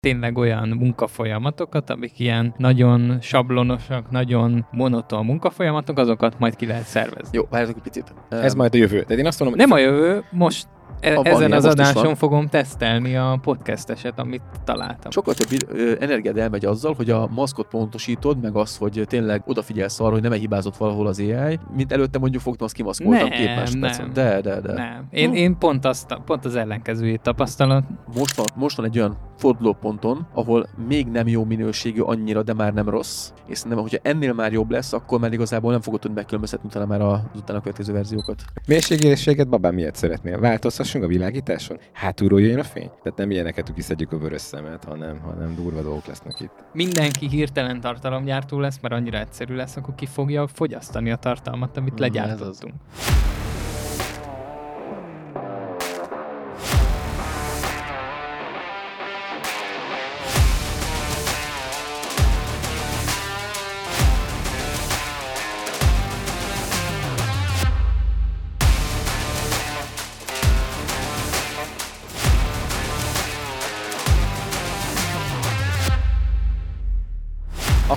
[0.00, 7.36] tényleg olyan munkafolyamatokat, amik ilyen nagyon sablonosak, nagyon monoton munkafolyamatok, azokat majd ki lehet szervezni.
[7.36, 8.14] Jó, várjatok egy picit.
[8.28, 9.02] Ez majd a jövő.
[9.02, 10.68] Tehát én azt mondom, Nem a jövő, most
[11.00, 15.10] e- ezen az adáson fogom tesztelni a podcasteset, amit találtam.
[15.10, 20.12] Sokkal több energiád elmegy azzal, hogy a maszkot pontosítod, meg az, hogy tényleg odafigyelsz arra,
[20.12, 24.04] hogy nem hibázott valahol az AI, mint előtte mondjuk fogtam, azt kimaszkoltam Nem, két másodpercen.
[24.04, 24.12] nem.
[24.12, 24.72] De, de, de.
[24.72, 25.06] Nem.
[25.10, 25.34] Én, Hm.
[25.34, 27.84] én pont, azt, pont az ellenkezőjét tapasztalat.
[28.16, 32.72] Most van, most van egy olyan fordulóponton, ahol még nem jó minőségű annyira, de már
[32.72, 33.30] nem rossz.
[33.46, 36.86] És szerintem, hogyha ennél már jobb lesz, akkor már igazából nem fogod tudni megkülönböztetni utána
[36.86, 38.42] már az utána következő verziókat.
[38.66, 40.38] Mélységérésséget babám miért szeretnél?
[40.80, 41.78] Változtassunk a világításon?
[41.92, 42.90] Hátulról jöjjön a fény?
[43.02, 46.64] Tehát nem ilyeneket kiszedjük a vörös szemet, hanem, hanem durva dolgok lesznek itt.
[46.72, 51.92] Mindenki hirtelen tartalomgyártó lesz, mert annyira egyszerű lesz, akkor ki fogja fogyasztani a tartalmat, amit
[51.92, 52.74] Mm, ez legyártottunk.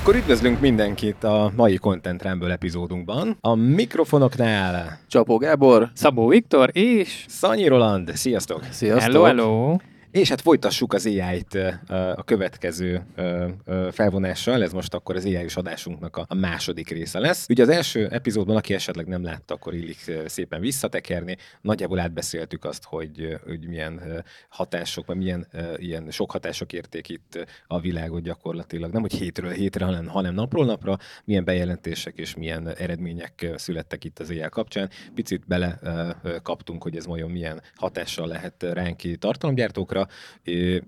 [0.03, 3.37] Akkor üdvözlünk mindenkit a mai Content Rumble epizódunkban.
[3.41, 7.25] A mikrofonoknál Csapó Gábor, Szabó Viktor és...
[7.27, 8.63] Szanyi Roland, sziasztok!
[8.69, 9.11] sziasztok!
[9.11, 9.75] Hello, hello!
[10.13, 11.55] És hát folytassuk az AI-t
[12.15, 13.05] a következő
[13.91, 17.45] felvonással, ez most akkor az AI-os adásunknak a, második része lesz.
[17.49, 21.37] Ugye az első epizódban, aki esetleg nem látta, akkor illik szépen visszatekerni.
[21.61, 25.47] Nagyjából átbeszéltük azt, hogy, hogy milyen hatások, vagy milyen
[25.77, 28.91] ilyen sok hatások érték itt a világot gyakorlatilag.
[28.91, 34.19] Nem, hogy hétről hétre, hanem, hanem napról napra, milyen bejelentések és milyen eredmények születtek itt
[34.19, 34.89] az AI kapcsán.
[35.15, 35.79] Picit bele
[36.43, 40.02] kaptunk, hogy ez vajon milyen hatással lehet ránk tartalomgyártókra,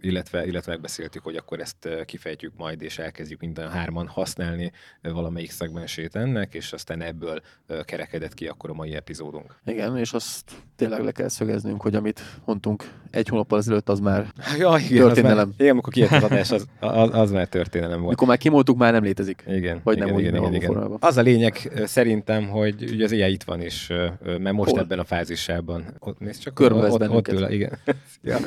[0.01, 4.71] Illetve, illetve megbeszéltük, hogy akkor ezt eh, kifejtjük majd, és elkezdjük minden hárman használni
[5.01, 9.55] eh, valamelyik szegmensét ennek, és aztán ebből eh, kerekedett ki akkor a mai epizódunk.
[9.65, 14.27] Igen, és azt tényleg le kell szögeznünk, hogy amit mondtunk egy hónappal ezelőtt, az már,
[14.59, 15.37] Ja, igen, Történelem.
[15.37, 18.09] Az már, igen, amikor kijött az adás, az, az, az már történelem volt.
[18.09, 19.43] mikor már kimondtuk, már nem létezik.
[19.47, 20.67] Igen, Vagy igen, nem úgy, igen, nem igen, igen.
[20.67, 20.97] formában.
[21.01, 23.87] Az a lényeg szerintem, hogy ugye az AI itt van is,
[24.39, 24.79] mert most Hol?
[24.79, 25.85] ebben a fázisában.
[25.99, 27.77] Ott nézd csak, Körbevesz ott, ott, ül, igen.
[28.21, 28.37] ja.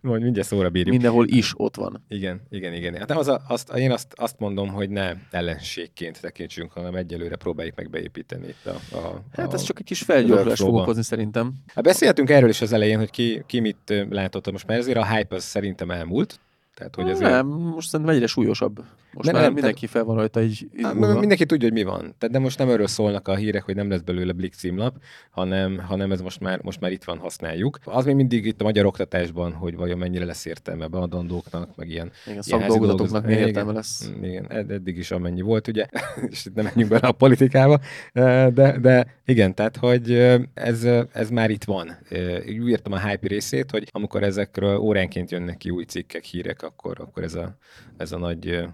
[0.00, 0.90] Majd mindjárt szóra bírjuk.
[0.90, 2.04] Mindenhol is ott van.
[2.08, 2.96] Igen, igen, igen.
[2.96, 7.76] Hát az a, azt, én azt, azt mondom, hogy ne ellenségként tekintsünk, hanem egyelőre próbáljuk
[7.76, 11.52] meg beépíteni itt a, a Hát a, ez csak egy kis felgyorsulást fog okozni szerintem.
[11.74, 15.06] Hát beszéltünk erről is az elején, hogy ki, ki mit látott most már, ezért a
[15.06, 16.40] hype az szerintem elmúlt.
[16.74, 17.30] Tehát, hogy ezért...
[17.30, 18.84] Nem, most szerintem egyre súlyosabb.
[19.14, 21.18] Most Nem, már nem, mindenki fel van rajta így izgulva.
[21.18, 22.00] mindenki tudja, hogy mi van.
[22.00, 24.96] Tehát, de most nem erről szólnak a hírek, hogy nem lesz belőle Blick címlap,
[25.30, 27.78] hanem, hanem ez most már, most már itt van, használjuk.
[27.84, 32.10] Az még mindig itt a magyar oktatásban, hogy vajon mennyire lesz értelme beadandóknak, meg ilyen
[32.26, 34.10] Igen, szakdolgozatoknak dolgoz- mi értelme lesz.
[34.22, 35.86] Igen, ed- eddig is amennyi volt, ugye,
[36.30, 37.80] és itt nem menjünk bele a politikába,
[38.12, 40.12] de, de igen, tehát, hogy
[40.54, 41.98] ez, ez már itt van.
[42.46, 46.96] Úgy írtam a hype részét, hogy amikor ezekről óránként jönnek ki új cikkek, hírek, akkor,
[47.00, 47.56] akkor ez, a,
[47.96, 48.64] ez a nagy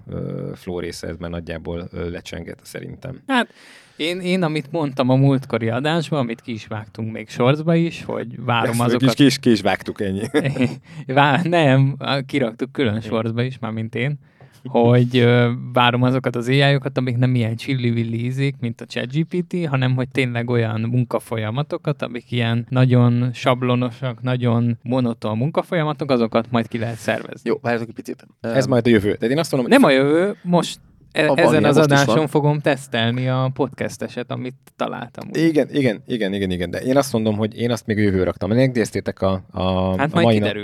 [0.54, 3.22] flow része, ez már nagyjából ö, lecsengett szerintem.
[3.26, 3.48] Hát
[3.96, 8.44] én, én, amit mondtam a múltkori adásban, amit ki is vágtunk még sorcba is, hogy
[8.44, 9.14] várom Ezt azokat...
[9.14, 10.22] Kis, kis, kis vágtuk ennyi.
[11.06, 11.96] Vá, nem,
[12.26, 14.18] kiraktuk külön sorcba is, már mint én,
[14.64, 19.94] hogy ö, várom azokat az ai amik nem ilyen csillivilli ízik, mint a ChatGPT, hanem
[19.94, 26.96] hogy tényleg olyan munkafolyamatokat, amik ilyen nagyon sablonosak, nagyon monoton munkafolyamatok, azokat majd ki lehet
[26.96, 27.50] szervezni.
[27.50, 28.26] Jó, várjatok egy picit.
[28.40, 29.14] Ez majd a jövő.
[29.14, 30.78] Tehát én azt mondom, Nem a jövő, most
[31.12, 35.28] e- ezen az adáson fogom tesztelni a podcasteset, amit találtam.
[35.28, 35.36] úgy.
[35.36, 38.22] Igen, igen, igen, igen, igen, de én azt mondom, hogy én azt még a jövő
[38.22, 38.48] raktam.
[38.50, 40.56] Megnéztétek a, a, Hát a mai, nap,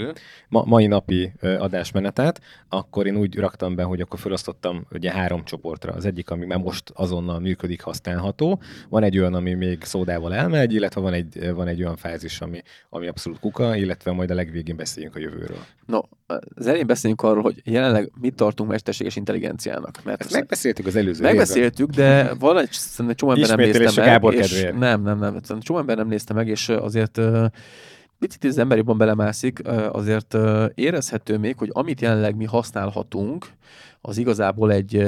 [0.48, 5.92] ma, mai napi adásmenetet, akkor én úgy raktam be, hogy akkor felosztottam ugye három csoportra.
[5.92, 8.60] Az egyik, ami már most azonnal működik, használható.
[8.88, 12.62] Van egy olyan, ami még szódával elmegy, illetve van egy, van egy olyan fázis, ami,
[12.90, 15.64] ami abszolút kuka, illetve majd a legvégén beszéljünk a jövőről.
[15.86, 20.00] No, az elején beszéljünk arról, hogy jelenleg mit tartunk mesterséges intelligenciának.
[20.04, 21.22] Mert Ezt megbeszéltük az előző.
[21.22, 24.10] Megbeszéltük, de van egy, szerintem csomó ember nem nézte meg.
[24.10, 24.78] Gábor és kedvéért.
[24.78, 25.60] nem, nem, nem.
[25.60, 27.20] Csomó ember nem nézte meg, és azért
[28.18, 29.62] picit az ember jobban belemászik,
[29.92, 30.36] azért
[30.74, 33.46] érezhető még, hogy amit jelenleg mi használhatunk,
[34.00, 35.06] az igazából egy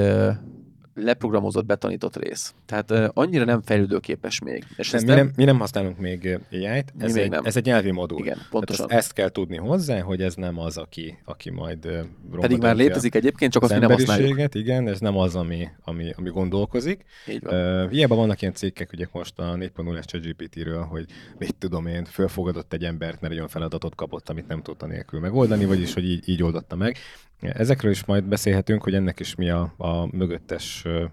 [0.97, 2.53] leprogramozott, betanított rész.
[2.65, 4.63] Tehát uh, annyira nem fejlődőképes még.
[4.75, 7.45] És nem, mi, nem, mi nem használunk még AI-t, ez, egy, nem.
[7.45, 8.19] ez egy nyelvi modul.
[8.19, 8.85] Igen, Tehát pontosan.
[8.89, 12.75] ezt, ezt kell tudni hozzá, hogy ez nem az, aki, aki majd romba Pedig már
[12.75, 14.55] létezik egyébként, csak az azt mi nem használjuk.
[14.55, 17.05] igen, ez nem az, ami, ami, ami gondolkozik.
[17.27, 17.83] Így van.
[17.83, 21.05] Uh, hiába vannak ilyen cikkek, ugye most a 4.0-es ChatGPT-ről, hogy
[21.37, 25.19] mit tudom én, fölfogadott egy embert, mert egy olyan feladatot kapott, amit nem tudta nélkül
[25.19, 26.97] megoldani, vagyis, hogy így, így oldotta meg.
[27.41, 31.05] Ezekről is majd beszélhetünk, hogy ennek is mi a, a mögöttes ö,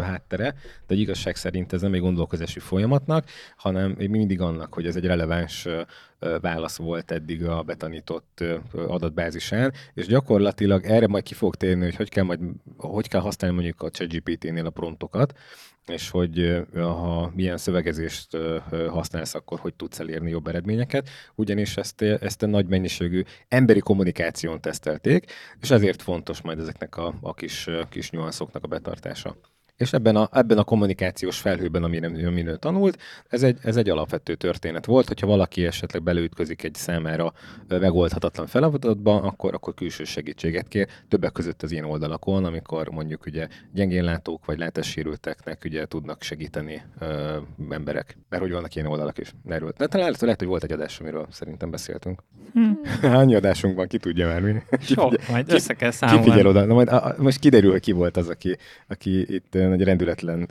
[0.00, 0.54] háttere,
[0.86, 5.04] de igazság szerint ez nem egy gondolkozási folyamatnak, hanem még mindig annak, hogy ez egy
[5.04, 5.68] releváns
[6.40, 12.08] válasz volt eddig a betanított adatbázisán, és gyakorlatilag erre majd ki fog térni, hogy hogy
[12.08, 12.40] kell, majd,
[12.76, 15.38] hogy kell használni mondjuk a ChatGPT-nél a promptokat,
[15.86, 18.36] és hogy ha milyen szövegezést
[18.88, 24.60] használsz, akkor hogy tudsz elérni jobb eredményeket, ugyanis ezt, ezt a nagy mennyiségű emberi kommunikáción
[24.60, 29.36] tesztelték, és ezért fontos majd ezeknek a, a kis, kis nyuanszoknak a betartása.
[29.78, 32.98] És ebben a, ebben a kommunikációs felhőben, amin, amin ő tanult,
[33.28, 37.32] ez egy, ez egy alapvető történet volt, hogyha valaki esetleg beleütközik egy számára
[37.68, 43.48] megoldhatatlan feladatba, akkor, akkor külső segítséget kér, többek között az ilyen oldalakon, amikor mondjuk ugye
[43.72, 47.36] gyengénlátók vagy látássérülteknek ugye tudnak segíteni ö,
[47.70, 48.18] emberek.
[48.28, 49.32] Mert hogy vannak ilyen oldalak is.
[49.48, 49.72] Erről.
[49.76, 52.22] De talán lehet, lehet, hogy volt egy adás, amiről szerintem beszéltünk.
[53.02, 54.54] Hány adásunk van, ki tudja már mi?
[54.80, 56.48] Sok, majd össze kell Ki figyel számolni.
[56.48, 56.64] oda?
[56.64, 58.56] Na majd a, most kiderül, hogy ki volt az, aki,
[58.88, 60.46] aki itt ö, nagy rendületlen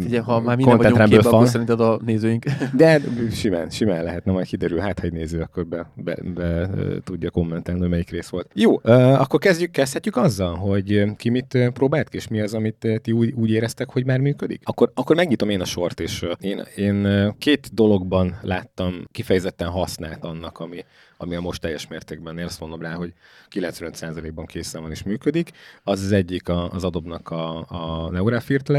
[0.00, 2.44] Figyelj, ha már mi nem content vagyunk képbe, akkor szerinted a nézőink.
[2.76, 3.00] De
[3.32, 6.68] simán, simán lehet, na majd kiderül, hát ha egy néző akkor be, be, be
[7.04, 8.50] tudja kommentelni, hogy melyik rész volt.
[8.54, 13.32] Jó, akkor kezdjük, kezdhetjük azzal, hogy ki mit próbált és mi az, amit ti úgy,
[13.36, 14.60] úgy éreztek, hogy már működik.
[14.64, 20.58] Akkor, akkor megnyitom én a sort, és én, én két dologban láttam kifejezetten használt annak,
[20.58, 20.84] ami,
[21.20, 23.12] ami a most teljes mértékben, én azt mondom rá, hogy
[23.54, 25.50] 95%-ban készen van és működik.
[25.82, 28.32] Az az egyik a, az Adobe-nak a, a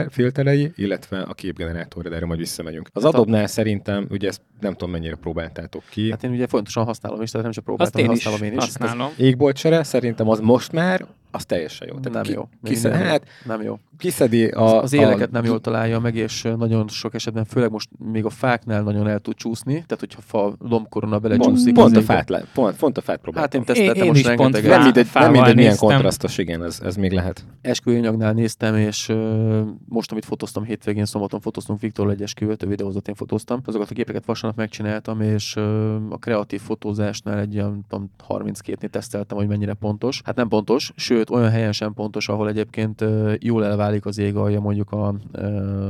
[0.09, 2.89] filterei, illetve a képgenerátor, de erre majd visszamegyünk.
[2.93, 6.09] Az Hát a- Adobe-nál szerintem, ugye ezt nem tudom mennyire próbáltátok ki.
[6.11, 8.57] Hát én ugye fontosan használom is, tehát nem csak Azt próbáltam, én is használom én
[8.57, 8.63] is.
[8.63, 9.13] használom.
[9.17, 12.11] Égboltcsere, szerintem az most már, az teljesen jó.
[12.11, 12.49] Nem ki, jó.
[12.63, 13.07] Kiszed, nem jó.
[13.07, 13.79] hát Nem jó.
[13.97, 14.63] kiszedi a...
[14.77, 18.25] Az, az éleket a, nem jól találja meg, és nagyon sok esetben, főleg most még
[18.25, 21.73] a fáknál nagyon el tud csúszni, tehát hogyha fa lombkorona belecsúszik.
[21.73, 23.59] Pont, pont, a fát, le, pont, pont a fát Hát próbáltam.
[23.59, 24.95] én teszteltem Én- én most is pont rengeteget.
[24.95, 25.89] nem fá- mindegy, nem mindegy milyen néztem.
[25.89, 27.45] kontrasztos, igen, ez, ez még lehet.
[27.61, 33.07] esküvőanyagnál néztem, és ö, most, amit fotóztam hétvégén, szombaton fotóztunk Viktor egy esküvőt, ő videózott,
[33.07, 33.61] én fotóztam.
[33.65, 39.37] Azokat a képeket vasárnap megcsináltam, és ö, a kreatív fotózásnál egy ilyen tudom, 32-nél teszteltem,
[39.37, 40.21] hogy mennyire pontos.
[40.25, 43.03] Hát nem pontos, sőt, olyan helyen sem pontos, ahol egyébként
[43.39, 45.89] jól elválik az ég alja mondjuk a ö,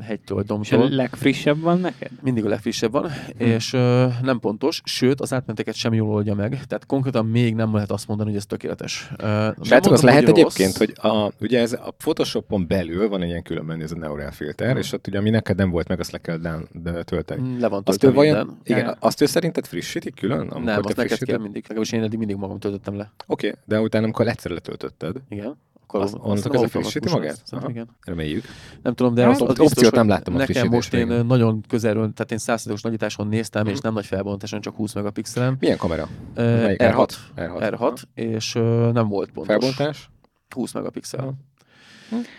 [0.00, 0.96] hegytől, vagy És a domtól.
[0.96, 2.10] legfrissebb van neked?
[2.22, 6.50] Mindig a legfrissebb van, és ö, nem pontos, sőt, az átmenteket sem jól oldja meg.
[6.50, 9.10] Tehát konkrétan még nem lehet azt mondani, hogy ez tökéletes.
[9.18, 13.28] Srácok, az mondom, lehet hogy egyébként, hogy a, ugye ez a Photoshopon belül van egy
[13.28, 16.10] ilyen különben ez a Neural filter, és ott ugye ami neked nem volt meg, azt
[16.10, 17.48] le kell down, de tölteni.
[17.48, 18.96] Mm, Le van Azt ő vajon, igen, Ja.
[18.98, 20.46] azt ő szerinted frissíti külön?
[20.64, 21.62] Nem, azt neked kell mindig.
[21.62, 23.12] Legalábbis én eddig mindig magam töltöttem le.
[23.26, 25.56] Oké, de utána, amikor egyszer letöltötted, Igen.
[25.82, 27.42] Akkor Azt- onnantól nem kezdve frissíti magát?
[27.50, 27.70] Aha.
[27.70, 27.88] igen.
[28.04, 28.44] reméljük.
[28.82, 31.26] Nem tudom, de Hát, az, az opciót biztos, nem láttam a Nekem most én igen.
[31.26, 33.80] nagyon közelről, tehát én 100 nagyításon néztem, és Mhm.
[33.82, 35.56] nem nagy felbontáson, csak 20 megapixelen.
[35.60, 36.08] Milyen kamera?
[36.34, 36.80] Ö, Melyik?
[36.82, 37.08] R6.
[37.36, 37.58] R6.
[37.60, 38.52] R6, és
[38.92, 39.46] nem volt pontos.
[39.56, 40.10] Felbontás?
[40.54, 41.20] 20 megapixel.
[41.20, 41.32] Aha.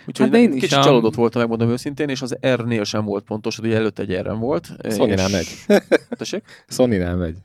[0.06, 3.24] Úgyhogy Hát én is kicsit a- csalódott voltam, megmondom őszintén, és az R-nél sem volt
[3.24, 4.70] pontos, hogy előtte egy R-en volt.
[4.90, 5.82] Sony-nál és- megy.
[6.10, 6.44] Tessék?
[6.68, 7.36] Sony-nál megy.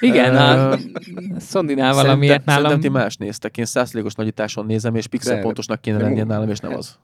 [0.00, 0.76] Igen, a
[1.40, 2.62] Sony-nál valamiért nálam...
[2.64, 3.56] Szerintem ti más néztek.
[3.56, 6.98] Én 100%-os nagyításon nézem, és pixel pontosnak kéne lennie nálam, és nem az.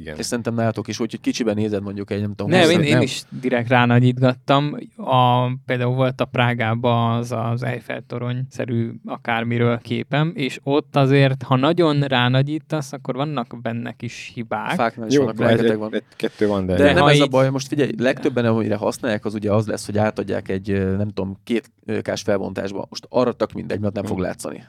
[0.00, 0.16] Igen.
[0.18, 3.00] És szerintem nálatok is, úgyhogy kicsiben nézed mondjuk egy, nem tudom, Nem, 20 én, én
[3.00, 4.76] is direkt ránagyítgattam.
[4.96, 11.56] A, például volt a Prágában az az Eiffel torony-szerű akármiről képem, és ott azért, ha
[11.56, 14.74] nagyon ránagyítasz, akkor vannak benne kis hibák.
[14.74, 15.94] Fáknál is Jó, vannak, egy, rengeteg van.
[15.94, 16.74] egy, kettő van, de...
[16.74, 19.86] De, nem ez a így- baj, most figyelj, legtöbben, amire használják, az ugye az lesz,
[19.86, 21.70] hogy átadják egy, nem tudom, két
[22.02, 22.86] kás felbontásba.
[22.88, 24.64] Most arra tak mindegy, mert nem fog látszani.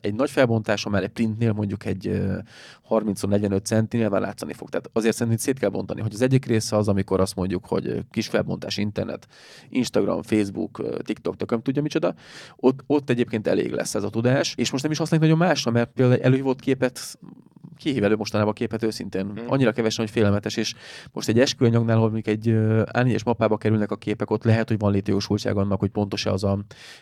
[0.00, 2.38] Egy nagy felbontáson már egy printnél mondjuk egy ö,
[2.88, 4.68] 30-45 centinél már látszani fog.
[4.68, 8.04] Tehát azért szerintem szét kell bontani, hogy az egyik része az, amikor azt mondjuk, hogy
[8.10, 9.26] kis felbontás internet,
[9.68, 12.14] Instagram, Facebook, TikTok, tök nem tudja micsoda,
[12.56, 15.70] ott, ott egyébként elég lesz ez a tudás, és most nem is használjuk nagyon másra,
[15.70, 17.18] mert például egy előhívott képet
[17.76, 19.26] kihív elő mostanában a képet őszintén.
[19.26, 19.44] Mhm.
[19.46, 20.74] Annyira kevesen, hogy félelmetes, és
[21.12, 22.54] most egy esküvőanyagnál, ahol mondjuk egy
[22.92, 26.58] A4-es mappába kerülnek a képek, ott lehet, hogy van létjogosultság annak, hogy pontos-e az a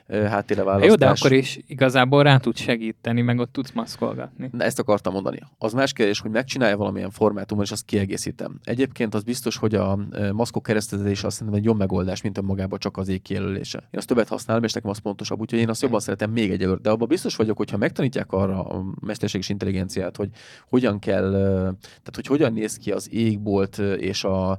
[0.08, 0.90] háttérre választás.
[0.90, 4.48] Jó, de akkor is igazából rá tudsz segíteni, meg ott tudsz maszkolgatni.
[4.52, 5.38] Na, ezt akartam mondani.
[5.58, 8.60] Az más kérdés, hogy megcsinálja valamilyen formátumon, és azt kiegészítem.
[8.64, 9.98] Egyébként az biztos, hogy a
[10.32, 13.78] maszkok keresztezése azt szerintem egy jobb megoldás, mint önmagában csak az ég kijelölése.
[13.78, 16.62] Én azt többet használom, és nekem az pontosabb, úgyhogy én azt jobban szeretem még egy
[16.62, 16.82] előtt.
[16.82, 20.28] De abban biztos vagyok, hogy ha megtanítják arra a mesterséges intelligenciát, hogy
[20.68, 21.30] hogyan kell,
[21.80, 24.58] tehát hogy hogyan néz ki az égbolt és a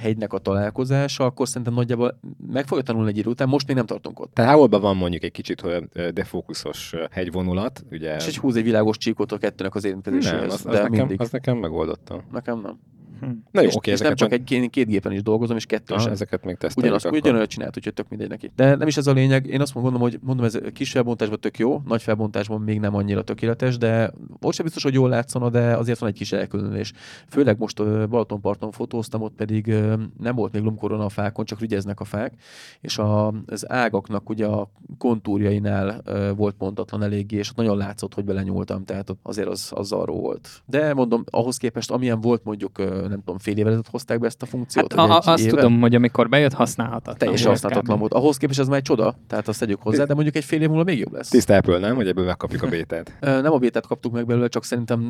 [0.00, 3.86] hegynek a találkozása, akkor szerintem nagyjából meg fogja tanulni egy idő után, most még nem
[3.86, 4.34] tartunk ott.
[4.34, 5.64] Tehát hávolban van mondjuk egy kicsit
[6.12, 8.16] defókuszos hegyvonulat, ugye.
[8.16, 10.40] És egy húz egy világos csíkot a kettőnek az érintkezéséhez.
[10.40, 11.20] Nem, az, az, de nekem, mindig.
[11.20, 12.22] az nekem megoldottam.
[12.32, 12.78] Nekem nem.
[13.20, 13.30] Hm.
[13.50, 15.98] Na jó, és, oké, és nem csak egy két, két gépen is dolgozom, és kettőn
[15.98, 17.18] Ah, ezeket még teszteljük Ugyanaz, akkor.
[17.18, 18.50] ugyanolyan csinált, úgyhogy tök mindegy neki.
[18.56, 19.46] De nem is ez a lényeg.
[19.46, 23.22] Én azt mondom, hogy mondom, ez kis felbontásban tök jó, nagy felbontásban még nem annyira
[23.22, 26.92] tökéletes, de ott sem biztos, hogy jól látszana, de azért van egy kis elkülönülés.
[27.28, 29.74] Főleg most Balatonparton fotóztam, ott pedig
[30.18, 32.34] nem volt még lomkorona a fákon, csak rügyeznek a fák,
[32.80, 36.02] és a, az ágaknak ugye a kontúrjainál
[36.36, 40.48] volt pontatlan eléggé, és ott nagyon látszott, hogy belenyúltam, tehát azért az, az arról volt.
[40.66, 42.78] De mondom, ahhoz képest, amilyen volt mondjuk,
[43.10, 45.50] nem tudom, fél éve ezelőtt hozták be ezt a funkciót, Hát a, azt éve?
[45.56, 47.16] tudom, hogy amikor bejött, használhatatlan.
[47.18, 48.12] teljesen használhatatlan volt.
[48.12, 50.68] Ahhoz képest ez már egy csoda, tehát azt tegyük hozzá, de mondjuk egy fél év
[50.68, 51.28] múlva még jobb lesz.
[51.28, 51.94] Tiszta Apple, nem?
[51.94, 53.12] Hogy ebből megkapjuk a bétát.
[53.20, 55.00] Nem a bétát kaptuk meg belőle, csak szerintem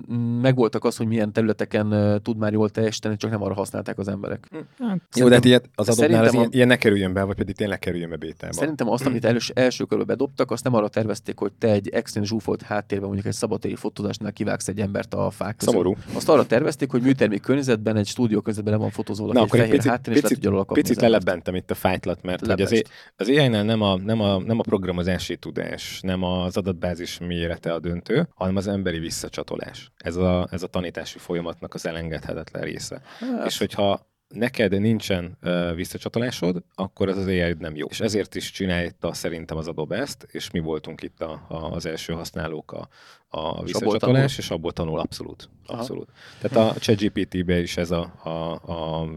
[0.42, 4.49] megvoltak az, hogy milyen területeken tud már jól teljesíteni, csak nem arra használták az emberek.
[4.78, 7.54] Hát, Jó, de hát ilyet az adóknál az a- ilyen, ne kerüljön be, vagy pedig
[7.54, 8.52] tényleg kerüljön be bétába.
[8.52, 12.25] Szerintem azt, amit elős, első körbe bedobtak, azt nem arra tervezték, hogy te egy extrém
[12.25, 15.75] zsúfolt háttérben, mondjuk egy szabadtéri fotózásnál kivágsz egy embert a fák között.
[15.75, 15.97] Szomorú.
[16.14, 19.70] Azt arra tervezték, hogy műtermi környezetben, egy stúdió le van fotózva valaki Na, egy fehér
[19.70, 22.61] picit, háttér, és le picit, tudja róla kapni picit lelebbentem itt a fájtlat, mert hogy
[22.61, 22.82] az,
[23.16, 27.78] az AI-nál nem a, nem, a, nem a programozási tudás, nem az adatbázis mérete a
[27.78, 29.92] döntő, hanem az emberi visszacsatolás.
[29.97, 33.02] Ez a, ez a tanítási folyamatnak az elengedhetetlen része.
[33.18, 37.87] Hát, És hogyha neked nincsen uh, visszacsatolásod, akkor az az ai nem jó.
[37.90, 41.87] És ezért is csinálta szerintem az Adobe ezt, és mi voltunk itt a, a, az
[41.87, 42.88] első használók a,
[43.28, 45.49] a visszacsatolás, és abból tanul abszolút.
[45.66, 45.78] Aha.
[45.78, 46.08] abszolút.
[46.40, 49.08] Tehát a ChatGPT-be is ez a, a, a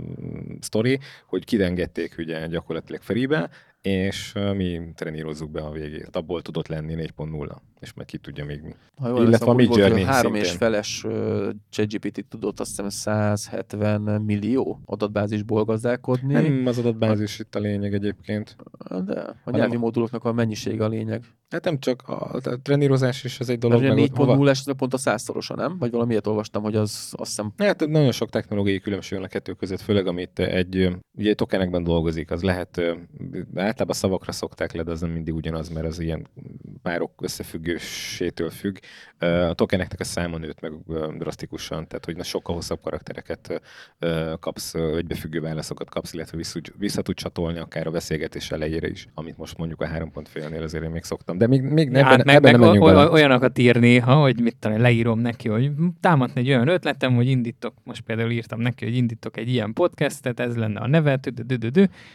[0.60, 3.50] sztori, hogy kidengedték ugye gyakorlatilag Free-be,
[3.84, 6.16] és uh, mi trenírozzuk be a végét.
[6.16, 8.74] Abból tudott lenni 4.0, és meg ki tudja még mi.
[8.96, 14.22] Ha jól Illetve a hogy Midjourney három és feles uh, ChatGPT tudott azt hiszem 170
[14.22, 16.34] millió adatbázisból gazdálkodni.
[16.34, 18.56] Nem az adatbázis itt a lényeg egyébként.
[19.06, 21.24] De a nyelvi a- móduloknak a mennyisége a lényeg.
[21.50, 24.94] Hát nem csak a, a trenírozás is, ez egy Dolog, a hova- 4.0-es az pont
[24.94, 25.78] a százszorosa, nem?
[25.78, 29.54] Vagy valamiért olvastam, hogy az azt hiszem Hát nagyon sok technológiai különbség van a kettő
[29.54, 32.82] között, főleg amit egy, ugye tokenekben dolgozik, az lehet,
[33.74, 36.28] általában szavakra szokták le, de az nem mindig ugyanaz, mert az ilyen
[36.82, 38.78] párok összefüggésétől függ.
[39.50, 40.72] A tokeneknek a száma nőtt meg
[41.18, 43.62] drasztikusan, tehát hogy na sokkal hosszabb karaktereket
[44.40, 49.38] kapsz, egybefüggő válaszokat kapsz, illetve vissza, vissza tud csatolni akár a beszélgetés elejére is, amit
[49.38, 51.38] most mondjuk a 3.5-nél azért én még szoktam.
[51.38, 54.56] De még, még ebben, hát meg, ebben meg nem oly- olyanokat ír néha, hogy mit
[54.56, 58.96] tudom, leírom neki, hogy támadt egy olyan ötletem, hogy indítok, most például írtam neki, hogy
[58.96, 61.20] indítok egy ilyen podcastet, ez lenne a neve,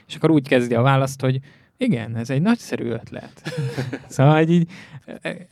[0.07, 1.41] és akkor úgy kezdi a választ, hogy
[1.79, 3.33] igen, ez egy nagyszerű ötlet.
[4.09, 4.71] szóval hogy így...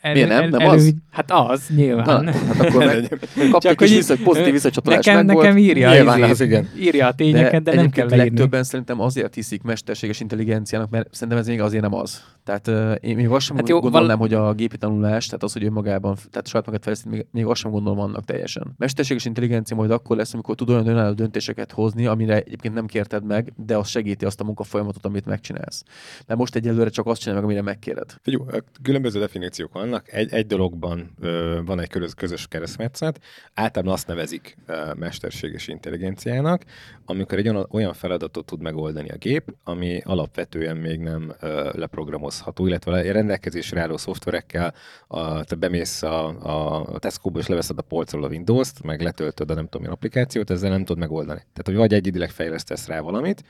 [0.01, 0.49] El, Miért nem?
[0.49, 0.95] Nem az?
[1.11, 2.25] Hát az, nyilván.
[2.25, 5.65] Na, hát akkor meg, kaptuk Csak, is hogy vissza, pozitív visszacsatolás nekem, meg nekem volt.
[5.65, 6.69] írja, Nyilván az, igen.
[6.79, 8.29] írja a tényeket, de, de nem kell leírni.
[8.29, 12.25] legtöbben szerintem azért hiszik mesterséges intelligenciának, mert szerintem ez még azért nem az.
[12.47, 15.53] Tehát uh, én még azt sem Hát jó, gondolnám, hogy a gépi tanulás, tehát az,
[15.53, 18.75] hogy önmagában, tehát saját magát fejleszteni, még, még azt sem gondolom annak teljesen.
[18.79, 23.25] Mesterséges intelligencia majd akkor lesz, amikor tud olyan önálló döntéseket hozni, amire egyébként nem kérted
[23.25, 25.83] meg, de az segíti azt a munkafolyamatot, amit megcsinálsz.
[26.27, 28.15] Mert most egyelőre csak azt csinál meg, amire megkéred.
[28.25, 30.13] Ö, különböző definíciók vannak.
[30.13, 33.21] Egy, egy dologban ö, van egy közös, közös keresztmetszet.
[33.55, 36.65] Általában azt nevezik ö, mesterséges intelligenciának,
[37.05, 41.71] amikor egy olyan, olyan feladatot tud megoldani a gép, ami alapvetően még nem ö,
[42.37, 44.75] leprogramozható, illetve rendelkezésre álló szoftverekkel
[45.07, 46.27] a, te bemész a,
[46.93, 50.51] a Tesco-ba és leveszed a polcról a Windows-t, meg letöltöd a nem tudom milyen applikációt,
[50.51, 51.41] ezzel nem tudod megoldani.
[51.41, 53.45] Tehát, hogy vagy egyedileg fejlesztesz rá valamit,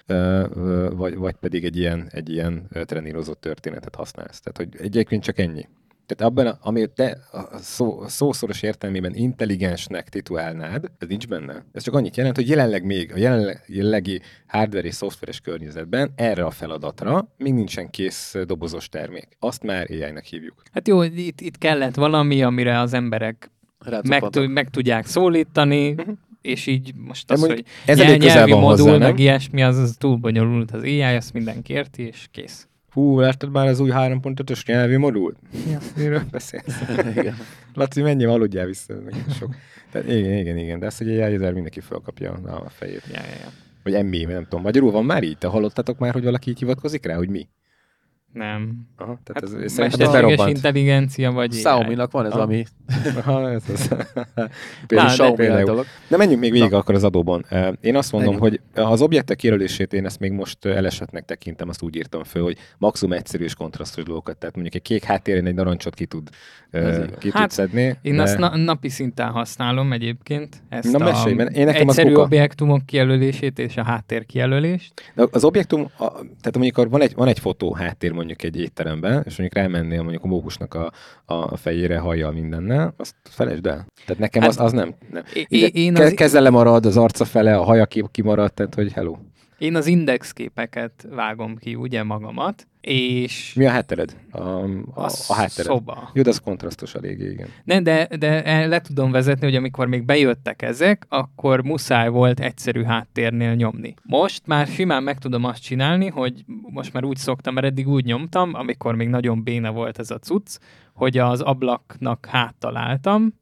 [0.90, 4.40] vagy, vagy pedig egy ilyen, egy ilyen trenírozott történetet használsz.
[4.40, 5.68] Tehát, hogy egyébként csak ennyi.
[6.06, 11.64] Tehát abban, a- amit te a szó, szószoros értelmében intelligensnek titulálnád, ez nincs benne.
[11.72, 16.44] Ez csak annyit jelent, hogy jelenleg még a jelenleg- jelenlegi hardware és szoftveres környezetben erre
[16.44, 19.28] a feladatra még nincsen kész dobozos termék.
[19.38, 20.62] Azt már AI-nek hívjuk.
[20.72, 23.50] Hát jó, itt, itt kellett valami, amire az emberek
[24.08, 25.94] meg, meg tudják szólítani,
[26.40, 29.78] és így most De az, hogy ez elég nyelvi van modul, hozzá, meg ilyesmi, az,
[29.78, 32.68] az túl bonyolult az AI, azt mindenki érti, és kész.
[32.96, 35.36] Hú, láttad már az új 3.5-ös nyelvi modult?
[35.66, 36.80] Mi az, miről beszélsz?
[37.16, 37.34] Igen.
[37.74, 38.94] Laci, mennyi aludjál vissza?
[39.38, 39.54] Sok.
[39.90, 43.02] Tehát igen, igen, igen, de ezt ugye ezer mindenki felkapja a fejét.
[43.12, 43.50] Ja, ja, ja.
[43.82, 44.62] Vagy emmi, nem tudom.
[44.62, 45.38] Magyarul van már így?
[45.38, 47.48] Te hallottatok már, hogy valaki így hivatkozik rá, hogy mi?
[48.36, 48.86] Nem.
[48.96, 50.50] Aha, tehát Hát ez, ez szerintem berobbant.
[50.56, 51.48] intelligencia vagy.
[51.50, 52.40] Xiaomi-nak van ez, Ah.
[52.42, 52.64] ami
[53.24, 53.88] Aha, ez az.
[54.86, 55.84] Például Xiaomi dolog.
[56.08, 57.44] De menjünk még végig akkor az adóban.
[57.80, 58.60] Én azt mondom, Menjünk.
[58.74, 62.56] hogy az objektek kijelölését én ezt még most elesetnek tekintem, azt úgy írtam föl, hogy
[62.78, 64.36] maximum egyszerű és kontrasztos dolgokat.
[64.36, 66.28] Tehát mondjuk egy kék háttérén egy narancsot ki tud,
[66.70, 67.96] Ez ki Hát, tud szedni.
[68.02, 70.62] Én de- azt na- napi szinten használom egyébként.
[70.68, 72.22] Ezt Na, a mesélj, mert én nekem az egyszerű kuka.
[72.24, 74.92] objektumok kijelölését és a háttér kijelölést.
[75.14, 79.12] De az objektum, a, tehát mondjuk van egy, van egy fotó háttér mondjuk egy étteremben,
[79.26, 80.92] és mondjuk rámennél mondjuk a mókusnak a,
[81.24, 83.86] a fejére, hajjal mindennel, azt felejtsd el.
[84.06, 84.94] Tehát nekem Hát, az, az nem.
[85.10, 85.22] nem.
[85.48, 89.16] én ke- az- Keze lemarad, az arca fele, a haja ki- kimarad, tehát hogy hello.
[89.58, 94.16] Én az indexképeket vágom ki, ugye magamat, és Mi a háttered?
[94.30, 95.72] A, a, a, a háttered.
[95.72, 96.10] szoba.
[96.14, 97.48] Jó, de az kontrasztos eléggé, igen.
[97.64, 102.82] Ne, de, de le tudom vezetni, hogy amikor még bejöttek ezek, akkor muszáj volt egyszerű
[102.82, 103.94] háttérnél nyomni.
[104.02, 108.04] Most már simán meg tudom azt csinálni, hogy most már úgy szoktam, mert eddig úgy
[108.04, 110.58] nyomtam, amikor még nagyon béna volt ez a cucc,
[110.94, 113.34] hogy az ablaknak háttaláltam,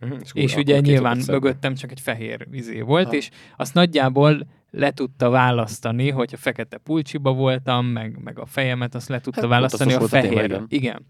[0.00, 0.18] Uh-huh.
[0.32, 3.14] és ugye nyilván mögöttem csak egy fehér vizé volt, Ha.
[3.14, 4.46] és azt nagyjából
[4.76, 9.48] le tudta választani, hogyha fekete pulcsiba voltam, meg, meg a fejemet, azt le tudta Hát,
[9.48, 10.64] választani a volt a.
[10.68, 11.06] Igen.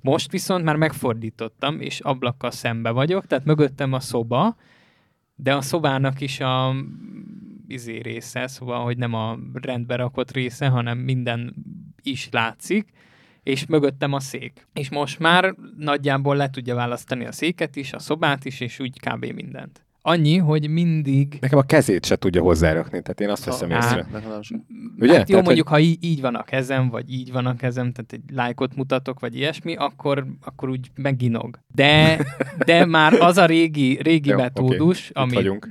[0.00, 4.56] Most viszont már megfordítottam, és ablakkal szembe vagyok, tehát mögöttem a szoba,
[5.34, 6.74] de a szobának is a
[7.66, 11.54] izé része, szóval, hogy nem a rendbe rakott része, hanem minden
[12.02, 12.90] is látszik,
[13.42, 14.66] és mögöttem a szék.
[14.72, 19.00] És most már nagyjából le tudja választani a széket is, a szobát is, és úgy
[19.00, 19.24] kb.
[19.24, 19.84] mindent.
[20.02, 21.36] Annyi, hogy mindig...
[21.40, 24.06] Nekem a kezét se tudja hozzárakni, tehát én azt veszem Ha- észre.
[24.42, 24.64] Sem.
[24.98, 25.12] Ugye?
[25.16, 27.92] Hát jó, Tehát, mondjuk, ha így, így van a kezem, vagy így van a kezem,
[27.92, 31.58] tehát egy lájkot mutatok, vagy ilyesmi, akkor, akkor úgy meginog.
[31.74, 32.18] De,
[32.66, 35.68] de már az a régi, régi Jó, metódus, Itt ami, vagyunk.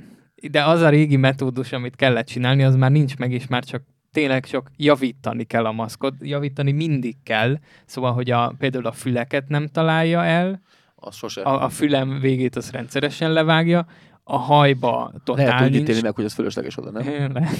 [0.50, 3.82] de az a régi metódus, amit kellett csinálni, az már nincs meg, és már csak
[4.12, 6.14] tényleg csak javítani kell a maszkot.
[6.20, 10.60] Javítani mindig kell, szóval, hogy a, például a füleket nem találja el,
[10.94, 11.42] Az sose.
[11.42, 13.86] a, a fülem végét az rendszeresen levágja,
[14.30, 15.82] a hajba totál Lehet úgy nincs.
[15.82, 17.32] ítélni meg, hogy az fölösleges oda, nem?
[17.32, 17.56] Lehet.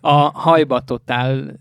[0.00, 1.60] A hajba totál,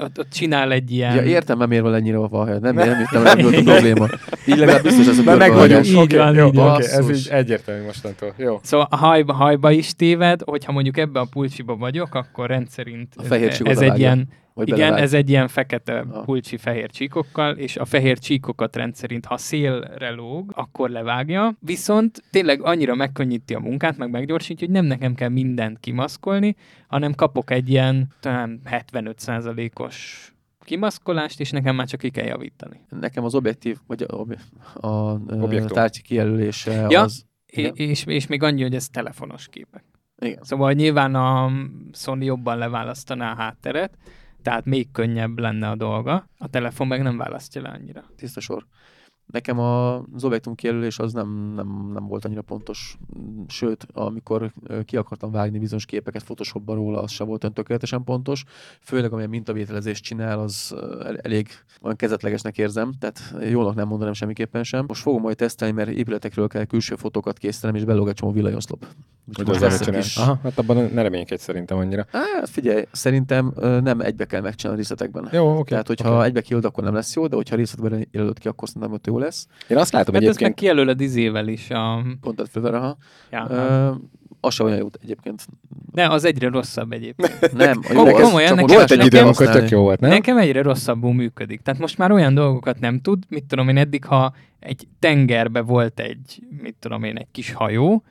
[0.00, 1.14] ott, ott csinál egy ilyen...
[1.14, 2.58] Ja, értem, nem miért van ennyire a vaj.
[2.58, 4.06] Nem, nem hogy nem volt a probléma.
[4.46, 7.84] Így legalább biztos ez a meg vagyunk, Így van, jó, így oké, ez így egyértelmű
[7.84, 8.34] mostantól.
[8.36, 8.60] Jó.
[8.62, 13.22] Szóval a hajba, hajba is téved, hogyha mondjuk ebbe a pulcsiba vagyok, akkor rendszerint A
[13.22, 15.02] fehér csíkot ez egy ilyen, Vagy igen, belevág.
[15.02, 16.24] ez egy ilyen fekete Ah.
[16.24, 21.54] pulcsi fehér csíkokkal, és a fehér csíkokat rendszerint, ha szélre lóg, akkor levágja.
[21.60, 26.56] Viszont tényleg annyira megkönnyíti a munkát, meg meggyorsítja, hogy nem nekem kell mindent kimaszkolni,
[26.88, 30.30] hanem kapok egy ilyen talán 75%-os
[30.64, 32.80] kimaszkolást, és nekem már csak ki kell javítani.
[33.00, 34.26] Nekem az objektív, vagy a,
[34.86, 35.72] a, a Objektum.
[35.76, 37.00] tárgyi kijelölése Ja.
[37.02, 37.24] az...
[37.46, 37.72] Igen.
[37.74, 39.84] És, és még annyi, hogy ez telefonos képek.
[40.18, 40.38] Igen.
[40.42, 41.50] Szóval nyilván a
[41.92, 43.98] Sony jobban leválasztaná a hátteret,
[44.46, 46.28] tehát még könnyebb lenne a dolga.
[46.38, 48.04] A telefon meg nem választja le annyira.
[48.16, 48.66] tiszta sor.
[49.32, 52.96] Nekem a- az objektum kijelölés az nem, nem, nem volt annyira pontos,
[53.48, 54.52] sőt, amikor
[54.84, 58.44] ki akartam vágni bizonyos képeket Photoshopba róla, az sem volt olyan tökéletesen pontos,
[58.80, 60.74] főleg amilyen mintavételezést csinál, az
[61.22, 61.48] elég
[61.82, 64.84] olyan kezetlegesnek érzem, tehát jólnak nem mondanám semmiképpen sem.
[64.88, 68.86] Most fogom majd tesztelni, mert épületekről kell külső fotókat készítenem, és belóg egy csomó villajoszlop.
[69.34, 72.06] Hogy az lesz kis- Aha, hát abban ne reménykedj szerintem annyira.
[72.12, 75.28] Hát figyelj, szerintem nem egybe kell megcsinálni részletekben.
[75.32, 75.70] Jó, oké.
[75.70, 76.26] Tehát, hogyha oké.
[76.26, 79.15] egybe kijelöd, akkor nem lesz jó, de hogyha részletben jelölöd ki, akkor szerintem ott jó
[79.18, 79.46] lesz.
[79.68, 81.70] Én azt látom Hát egyébként, kijelöled izével is.
[81.70, 82.02] A...
[82.20, 82.96] Pont tehát fölvere, ha.
[83.30, 83.90] Ja, Ö,
[84.40, 85.46] az se olyan jó egyébként.
[85.92, 87.52] de az egyre rosszabb egyébként.
[87.52, 90.10] Nem, a jó, Komolyan, az nekem- volt egy idő, amikor tök jó volt, nem?
[90.10, 91.60] Nekem egyre rosszabbul működik.
[91.60, 96.00] Tehát most már olyan dolgokat nem tud, mit tudom én, eddig, ha egy tengerbe volt
[96.00, 98.02] egy, mit tudom én, egy kis hajó,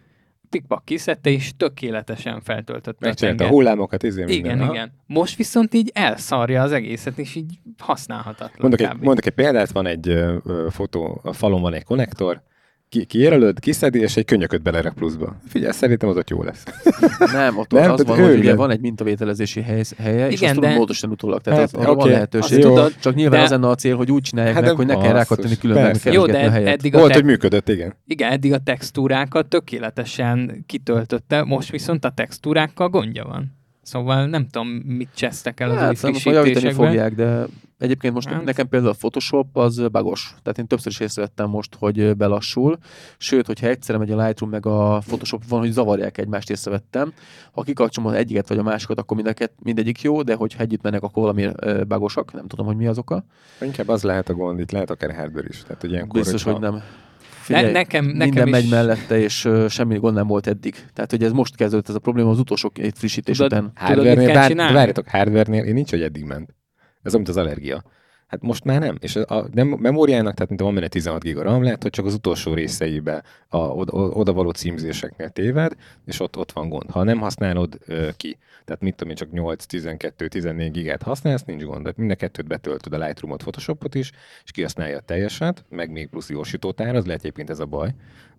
[0.56, 4.38] pikpak kiszedte, és tökéletesen feltöltötte a Megcsinálta a hullámokat, izé minden.
[4.38, 4.74] Igen, Aha.
[4.74, 4.92] igen.
[5.06, 8.58] Most viszont így elszarja az egészet, és így használhatatlan.
[8.60, 10.38] Mondok egy, mondok egy példát, van egy ö,
[10.70, 12.42] fotó, a falon van egy konnektor,
[13.00, 15.36] ki, kijelölöd, kiszedi, és egy könyököt belerak pluszba.
[15.48, 16.64] Figyelj, szerintem az ott jó lesz.
[17.34, 20.46] nem, ott Nem, nem, az van, hogy ugye van egy mintavételezési hely, helye, és Igen,
[20.50, 21.42] azt tudod de- módosítani utólag.
[21.42, 22.60] Tehát Hát, arra oké, van lehetőség.
[22.60, 22.68] jó.
[22.70, 24.94] tudod, Csak nyilván de- az lenne a cél, hogy úgy csinálják Hát meg, hogy ne
[24.94, 26.12] basszus, rákattani külön meg persze.
[26.12, 26.68] Jó, de a helyet.
[26.68, 27.94] eddig a, Volt, te- hogy működött, igen.
[28.08, 33.58] igen, eddig a textúrákat tökéletesen kitöltötte, most viszont a textúrákkal gondja van.
[33.82, 36.88] Szóval nem tudom, mit csesztek el az új Hát, már javítani frissítésekben.
[36.88, 37.46] fogják, de
[37.78, 38.44] egyébként most Hát.
[38.44, 40.36] nekem például a Photoshop az bagos.
[40.42, 42.78] Tehát én többször is észrevettem most, hogy belassul.
[43.18, 47.14] Sőt, hogyha egyszerre megy a Lightroom meg a Photoshop, van, hogy zavarják egymást, észrevettem.
[47.52, 51.04] Ha kikapcsolom az egyiket vagy a másikat, akkor mindeket, mindegyik jó, de hogyha együtt mennek,
[51.04, 51.48] akkor valami
[51.88, 52.34] bagosak.
[52.34, 53.26] Nem tudom, hogy mi az oka.
[53.62, 55.62] Inkább az lehet a gond, itt lehet akár hardware is.
[55.64, 56.84] Tehát, hogy ilyenkor, Biztos, hogyha- hogy nem.
[57.48, 60.76] Ne, nekem, nekem minden is, megy mellette, és ö, semmi gond nem volt eddig.
[60.94, 63.72] Tehát, hogy ez most kezdődött ez a probléma az utolsó két frissítés Tudod, után.
[63.76, 64.74] Hardware-nél, csinálni?
[64.74, 66.56] várjatok, hardware-nél, én nincs, hogy eddig ment.
[67.06, 67.84] Ez mint az allergia.
[68.28, 68.98] Hát most már nem.
[69.00, 72.54] És a memóriának, tehát mint van benne 16 giga RAM, lehet, hogy csak az utolsó
[72.54, 76.90] részeibe a oda, oda való címzéseknél téved, és ott, ott van gond.
[76.90, 81.44] Ha nem használod ö, ki, tehát mit tudom én, csak 8, 12, 14 gigát használsz,
[81.44, 81.82] nincs gond.
[81.82, 84.12] Tehát mind a kettőt betöltöd a Lightroom-ot, Photoshopot is,
[84.44, 87.94] és kihasználja a teljeset, meg még plusz gyorsítótár, az lehet egyébként ez a baj,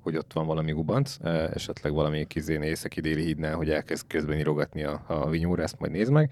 [0.06, 1.16] hogy ott van valami gubanc,
[1.54, 5.92] esetleg valami kizén északi déli hídnál, hogy elkezd közben írogatni a, a vinyóra, ezt majd
[5.92, 6.30] nézd meg,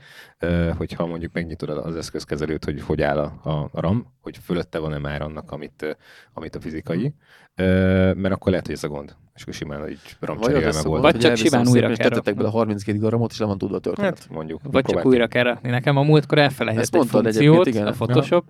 [0.76, 5.22] hogyha mondjuk megnyitod az eszközkezelőt, hogy hogy áll a, a, RAM, hogy fölötte van-e már
[5.22, 5.96] annak, amit,
[6.32, 7.14] amit a fizikai,
[7.54, 7.64] ö,
[8.12, 9.16] mert akkor lehet, hogy ez a gond.
[9.34, 11.00] És akkor simán így RAM az megoldod.
[11.00, 12.34] Vagy csak simán újra kell tettetek rakni.
[12.34, 14.18] bele 32 gigramot, és le van tudva a történet.
[14.18, 14.60] Hát mondjuk.
[14.62, 15.70] Vagy csak újra kell rakni.
[15.70, 17.86] Nekem a múltkor elfelejtett egy funkciót, igen.
[17.86, 18.44] a Photoshop,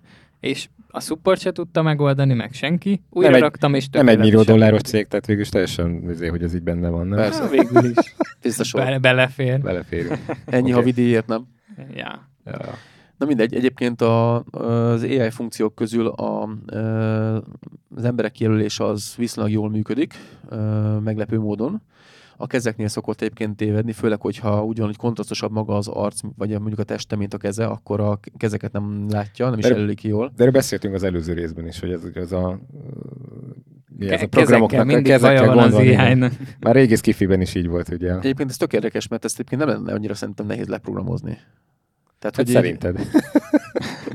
[0.44, 3.02] és a support se tudta megoldani, meg senki.
[3.10, 6.26] Újra Nem egy- raktam, és Nem egy millió dolláros cég, tehát végül is teljesen izé,
[6.26, 7.18] hogy ez így benne van, nem?
[7.18, 7.48] Persze.
[7.48, 8.14] Végül is.
[8.40, 8.80] Tiszta sor.
[8.84, 9.60] Be, belefér.
[9.60, 10.18] Beleférünk.
[10.46, 10.72] Ennyi Oké.
[10.72, 11.46] havidíjért nem.
[11.94, 12.28] Ja.
[12.44, 12.58] Ja.
[13.18, 16.42] Na mindegy, egyébként a, az AI funkciók közül a,
[17.96, 20.14] az emberek kijelölése az viszonylag jól működik,
[21.04, 21.82] meglepő módon.
[22.36, 26.50] A kezeknél szokott egyébként tévedni, főleg, hogyha úgy van, hogy kontrasztosabb maga az arc, vagy
[26.50, 30.08] mondjuk a teste, mint a keze, akkor a kezeket nem látja, nem is jelöli ki
[30.08, 30.26] jól.
[30.26, 32.60] De erről beszéltünk az előző részben is, hogy ez, az a,
[33.98, 36.32] mi ez a programoknak a mindig kezekkel baja van az.
[36.60, 38.16] Már régi skifiben is így volt, ugye.
[38.16, 41.38] Egyébként ez tök érdekes, mert ezt egyébként nem lenne annyira szerintem nehéz leprogramozni.
[42.18, 43.00] Tehát, Hát így- szerinted.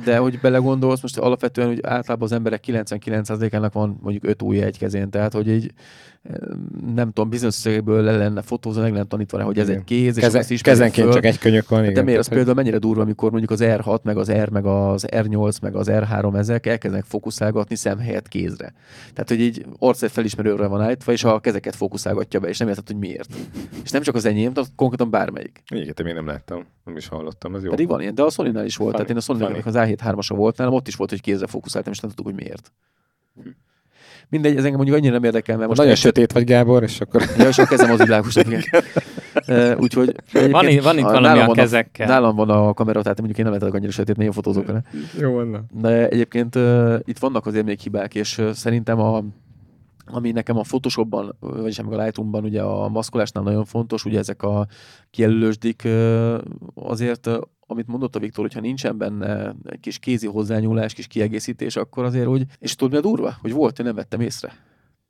[0.05, 4.77] De hogy belegondolsz, most alapvetően hogy általában az emberek 99%-ának van mondjuk öt ujja egy
[4.77, 5.73] kezén, tehát hogy így
[6.93, 9.79] nem tudom, bizonyos összegekből le lenne fotózva, meg lenne tanítva rá, hogy ez Igen.
[9.79, 11.15] egy kéz, és Keze, ismeri kezenként föl.
[11.15, 11.93] csak egy könyök van, igen.
[11.93, 15.05] De miért az például mennyire durva, amikor mondjuk az R6, meg az R, meg az
[15.11, 18.73] R8, meg az R3 ezek elkezdenek fókuszálgatni szem helyett kézre.
[19.13, 22.87] Tehát, hogy így arcát felismerőre van állítva, és a kezeket fókuszálgatja be, és nem érted,
[22.87, 23.29] hogy miért.
[23.83, 25.63] És nem csak az enyém, de konkrétan bármelyik.
[25.69, 27.69] Igen, én nem láttam, nem is hallottam, ez jó.
[27.69, 28.75] Pedig van ilyen, de a sony is volt.
[28.75, 31.47] Funny, Tehát én a sony az A7 3 volt nálam, ott is volt, hogy kézre
[31.47, 32.71] fókuszáltam, és nem tudtuk, hogy miért.
[34.29, 37.01] Mindegy, ez engem mondjuk annyira nem érdekel, mert Most nagyon egyszer- sötét vagy, Gábor, és
[37.01, 38.61] akkor Ja, és a kezem az világosabb, igen.
[39.79, 40.15] Úgyhogy
[40.51, 42.07] Van, itt- van itt valami a van kezekkel.
[42.07, 44.83] nálam van a kamera, tehát mondjuk én nem lehetek annyira sötét, nagyon fotózok vele.
[45.19, 45.65] jó van.
[45.71, 49.23] De egyébként uh, itt vannak azért még hibák, és uh, szerintem a,
[50.05, 54.43] ami nekem a Photoshopban, vagyis meg a Lightroomban ugye a maszkolásnál nagyon fontos, ugye ezek
[54.43, 54.67] a
[55.11, 55.87] kijelölősdik
[56.75, 57.29] azért,
[57.71, 62.27] amit mondott a Viktor, hogyha nincsen benne egy kis kézi hozzányúlás, kis kiegészítés, akkor azért
[62.27, 63.37] úgy, és tudod mi a durva?
[63.41, 64.53] Hogy volt, hogy nem vettem észre.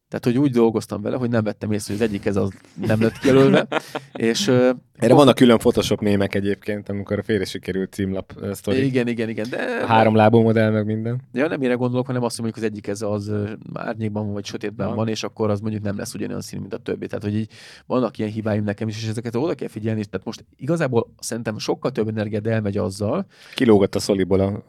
[0.09, 2.49] Tehát, hogy úgy dolgoztam vele, hogy nem vettem észre, hogy az egyik ez az
[2.87, 3.67] nem lett kijelölve,
[4.13, 4.51] és
[4.99, 8.85] Erre vannak külön Photoshop mémek egyébként, amikor a félre sikerült címlap sztori.
[8.85, 11.21] igen, igen, igen, de A három lábú modell, meg minden.
[11.33, 13.31] Ja, nem ére gondolok, hanem azt, hogy mondjuk az egyik ez az
[13.73, 14.95] árnyékban van, vagy sötétben Aha.
[14.95, 17.07] van, és akkor az mondjuk nem lesz ugyanolyan színű, mint a többi.
[17.07, 17.51] Tehát, hogy így
[17.85, 20.05] vannak ilyen hibáim nekem is, és ezeket oda kell figyelni.
[20.05, 24.63] Tehát most igazából szerintem sokkal több energiát elmegy azzal, Kilógott a szoliból a,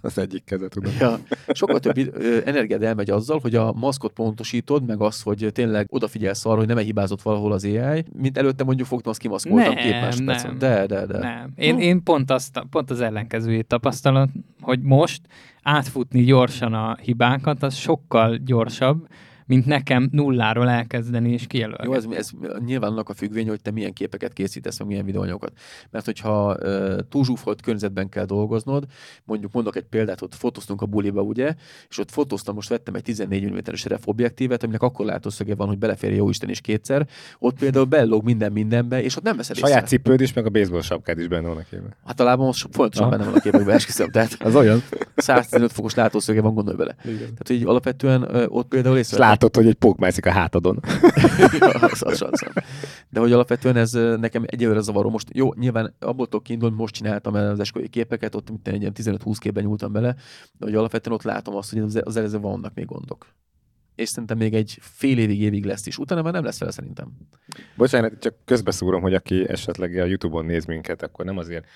[0.00, 0.92] az egyik keze, tudom.
[1.00, 5.86] ja, sokkal több ö, energiád elmegy azzal, hogy a maszkot pontosítod, meg az, hogy tényleg
[5.90, 9.82] odafigyelsz arra, hogy nem hibázott valahol az AI, mint előtte mondjuk fogtam, azt kimaszkoltam Nem,
[9.82, 10.48] két másodpercen.
[10.50, 10.58] nem.
[10.58, 11.18] De, de, de.
[11.18, 11.52] Nem.
[11.56, 15.20] Én, én pont, azt, pont az ellenkezőjét tapasztalom, hogy most
[15.62, 19.06] átfutni gyorsan a hibákat, az sokkal gyorsabb,
[19.52, 21.84] mint nekem nulláról elkezdeni és kijelölni.
[21.84, 22.30] Jó, ez, ez
[22.64, 25.52] nyilván annak a függvény, hogy te milyen képeket készítesz, meg milyen videóanyagokat.
[25.90, 28.84] Mert hogyha uh, túl zsúfolt környezetben kell dolgoznod,
[29.24, 31.54] mondjuk mondok egy példát, ott fotóztunk a buliba, ugye,
[31.88, 35.78] és ott fotóztam, most vettem egy 14 mm-es RF objektívet, aminek akkor látószöge van, hogy
[35.78, 37.06] beleférje jó Isten is kétszer,
[37.38, 39.88] ott például bellog minden mindenbe, és ott nem veszed Saját észre.
[39.88, 41.94] cipőd is, meg a baseball sapkád is benne van a képben.
[42.06, 44.10] Hát a lábam most fontosan benne van a képekben, esküszöm.
[44.10, 44.82] Tehát Az olyan.
[45.16, 46.96] 115 fokos látószöge van, gondolj bele.
[47.04, 47.16] Igen.
[47.16, 50.80] Tehát, hogy így alapvetően ott például És észre látod, hogy egy pók mászik a hátadon.
[51.90, 52.44] az, az, az.
[53.10, 55.10] De hogy alapvetően ez nekem egyelőre zavaró.
[55.10, 58.80] Most jó, nyilván abból tudok kiindulni, most csináltam el az esküvői képeket, ott mint egy
[58.80, 60.14] ilyen 15-20 képben nyúltam bele,
[60.58, 63.26] de hogy alapvetően ott látom azt, hogy az, előző vannak még gondok.
[63.94, 65.98] És szerintem még egy fél évig, évig lesz is.
[65.98, 67.12] Utána már nem lesz vele szerintem.
[67.76, 71.66] Bocsánat, csak közbeszúrom, hogy aki esetleg a Youtube-on néz minket, akkor nem azért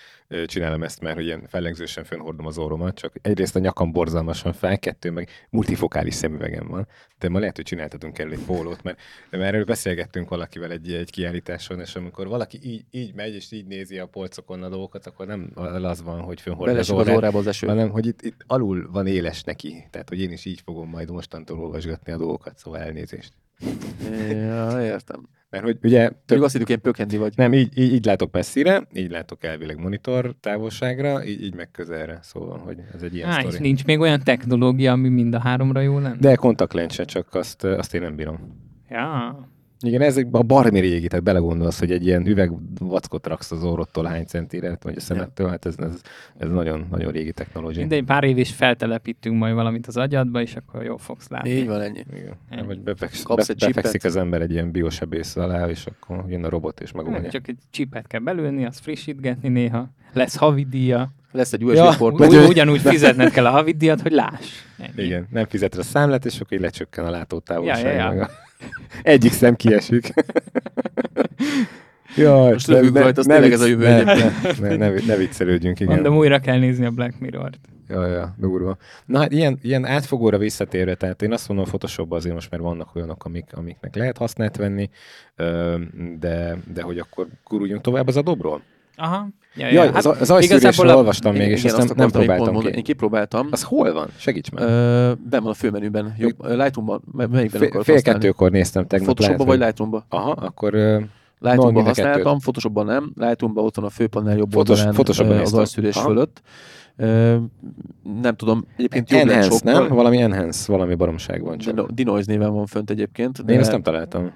[0.46, 4.78] csinálom ezt, mert hogy ilyen fellengzősen fönhordom az orromat, csak egyrészt a nyakam borzalmasan fel,
[4.78, 6.86] kettő meg multifokális szemüvegem van.
[7.18, 8.98] De ma lehet, hogy csináltatunk erről egy pólót, mert,
[9.30, 13.66] mert erről beszélgettünk valakivel egy, egy kiállításon, és amikor valaki így, így megy, és így
[13.66, 17.38] nézi a polcokon a dolgokat, akkor nem az van, hogy fönhordja az Belesik az órába
[17.38, 17.66] az eső.
[17.66, 19.86] hanem hogy itt, itt alul van éles neki.
[19.90, 23.32] Tehát, hogy én is így fogom majd mostantól olvasgatni a dolgokat, szóval elnézést.
[24.30, 25.28] Ja, értem.
[25.62, 26.16] Mert hogy ugye Több...
[26.24, 27.32] több, azt hittük, én pökhendi vagy.
[27.36, 32.18] nem, így, így, így látok messzire, így látok elvileg monitor távolságra, így, így meg közelre.
[32.22, 33.62] Szóval, hogy ez egy ilyen Á, és sztori.
[33.62, 36.16] nincs még olyan technológia, ami mind a háromra jó lenne?
[36.20, 38.38] De kontaktlencse, csak azt, azt én nem bírom.
[38.90, 39.38] Ja.
[39.80, 44.24] Igen, ez a barmi régi, tehát belegondolsz, hogy egy ilyen üvegvackot raksz az orrottól hány
[44.24, 46.00] centire, vagy a szemettől, hát ez, ez,
[46.38, 47.78] ez nagyon, nagyon régi technológia.
[47.80, 51.50] Mindegy, pár év is feltelepítünk majd valamit az agyadba, és akkor jól fogsz látni.
[51.50, 52.04] Így van, ennyi.
[52.16, 52.34] Igen.
[52.50, 52.66] Ennyi.
[52.66, 53.74] Vagy befeksz, Kapsz egy csipet.
[53.74, 57.30] befekszik az ember egy ilyen biosebész alá, és akkor jön a robot és Nem, megoldja.
[57.30, 59.90] csak egy csipet kell belülni, azt frissítgetni néha.
[60.12, 61.10] Lesz havidíja.
[61.32, 62.20] Lesz egy USB Ja, port.
[62.20, 64.62] Ugy, ugyanúgy fizetned kell a havidíjat, hogy láss.
[64.78, 65.06] Ennyi.
[65.06, 67.84] Igen, nem fizeted a számlát, és akkor így lecsökken a látótávolság.
[67.84, 68.28] Ja, ja, ja.
[68.60, 68.64] A...
[69.02, 70.14] Egyik szem kiesik.
[72.16, 75.80] Jaj, Most röhögünk rajta, az tényleg ez a jövő ne, ne, ne, ne, ne viccelődjünk,
[75.80, 75.94] igen.
[75.94, 77.58] Mondom, újra kell nézni a Black Mirror-t.
[77.88, 78.76] Ja, ja, durva.
[79.06, 82.94] Na hát ilyen, ilyen átfogóra visszatérve, tehát én azt mondom, Photoshopban azért most már vannak
[82.94, 84.90] olyanok, amik, amiknek lehet hasznát venni,
[86.18, 88.62] de, de hogy akkor guruljunk tovább az Adobról?
[88.96, 89.28] Aha.
[89.56, 89.92] Ja, Jaj, ja.
[89.92, 92.70] az, ajszűrésről a- olvastam még, és azt nem, nem próbáltam mondani.
[92.70, 92.76] ki.
[92.78, 93.48] Én kipróbáltam.
[93.50, 94.08] Az hol van?
[94.16, 94.64] Segíts már.
[94.68, 96.14] Ö, ben van a főmenüben.
[96.18, 97.02] Jobb, Lightroom-ban.
[97.12, 99.08] mely- Melyikben Fél, fél kettőkor néztem tegnap.
[99.14, 100.06] Photoshopban lehet, vagy Lightroom-ba?
[100.08, 100.72] Aha, akkor
[101.38, 102.38] Lightroom-ban használtam.
[102.38, 103.12] Photoshopban nem.
[103.16, 104.80] Lightroom-ban ott van a főpanel jobb Photos-
[105.20, 106.06] oldalán az Aha.
[106.08, 106.42] fölött.
[106.96, 107.36] Ö,
[108.22, 109.72] nem tudom, egyébként jobb lett Enhance, sokkal.
[109.72, 109.88] nem?
[109.96, 111.74] Valami Enhance, valami baromság van csak.
[111.74, 113.44] Dino- Dinoise néven van fönt egyébként.
[113.44, 114.30] De én ezt nem találtam.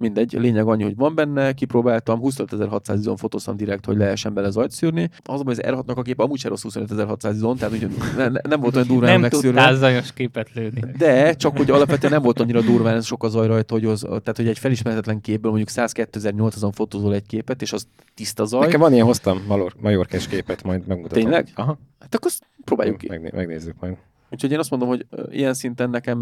[0.00, 4.50] Mindegy, a lényeg annyi, hogy van benne, kipróbáltam, 25600 izon fotóztam direkt, hogy lehessen bele
[4.50, 5.10] zajt szűrni.
[5.24, 8.40] Az, hogy az R6-nak a képe amúgy sem rossz 25600 izon, tehát úgy, ne, ne,
[8.48, 9.74] nem volt olyan durván Nem megszűrve.
[9.74, 10.80] zajos képet lőni.
[10.98, 14.36] De csak hogy alapvetően nem volt annyira durván sok a zaj rajta, hogy, az, tehát,
[14.36, 18.60] hogy egy felismerhetetlen képből mondjuk 102.800-on fotózol egy képet, és az tiszta zaj.
[18.60, 19.42] Nekem van ilyen, hoztam
[19.80, 21.22] Majorkás képet, majd megmutatom.
[21.22, 21.48] Tényleg?
[21.54, 23.08] Aha, Hát akkor azt próbáljuk ki.
[23.08, 23.96] megné- megnézzük majd.
[24.30, 26.18] Úgyhogy én azt mondom, hogy ilyen szinten nekem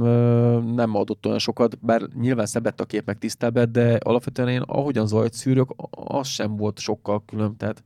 [0.75, 4.61] nem adott olyan sokat, bár nyilván szebb lett a kép, meg tisztább de alapvetően én
[4.61, 7.57] ahogyan zajt szűrök, az sem volt sokkal külön.
[7.57, 7.83] Tehát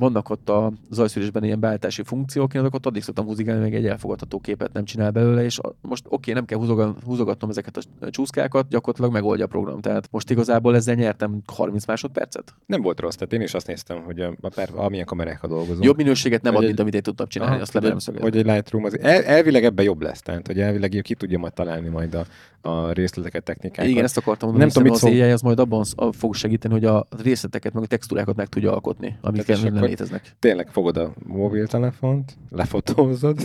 [0.00, 4.38] vannak ott a zajszűrésben ilyen beállítási funkciók, én azokat addig szoktam húzigálni, még egy elfogadható
[4.38, 9.12] képet nem csinál belőle, és most oké, nem kell húzogat, húzogatnom ezeket a csúszkákat, gyakorlatilag
[9.12, 9.80] megoldja a program.
[9.80, 12.54] Tehát most igazából ezzel nyertem 30 másodpercet.
[12.66, 15.84] Nem volt rossz, tehát én is azt néztem, hogy a, a per, amilyen kamerákkal dolgozunk.
[15.84, 18.36] Jobb minőséget nem ad, mint amit én tudtam csinálni, Aha, azt hogy, levelem egy, hogy
[18.36, 21.88] egy Lightroom, az el, elvileg ebben jobb lesz, tehát hogy elvileg ki tudja majd találni
[21.88, 22.26] majd a,
[22.62, 23.90] a részleteket, technikákat.
[23.90, 26.34] Igen, ezt akartam mondani, Nem tudom, nem mit az szól- AI az majd abban fog
[26.34, 29.48] segíteni, hogy a részleteket, meg a textúrákat meg tudja alkotni, amik
[29.90, 30.32] Léteznek.
[30.38, 33.38] Tényleg fogod a mobiltelefont, lefotózod,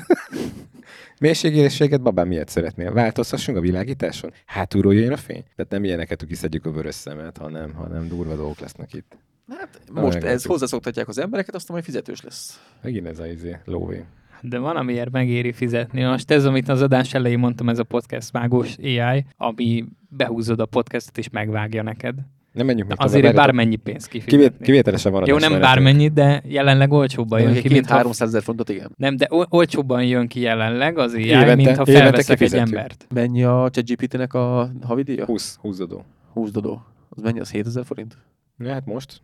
[1.19, 2.93] mélységérességet, babám, miért szeretnél?
[2.93, 4.31] Változtassunk a világításon?
[4.45, 5.43] Hátulról jön a fény?
[5.55, 9.17] Tehát nem ilyeneket, hogy kiszedjük a vörös szemet, hanem, hanem durva dolgok lesznek itt.
[9.49, 12.61] Hát Na, most ez hozzászoktatják az embereket, aztán majd fizetős lesz.
[12.81, 14.03] Megint ez a izé, lóvé.
[14.41, 16.03] De van, amiért megéri fizetni.
[16.03, 20.65] Most ez, amit az adás elején mondtam, ez a podcast vágós AI, ami behúzod a
[20.65, 22.15] podcastet és megvágja neked.
[22.55, 24.65] Nem menjünk még Azért tovább, bármennyi pénzt Kivét, kifizetni.
[24.65, 27.95] kivételesen van Jó, nem bármennyi, de jelenleg olcsóbban jön ki, mint Két ha...
[27.95, 28.91] 300 ezer fontot, igen.
[28.97, 33.07] Nem, de ol- olcsóbban jön ki jelenleg az AI, Évente- mint ha felveszek egy embert.
[33.13, 35.25] Mennyi a ChatGPT-nek a havidíja?
[35.25, 36.03] 20, 20 dodó.
[36.33, 36.81] 20 dodó.
[37.09, 37.39] Az mennyi?
[37.39, 38.17] Az 7000 forint?
[38.57, 39.21] Ja, hát most?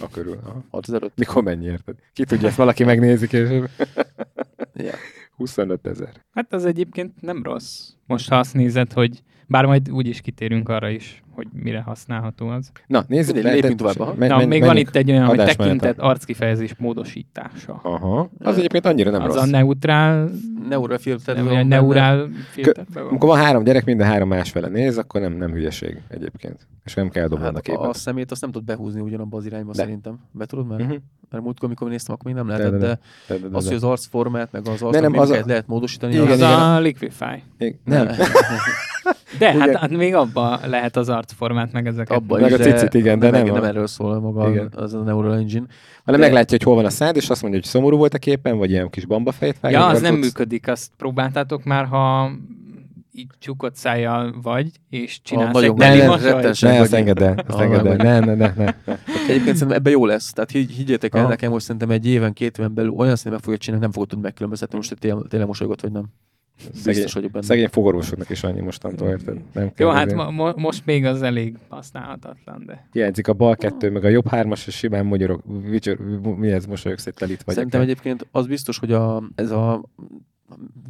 [0.00, 0.38] A körül.
[0.44, 0.64] Aha.
[0.70, 1.10] 6500?
[1.16, 1.94] Mikor mennyi érted?
[2.12, 3.68] Ki tudja, ezt valaki megnézi később.
[4.74, 4.92] Ja.
[5.36, 6.08] 25 ezer.
[6.34, 7.88] Hát az egyébként nem rossz.
[8.06, 12.70] Most ha azt nézed, hogy bár majd úgyis kitérünk arra is, hogy mire használható az.
[12.86, 13.34] Na, nézzük.
[13.34, 14.18] Mindegy, lépjünk tovább.
[14.18, 17.80] Men- Na, men- még van itt egy olyan, hogy tekintett arckifejezés módosítása.
[17.82, 18.30] Aha.
[18.38, 19.42] Az egyébként annyira nem az rossz.
[19.42, 20.30] a neutrál,
[20.68, 21.34] Neura filter.
[21.34, 21.80] nem, van olyan benne.
[21.80, 23.06] neurál filterben van.
[23.06, 26.66] Amikor van három gyerek, minden három másfele néz, akkor nem, nem hülyeség egyébként.
[26.84, 27.80] És nem kell dobnod a Hát képet.
[27.84, 29.78] a szemét azt nem tudod behúzni ugyanabba az irányba De.
[29.78, 30.18] szerintem.
[30.30, 30.80] Be tudod már?
[30.80, 30.96] Uh-huh.
[31.30, 33.66] Mert múltkor, amikor néztem, akkor még nem De, lehetett, de, de, de, de, de, az,
[33.66, 36.12] hogy az arcformát, meg az nem, arcnak az a- az lehet módosítani.
[36.14, 36.50] Igen, az igen.
[36.60, 37.42] a Liquify.
[37.84, 38.08] Nem.
[39.38, 42.16] De hát, Ugye- hát még abba lehet az arcformát, meg ezeket.
[42.16, 44.72] Abba Meg is, a cicit, igen, de nem nem, nem erről szól maga Igen.
[44.76, 45.66] az a Neural Engine.
[46.04, 48.18] Hanem De- meglátja, hogy hol van a szád, és azt mondja, hogy szomorú volt a
[48.18, 49.78] képen, vagy ilyen kis bambafejt vágja.
[49.78, 52.30] Ja, az nem tudsz- működik, azt próbáltátok már, ha
[53.16, 57.60] így csukott szájjal vagy, és csinálsz nagyon egy Ne, ne, Ne, azt engedd el, Ah,
[57.60, 57.96] engedd el.
[57.96, 58.74] Ne, ne, ne, ne.
[59.28, 60.32] Egyébként szerintem ebben jó lesz.
[60.32, 61.28] Tehát higgy, higgyétek el, Aha.
[61.28, 64.08] nekem most szerintem egy éven, két éven belül olyan szinten meg fogja csinálni, nem fogod
[64.08, 66.04] tudni megkülönböztetni most, hogy tényleg, tényleg mosolygott vagy nem.
[66.56, 67.44] Szegény, Biztos vagyok benne.
[67.44, 69.34] szegény fogorvosoknak is annyi mostantól, érted?
[69.52, 72.88] Nem kell Jó, hát azért- mo- mo- most még az elég használhatatlan, de...
[72.92, 75.98] Hiányzik a bal kettő, meg a jobb hármas, és simán magyarok, vicsor,
[76.36, 77.54] mi ez, mosolyogsz egy telit vagy.
[77.54, 79.84] Szerintem egyébként az biztos, hogy a, ez a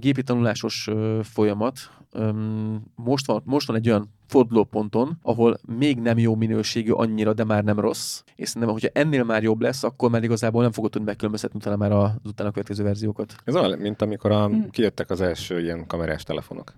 [0.01, 0.91] gépi tanulásos
[1.23, 1.79] folyamat
[2.15, 7.45] öm, most, van, most van egy olyan fordulóponton, ahol még nem jó minőségű annyira, de
[7.45, 8.23] már nem rossz.
[8.37, 11.77] És szerintem, hogyha ennél már jobb lesz, akkor már igazából nem fogod tudni megkülönböztetni utána
[11.77, 13.35] már az utána következő verziókat.
[13.45, 14.69] Ez olyan, mint amikor a, Hm.
[14.71, 16.75] kijöttek az első ilyen kamerás telefonok.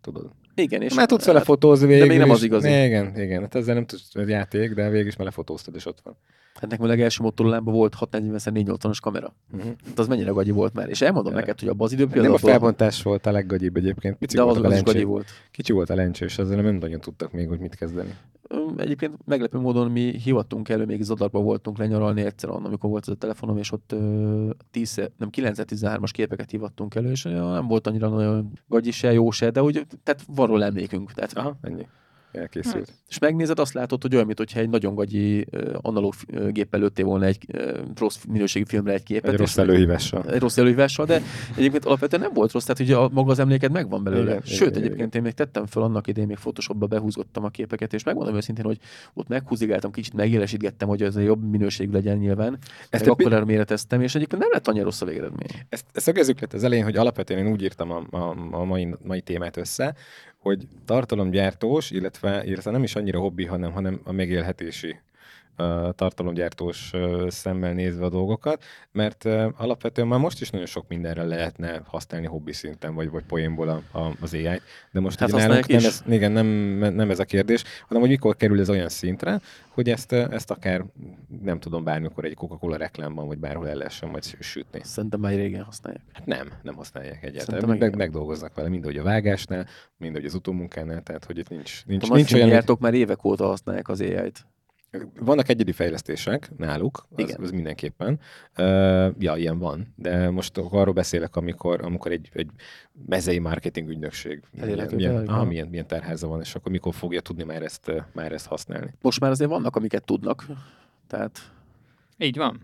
[0.00, 0.30] Tudod?
[0.54, 2.32] Igen, és már tudsz vele fotózni végül még nem is.
[2.34, 2.68] az igazi.
[2.68, 3.40] Igen, igen.
[3.40, 6.16] Hát ezzel nem tudsz, ez játék, de végül is már lefotóztad, és ott van.
[6.60, 9.34] Hát nekem a legelső Motorola volt 640x480-as kamera.
[9.52, 9.70] Uh-huh.
[9.86, 10.88] Hát az mennyire gagyi volt már.
[10.88, 11.38] És elmondom Ja.
[11.38, 14.16] neked, hogy abban az időben Nem a felbontás volt a leggagyibb egyébként.
[14.16, 15.26] Pici de az, voltak a az gagyi volt.
[15.50, 18.14] Kicsi volt a lencse, és ezzel nem nagyon tudtak még, hogy mit kezdeni.
[18.76, 23.12] Egyébként meglepő módon mi hivattunk elő, még Zadarba voltunk lenyaralni egyszer, onnan, amikor volt ez
[23.12, 28.08] a telefonom, és ott ö, 10, nem 913-as képeket hivattunk elő, és nem volt annyira
[28.08, 31.12] nagyon gagyi se, jó se, de úgy, tehát van róla emlékünk.
[31.12, 31.86] Tehát, Aha, ennyi.
[32.32, 32.92] Elkészült.
[33.08, 35.46] És megnézed, azt látod, hogy olyan, mintha egy nagyon gagyi
[35.80, 36.14] analóg
[36.48, 37.46] géppel lőttél volna egy
[37.96, 39.32] rossz minőségű filmre egy képet.
[39.32, 40.30] Egy rossz előhívással.
[40.30, 41.22] egy rossz előhívással, de
[41.56, 44.22] egyébként alapvetően nem volt rossz, tehát ugye a, maga az emléked megvan belőle.
[44.22, 47.44] Igen, Igen, igen, Sőt, igen, egyébként én még tettem fel annak idején, még Photoshopba behúzottam
[47.44, 48.78] a képeket, és megmondom őszintén, hogy
[49.14, 52.58] ott meghúzigáltam, kicsit megélesítgettem, hogy ez a jobb minőségű legyen nyilván.
[52.90, 55.48] Ezt egy akkor méreteztem, és egyébként nem lett annyira rossz a végeredmény.
[55.68, 58.94] Ezt, ezt szögezzük le az elején, hogy alapvetően én úgy írtam a, a, a mai,
[59.04, 59.94] mai témát össze,
[60.38, 64.96] hogy tartalomgyártós, illetve, illetve nem is annyira hobbi, hanem, hanem a megélhetési
[65.94, 66.90] tartalomgyártós
[67.28, 69.24] szemmel nézve a dolgokat, mert
[69.56, 73.98] alapvetően már most is nagyon sok mindenre lehetne használni hobbi szinten, vagy, vagy poénból a,
[73.98, 74.60] a, az AI,
[74.92, 76.46] de most Hát nálunk nem ez, igen, nem,
[76.94, 80.84] nem ez a kérdés, hanem hogy mikor kerül ez olyan szintre, hogy ezt, ezt akár
[81.42, 84.80] nem tudom, bármikor egy Coca-Cola reklámban, vagy bárhol el lehessen majd sütni.
[84.84, 86.02] Szerintem már régen használják.
[86.12, 87.60] Hát nem, nem használják egyáltalán.
[87.60, 89.66] Meg, meg meg, megdolgoznak vele, mind ahogy a vágásnál,
[89.96, 92.94] mind ahogy az utómunkánál, tehát hogy itt nincs, nincs, A nincs olyan, hogy- gyártók már
[92.94, 94.46] évek óta használják az AI-t.
[95.20, 97.40] Vannak egyedi fejlesztések náluk, az, Igen.
[97.40, 98.20] az mindenképpen.
[98.58, 102.50] Uh, ja, ilyen van, de most arról beszélek, amikor, amikor egy, egy
[103.06, 105.44] mezei marketing ügynökség milyen, milyen, aha.
[105.44, 108.94] milyen, milyen tárháza van, és akkor mikor fogja tudni már ezt, már ezt használni.
[109.00, 110.46] Most már azért vannak, amiket tudnak.
[111.06, 111.52] Tehát
[112.18, 112.60] Így van.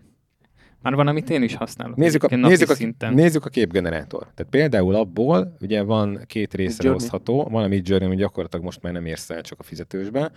[0.85, 1.95] Már van, amit én is használok.
[1.95, 3.13] Nézzük a, nézzük, a, szinten.
[3.13, 4.27] nézzük a képgenerátor.
[4.33, 7.01] Tehát például abból ugye van két részre Midjourney.
[7.01, 10.31] hozható, van a Midjourney, ami gyakorlatilag most már nem érsz el csak a fizetősbe.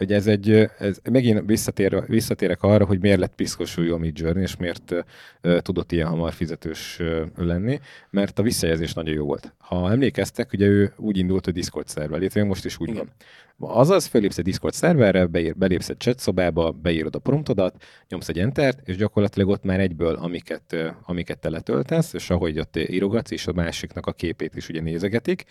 [0.00, 4.56] Ugye ez egy, ez megint visszatér, visszatérek arra, hogy miért lett piszkosul a Midjourney, és
[4.56, 4.94] miért
[5.42, 7.80] uh, tudott ilyen hamar fizetős uh, lenni,
[8.10, 9.54] mert a visszajelzés nagyon jó volt.
[9.58, 12.98] Ha emlékeztek, ugye ő úgy indult, hogy Discord szerver, még most is úgy Igen.
[12.98, 13.12] van.
[13.58, 18.38] Azaz, fölépsz egy Discord szerverre, beír, belépsz egy chat szobába, beírod a promptodat, nyomsz egy
[18.38, 23.30] entert, és gyakorlatilag ott már egyből, amiket, ö, amiket te letöltesz, és ahogy ott írogatsz,
[23.30, 25.44] és a másiknak a képét is ugye nézegetik.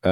[0.00, 0.10] Ö,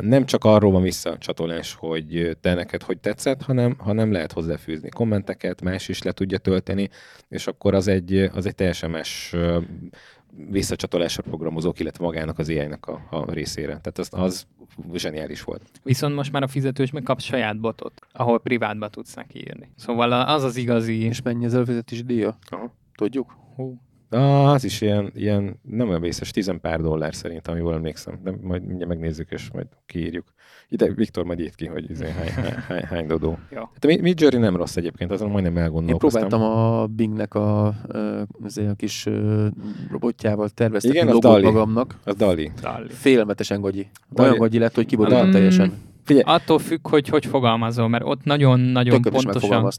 [0.00, 5.62] Nem csak arról van visszacsatolás, hogy te neked hogy tetszett, hanem, hanem lehet hozzáfűzni kommenteket,
[5.62, 6.88] más is le tudja tölteni,
[7.28, 9.34] és akkor az egy, az egy teljesen más
[10.50, 13.66] visszacsatolásra programozók, illetve magának az AI-nak a, a részére.
[13.66, 14.46] Tehát az, az
[14.94, 15.62] zseniális volt.
[15.82, 19.70] Viszont most már a fizetős meg kapsz saját botot, ahol privátba tudsz neki írni.
[19.76, 21.02] Szóval az az igazi...
[21.02, 22.38] és mennyi az előfizetési díja?
[22.48, 22.74] Aha.
[22.94, 23.36] Tudjuk?
[23.56, 23.80] Hú,
[24.18, 28.64] az is ilyen, ilyen nem olyan vészes, tizen pár dollár szerintem, jól emlékszem, de majd
[28.66, 30.24] mindjárt megnézzük, és majd kiírjuk.
[30.68, 33.38] Ide Viktor majd írt ki, hogy izé, hány, hány, hány, hány dodó.
[33.54, 33.58] Jó.
[33.72, 36.28] Hát a Midjourney nem rossz egyébként, azon majdnem Én elgondolkoztam.
[36.28, 37.74] próbáltam a Bingnek a,
[38.44, 39.06] azért a kis
[39.90, 41.44] robotjával terveztem Igen, logót Dali.
[41.44, 41.98] magamnak.
[42.04, 42.50] Az Dali.
[42.60, 42.88] Dali.
[42.88, 43.88] Félelmetesen gagyi.
[44.12, 44.28] Dali.
[44.28, 45.30] Olyan gagyi lett, hogy kiborultam Mm.
[45.30, 45.72] teljesen.
[46.04, 49.70] Figyelj, Attól függ, hogy hogy fogalmazol, mert ott nagyon-nagyon pontosan.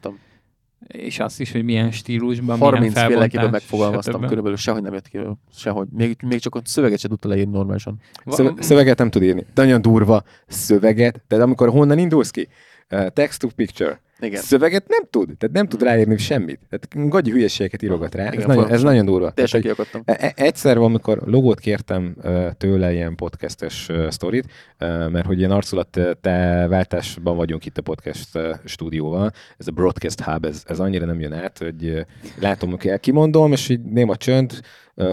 [0.88, 4.28] És azt is, hogy milyen stílusban, 30 milyen féleképpen megfogalmaztam, stb.
[4.28, 5.20] körülbelül sehogy nem jött ki.
[5.56, 5.88] Sehogy.
[5.92, 8.00] Még, még csak a szöveget se tudta leírni normálisan.
[8.28, 9.46] szöve- szöveget nem tud írni.
[9.54, 12.48] De nagyon durva szöveget, de amikor honnan indulsz ki?
[12.92, 14.00] Uh, text to picture.
[14.20, 14.42] Igen.
[14.42, 16.60] Szöveget nem tud, tehát nem tud ráírni semmit.
[16.70, 18.26] Tehát gagyi hülyességeket írogat rá.
[18.26, 19.32] Ez, Igen, nagyon, ez nagyon durva.
[19.32, 19.76] Tehát, hogy-.
[20.06, 24.46] E- e- Egyszer, amikor logót kértem ö, tőle ilyen podcastes ö, sztorit,
[24.78, 30.46] mert hogy ilyen arculat te váltásban vagyunk itt a podcast stúdióval, ez a Broadcast Hub,
[30.46, 32.06] ez, ez annyira nem jön át, hogy
[32.40, 34.60] látom, hogy kimondom, és így néma csönd,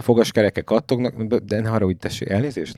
[0.01, 2.77] fogaskerekek kattognak, de- ne úgy tessék, elnézést.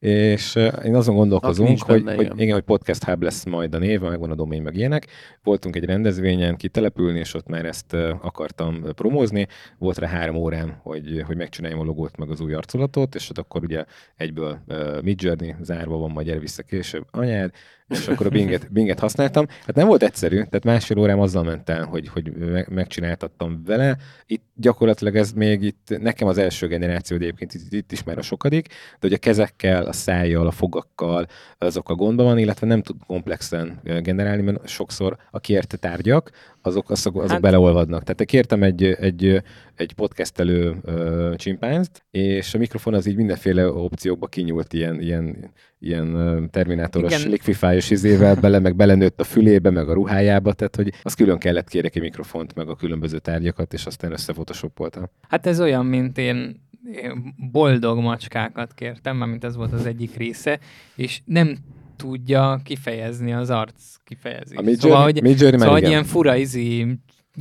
[0.00, 2.38] És én azon gondolkozunk, nincs hogy, benne, hogy igen.
[2.38, 5.06] igen, hogy Podcast Hub lesz majd a név, megvan a domain, meg ilyenek.
[5.42, 9.46] Voltunk egy rendezvényen kitelepülni, és ott már ezt akartam promózni.
[9.78, 13.38] Volt rá három órám, hogy, hogy megcsináljam a logót, meg az új arculatot, és ott
[13.38, 13.84] akkor ugye
[14.16, 17.52] egyből uh, Midjourney zárva van, majd gyere vissza később anyád,
[17.90, 19.46] és akkor a Binget, Binget használtam.
[19.66, 23.96] Hát nem volt egyszerű, tehát másfél órám azzal ment el, hogy, hogy me- megcsináltattam vele.
[24.26, 28.22] Itt gyakorlatilag ez még itt, nekem az első generáció, egyébként itt, itt is már a
[28.22, 31.26] sokadik, de hogy a kezekkel, a szájjal, a fogakkal
[31.58, 36.30] azok a gondban van, illetve nem tud komplexen ö, generálni, mert sokszor a kérte tárgyak,
[36.62, 38.02] azok, azok, azok hát, beleolvadnak.
[38.02, 39.42] Tehát kértem egy, egy,
[39.74, 46.48] egy podcastelő ö, csimpánzt, és a mikrofon az így mindenféle opciókba kinyúlt ilyen, ilyen, ilyen
[46.50, 47.30] terminátoros Igen.
[47.30, 51.68] likfifájos izével bele, meg belenőtt a fülébe, meg a ruhájába, tehát hogy az külön kellett
[51.68, 55.04] kérek egy mikrofont, meg a különböző tárgyakat, és aztán összefotoshopoltam.
[55.28, 60.58] Hát ez olyan, mint én én boldog macskákat kértem, mert ez volt az egyik része,
[60.94, 61.58] és nem
[62.00, 64.58] tudja kifejezni az arc kifejezést.
[64.58, 66.86] A Midjourney, szóval, hogy, Midjourney szóval hogy ilyen fura izi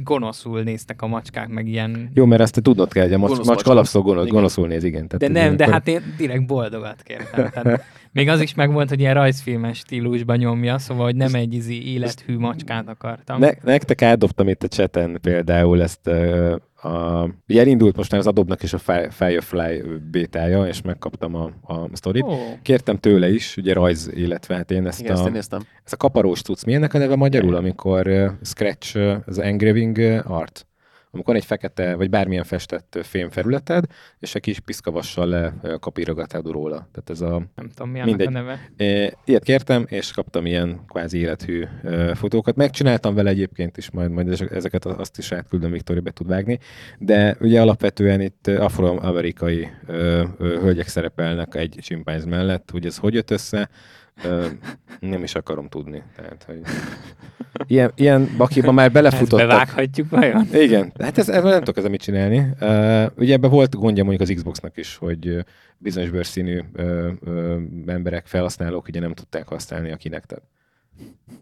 [0.04, 2.10] gonoszul néztek a macskák, meg ilyen...
[2.13, 4.36] Jó, mert ezt te tudnod kell, hogy a mac- Gonosz macska alapszó gonosz, Igen.
[4.36, 5.08] gonoszul néz, igen.
[5.08, 7.50] Tehát De nem, de akkor- hát én direkt boldogat kértem.
[7.50, 11.93] Tehát még az is megvolt, hogy ilyen rajzfilmes stílusban nyomja, szóval, hogy nem egy izi
[11.93, 13.39] élethű macskát akartam.
[13.39, 18.28] Ne, nektek átdobtam itt a cseten például ezt ö, a, ugye elindult most már az
[18.28, 22.23] Adobe-nak is a Fi- Firefly bétája, és megkaptam a, a sztorit.
[22.23, 25.62] Ó, Kértem tőle is, ugye rajz, illetve hát én ezt Igen, ezt én a, néztem.
[25.86, 26.63] ez a kaparós tudsz.
[26.63, 30.67] Mi ennek a neve magyarul, amikor uh, scratch, uh, az engraving uh, art?
[31.12, 33.86] Amikor egy fekete, vagy bármilyen festett fémfelületed,
[34.20, 36.76] és egy kis piszkavassal le kapírogatod róla.
[36.76, 38.28] Tehát ez a nem tudom, mi Mindegy.
[38.28, 38.60] a neve.
[39.26, 41.64] Ilyet kértem, és kaptam ilyen kvázi élethű
[42.14, 42.56] fotókat.
[42.56, 46.60] Megcsináltam vele egyébként is, majd, majd ezek- ezeket azt is átküldöm, Viktória be tud vágni.
[47.00, 49.68] De ugye alapvetően itt afroamerikai
[50.38, 52.70] hölgyek szerepelnek egy csimpánz mellett.
[52.72, 53.70] Hogy ez hogy jött össze,
[54.24, 54.48] ö,
[55.00, 56.04] nem is akarom tudni.
[56.15, 56.62] Tehát, hogy
[57.67, 59.48] ilyen, ilyen bakiba már Ezt belefutottak.
[59.48, 60.48] bevághatjuk vajon?
[60.54, 62.38] Igen, hát ez, ezzel nem tudok ezzel mit csinálni.
[62.38, 65.46] Uh, ugye ebben volt gondja mondjuk az Xboxnak is, hogy
[65.78, 70.42] bizonyos bőrszínű uh, uh, emberek, felhasználók ugye nem tudták használni a kinektet.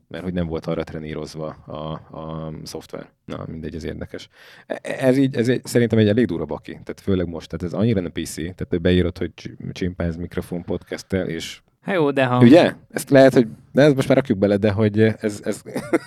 [0.07, 3.09] Mert hogy nem volt arra trenírozva a, a szoftver.
[3.25, 4.29] Na, mindegy, ez érdekes.
[4.67, 7.79] E- Ez így, ez egy, szerintem egy elég durva baki, tehát főleg most, tehát ez
[7.79, 12.39] annyira nem PC, tehát beírod, hogy csi- csimpánz mikrofon podcasttel, és Hát jó, de ha...
[12.39, 12.73] Ugye?
[12.89, 15.61] Ezt lehet, hogy de ezt most már rakjuk bele, de hogy ez, ez,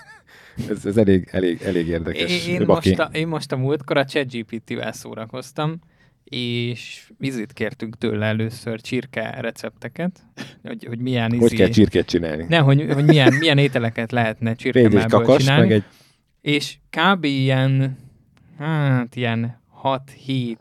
[0.71, 2.47] ez, ez elég, elég, elég érdekes.
[2.49, 2.89] Én, baki.
[2.89, 5.79] most a, én most a múltkor a ChatGPT-vel szórakoztam,
[6.25, 10.21] és vizit kértünk tőle először csirke recepteket,
[10.63, 12.45] hogy, hogy milyen Hogy kell izé- csirkét csinálni?
[12.49, 14.55] ne, hogy, hogy milyen, milyen ételeket lehetne
[15.09, 15.63] kakas, csinálni.
[15.63, 15.85] meg egy...
[16.41, 17.25] És kb.
[17.25, 17.97] ilyen,
[18.59, 20.57] hát ilyen 6-7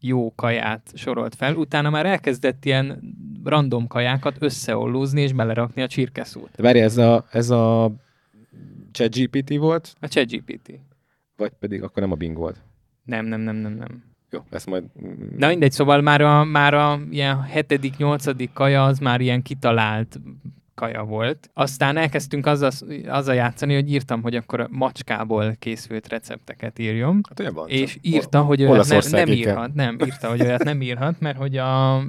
[0.00, 3.00] jó kaját sorolt fel, utána már elkezdett ilyen
[3.44, 6.50] random kajákat összeollózni és belerakni a csirkeszót.
[6.56, 7.92] Várj, ez a, ez a
[8.92, 10.70] ChatGPT volt, A ChatGPT.
[11.36, 12.56] vagy pedig akkor nem a Bing volt?
[13.04, 14.04] Nem, nem, nem, nem, nem.
[14.30, 14.84] Jó, ezt majd...
[15.36, 20.20] Na mindegy, szóval már a, már a ilyen hetedik, nyolcadik kaja az már ilyen kitalált
[20.74, 21.50] kaja volt.
[21.54, 22.70] Aztán elkezdtünk azzal,
[23.06, 27.20] azzal játszani, hogy írtam, hogy akkor a macskából készült recepteket írjon.
[27.28, 27.68] Hát olyan van.
[27.68, 29.36] És írta, hogy olyat nem éken.
[29.36, 32.02] írhat, nem, írta, hogy olyat nem írhat, mert hogy a,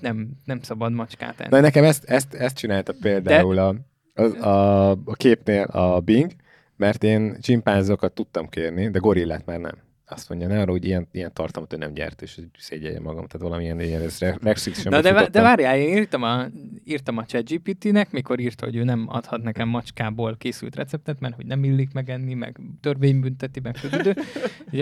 [0.00, 1.50] nem, nem szabad macskát enni.
[1.50, 3.74] Na nekem ezt, ezt, ezt csinálta például a,
[4.14, 6.30] a, a, a képnél a Bing,
[6.76, 9.74] mert én csimpánzokat tudtam kérni, de gorillát már nem.
[10.14, 13.46] Azt mondja, ne arra, hogy ilyen, ilyen tartalmat ő nem gyárt, és szégyelje magam, tehát
[13.46, 16.46] valamilyen ilyen ez restriction Na de, vá- de várjál, én írtam a,
[16.84, 21.46] írtam a ChatGPT-nek, mikor írta, hogy ő nem adhat nekem macskából készült receptet, mert hogy
[21.46, 24.16] nem illik megenni, meg törvénybünteti, meg tudod,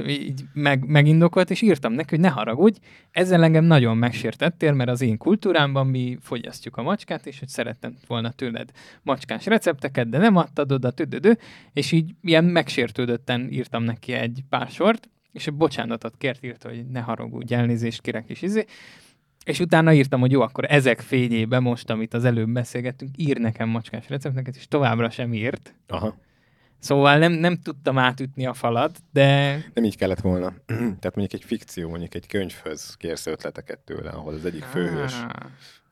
[0.09, 2.79] így meg, megindokolt, és írtam neki, hogy ne haragudj,
[3.11, 7.97] ezzel engem nagyon megsértettél, mert az én kultúrámban mi fogyasztjuk a macskát, és hogy szerettem
[8.07, 8.71] volna tőled
[9.03, 11.39] macskás recepteket, de nem adtad oda, tüdödő,
[11.73, 17.01] és így ilyen megsértődötten írtam neki egy pár sort, és bocsánatot kért, írta, hogy ne
[17.01, 18.65] haragudj, elnézést kérek, és izé.
[19.45, 23.69] És utána írtam, hogy jó, akkor ezek fényében most, amit az előbb beszélgettünk, ír nekem
[23.69, 25.75] macskás recepteket, és továbbra sem írt.
[25.89, 26.17] Aha,
[26.83, 30.55] Szóval nem, nem tudtam átütni a falat, de nem így kellett volna.
[31.01, 35.31] Tehát mondjuk egy fikció, mondjuk egy könyvhöz kérsz ötleteket tőle, ahol az egyik főhős Ah,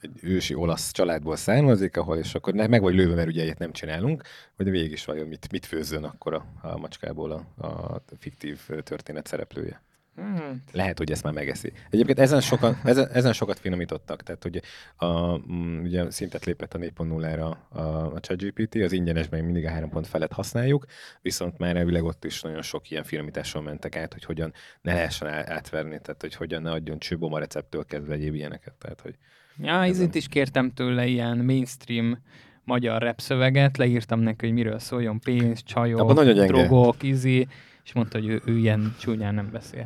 [0.00, 3.72] egy ősi olasz családból származik, ahol és akkor meg vagy lőve, mert ugye ilyet nem
[3.72, 4.22] csinálunk,
[4.56, 9.26] hogy végig is vajon mit, mit főzzön akkor a, a macskából a, a fiktív történet
[9.26, 9.82] szereplője.
[10.16, 11.72] hát, Lehet, hogy ezt már megeszi.
[11.90, 14.62] Egyébként ezen, sokan, ezen, ezen sokat finomítottak, tehát hogy
[14.96, 17.80] a, mm, ugye szintet lépett a 4.0-ra a,
[18.14, 20.86] a ChatGPT, az ingyenesben még mindig a 3 pont felett használjuk,
[21.22, 25.28] viszont már elvileg ott is nagyon sok ilyen finomításon mentek át, hogy hogyan ne lehessen
[25.28, 28.74] átverni, tehát hogy hogyan ne adjon csőboma receptől kezdve egyéb ilyeneket.
[28.74, 29.16] Tehát, hogy
[29.62, 32.18] Ja, izint is kértem tőle ilyen mainstream
[32.64, 36.52] magyar rap szöveget, leírtam neki, hogy miről szóljon, pénz, csajok, Abban nagyon gyenge.
[36.52, 37.46] drogok, izi,
[37.84, 39.84] és mondta, hogy ő, ő ilyen csúnyán nem beszél.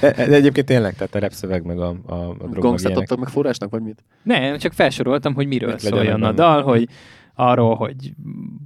[0.00, 3.70] de, de egyébként tényleg, tehát a repszöveg meg a, a, a drog meg meg forrásnak,
[3.70, 4.04] vagy mit?
[4.22, 6.88] Nem, csak felsoroltam, hogy miről Mit legyen szóljon a dal, hogy
[7.34, 8.12] arról, hogy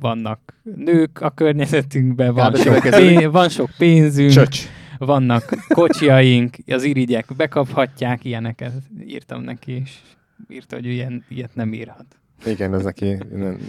[0.00, 0.40] vannak
[0.76, 4.66] nők a környezetünkben, van, sok, pénz, van sok pénzünk, Csöcs!
[4.98, 8.72] Vannak kocsiaink, az irigyek bekaphatják, ilyeneket
[9.06, 9.98] írtam neki, és
[10.48, 12.06] írta, hogy ilyen, ilyet nem írhat.
[12.46, 13.18] Igen, ez neki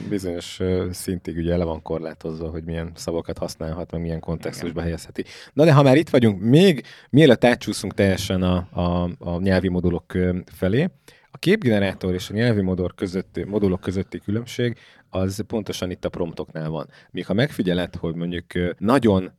[0.10, 0.60] bizonyos
[0.92, 5.24] szintig ugye ele van korlátozva, hogy milyen szavakat használhat, meg milyen kontextusba helyezheti.
[5.54, 10.14] Na de ha már itt vagyunk, még mielőtt átcsúszunk teljesen a, a, a nyelvi modulok
[10.46, 10.90] felé,
[11.32, 14.78] a képgenerátor és a nyelvi modul közötti, modulok közötti különbség
[15.10, 16.88] az pontosan itt a promptoknál van.
[17.12, 18.46] Míg ha megfigyeled, hogy mondjuk
[18.78, 19.32] nagyon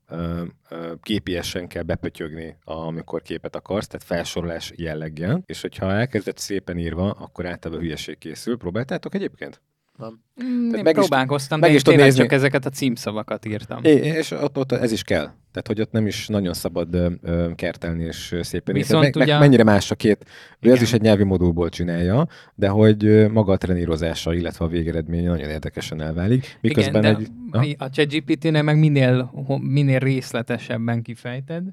[1.02, 7.46] képiesen kell bepötyögni, amikor képet akarsz, tehát felsorolás jelleggel, és hogyha elkezdett szépen írva, akkor
[7.46, 8.56] általában hülyeség készül.
[8.56, 9.60] Próbáltátok egyébként?
[9.96, 10.20] Nem.
[10.44, 12.70] Mm, Én meg is- próbálkoztam, meg de is én tudod tényleg nézni- csak ezeket a
[12.70, 13.84] címszavakat írtam.
[13.84, 15.30] É, és ott, ott ez is kell.
[15.52, 18.74] Tehát, hogy ott nem is nagyon szabad ö, ö, kertelni és szépen.
[18.74, 20.24] Viszont meg, meg ugye- mennyire más a két,
[20.60, 25.24] ő ez is egy nyelvi modulból csinálja, de hogy maga a trenírozása, illetve a végeredmény
[25.26, 26.58] nagyon érdekesen elválik.
[26.60, 27.28] Miközben Igen, egy...
[27.50, 27.84] de Ha?
[27.84, 31.64] a ChatGPT-nél meg minél, minél részletesebben kifejted,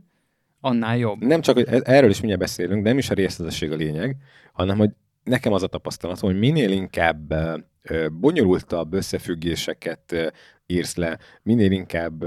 [0.62, 1.24] annál jobb.
[1.24, 4.16] nem csak, hogy e- erről is mindjárt beszélünk, de nem is a részletesség a lényeg,
[4.54, 4.90] hanem, hogy
[5.24, 7.34] nekem az a tapasztalatom, hogy minél inkább
[8.12, 10.34] bonyolultabb összefüggéseket
[10.66, 12.26] írsz le, minél inkább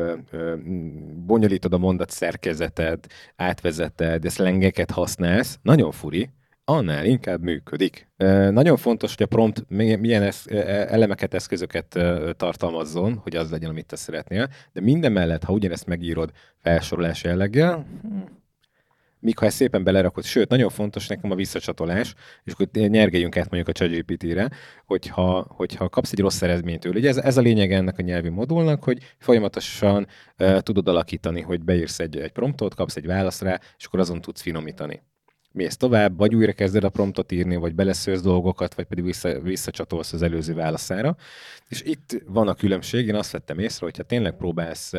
[1.26, 3.06] bonyolítod a mondat szerkezeted,
[3.36, 6.30] átvezeted, szlengeket használsz, nagyon furi,
[6.64, 8.08] annál inkább működik.
[8.50, 11.98] Nagyon fontos, hogy a prompt mi- milyen esz, ö, elemeket, eszközöket
[12.36, 17.86] tartalmazzon, hogy az legyen, amit te szeretnél, de minden mellett, ha ugyanezt megírod felsorolás jelleggel,
[19.20, 22.14] míg ha ezt szépen belerakod, sőt, nagyon fontos nekem a visszacsatolás,
[22.44, 24.50] és akkor nyergeljünk át mondjuk a ChatGPT-re,
[24.86, 26.98] hogyha, hogyha kapsz egy rossz eredményt tőle.
[26.98, 30.06] Ugye ez, ez a lényeg ennek a nyelvi modulnak, hogy folyamatosan
[30.38, 34.20] uh, tudod alakítani, hogy beírsz egy, egy promptot, kapsz egy választ rá, és akkor azon
[34.20, 35.02] tudsz finomítani.
[35.52, 40.12] Mész tovább, vagy újra kezded a promptot írni, vagy beleszősz dolgokat, vagy pedig vissza, visszacsatolsz
[40.12, 41.16] az előző válaszára.
[41.68, 44.92] És itt van a különbség, én azt vettem észre, hogyha tényleg próbálsz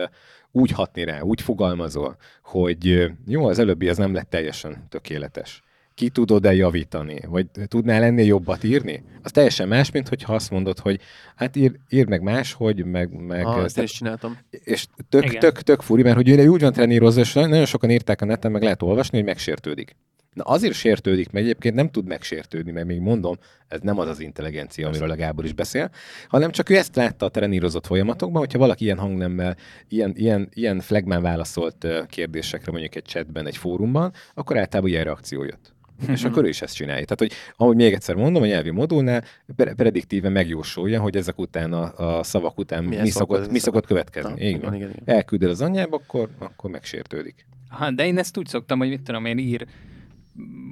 [0.52, 5.64] úgy hatni rá, úgy fogalmazol, hogy jó, az előbbi az nem lett teljesen tökéletes.
[5.94, 7.20] Ki tudod-e javítani?
[7.28, 9.04] Vagy tudnál ennél jobbat írni?
[9.24, 11.00] Az teljesen más, mint hogyha azt mondod, hogy
[11.36, 13.14] hát ír, ír meg máshogy, meg...
[13.14, 14.38] meg Ah, ezt is csináltam.
[14.50, 15.40] és tök, Igen.
[15.40, 18.52] tök, tök furi, mert hogy ő úgy van trenírozva, és nagyon sokan írták a neten,
[18.52, 19.96] meg lehet olvasni, hogy megsértődik.
[20.34, 24.20] Na azért sértődik, mert egyébként nem tud megsértődni, mert még mondom, ez nem az az
[24.20, 25.92] intelligencia, amiről a Gábor is beszél,
[26.28, 29.58] hanem csak ő ezt látta a trenírozott folyamatokban, hogyha valaki ilyen hangnemmel,
[29.88, 35.44] ilyen, ilyen, ilyen flagmán válaszolt kérdésekre, mondjuk egy chatben, egy fórumban, akkor általában ilyen reakció
[35.44, 35.74] jött.
[36.08, 37.06] És akkor ő is ezt csinálja.
[37.06, 39.24] Tehát, hogy ahogy még egyszer mondom, a nyelvi modulnál
[39.56, 43.86] pre- prediktíve megjósolja, hogy ezek után a, a szavak után Milyen mi szokott, mi szokott
[43.86, 44.32] következni.
[44.32, 44.60] Na, Igen.
[44.60, 45.02] igen, igen, igen.
[45.06, 47.46] Elküldöd az anyjába, akkor, akkor megsértődik.
[47.70, 49.66] Ha, de én ezt úgy szoktam, hogy mit tudom én, ír,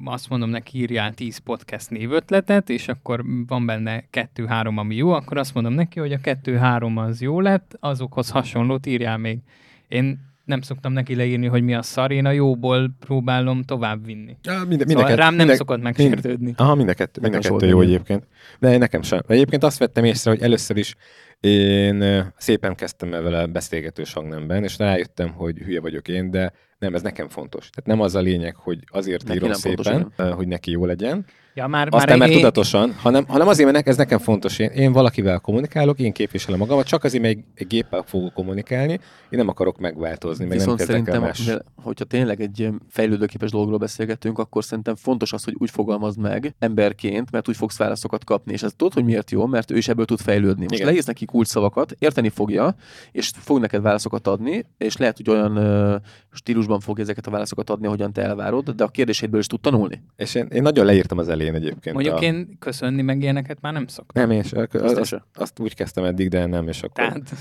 [0.05, 5.37] azt mondom neki, írjál 10 podcast névötletet, és akkor van benne kettő-három, ami jó, akkor
[5.37, 9.39] azt mondom neki, hogy a kettő-három az jó lett, azokhoz hasonlót írjál még.
[9.87, 14.37] Én nem szoktam neki leírni, hogy mi a szar, én a jóból próbálom tovább vinni.
[14.43, 16.53] Ja, minden, Szóval rám nem szokott megsértődni.
[16.57, 18.27] Aha, mind a kettő, mind a kettő jó egyébként.
[18.59, 19.19] De nekem sem.
[19.27, 20.95] Egyébként azt vettem észre, hogy először is
[21.39, 26.95] én szépen kezdtem el vele beszélgetős hangnemben, és rájöttem, hogy hülye vagyok én, de nem,
[26.95, 27.69] ez nekem fontos.
[27.69, 30.85] Tehát nem az a lényeg, hogy azért Neki írom fontos, szépen, ö, hogy neki jó
[30.85, 31.25] legyen,
[31.59, 34.59] Ja, már, aztán már már én, tudatosan, hanem, hanem azért, mert ez nekem fontos.
[34.59, 38.91] Én, én valakivel kommunikálok, én képviselem magamat, csak azért, mert egy, egy géppel fogok kommunikálni,
[39.29, 41.39] én nem akarok megváltozni, meg Viszont nem szerintem, más.
[41.39, 46.55] mivel- hogyha tényleg egy fejlődőképes dologról beszélgetünk, akkor szerintem fontos az, hogy úgy fogalmazd meg
[46.59, 48.53] emberként, mert úgy fogsz válaszokat kapni.
[48.53, 50.65] És ez tudod, hogy miért jó, mert ő is ebből tud fejlődni.
[50.69, 52.75] Most leírsz neki kulcsszavakat, érteni fogja,
[53.11, 55.95] és fog neked válaszokat adni, és lehet, hogy olyan ö,
[56.31, 60.01] stílusban fog ezeket a válaszokat adni, ahogyan te elvárod, de a kérdésédből is tud tanulni.
[60.15, 61.95] És én, én nagyon leírtam az elején egyébként.
[61.95, 62.21] mondjuk a...
[62.21, 64.27] én köszönni meg ilyeneket már nem szoktam.
[64.27, 67.33] Nem, és Azt azt, azt úgy kezdtem eddig, de nem, és akkor Tehát,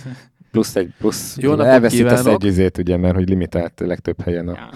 [0.50, 2.42] plusz egy, plusz Jó napot elveszítesz kívánok!
[2.42, 4.70] egy izét, ugye, mert hogy limitált legtöbb helyen a, ja.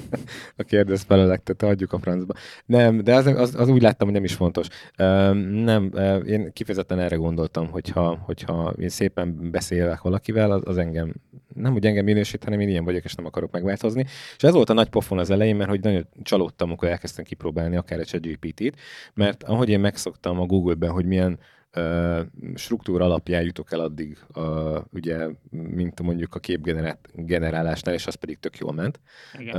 [0.56, 2.34] a kérdez felelek, tehát hagyjuk a francba.
[2.66, 4.66] Nem, de az, az, az, úgy láttam, hogy nem is fontos.
[4.98, 5.92] Um, nem,
[6.26, 11.14] én kifejezetten erre gondoltam, hogyha, hogyha én szépen beszélek valakivel, az, az engem,
[11.54, 14.04] nem úgy engem minősít, hanem én ilyen vagyok, és nem akarok megváltozni.
[14.36, 17.76] És ez volt a nagy pofon az elején, mert hogy nagyon csalódtam, amikor elkezdtem kipróbálni
[17.76, 18.76] akár egy GPT-t,
[19.14, 21.38] mert ahogy én megszoktam a Google-ben, hogy milyen
[22.54, 28.58] struktúra alapján jutok el addig, uh, ugye, mint mondjuk a képgenerálásnál, és az pedig tök
[28.58, 29.00] jól ment
[29.38, 29.56] Igen.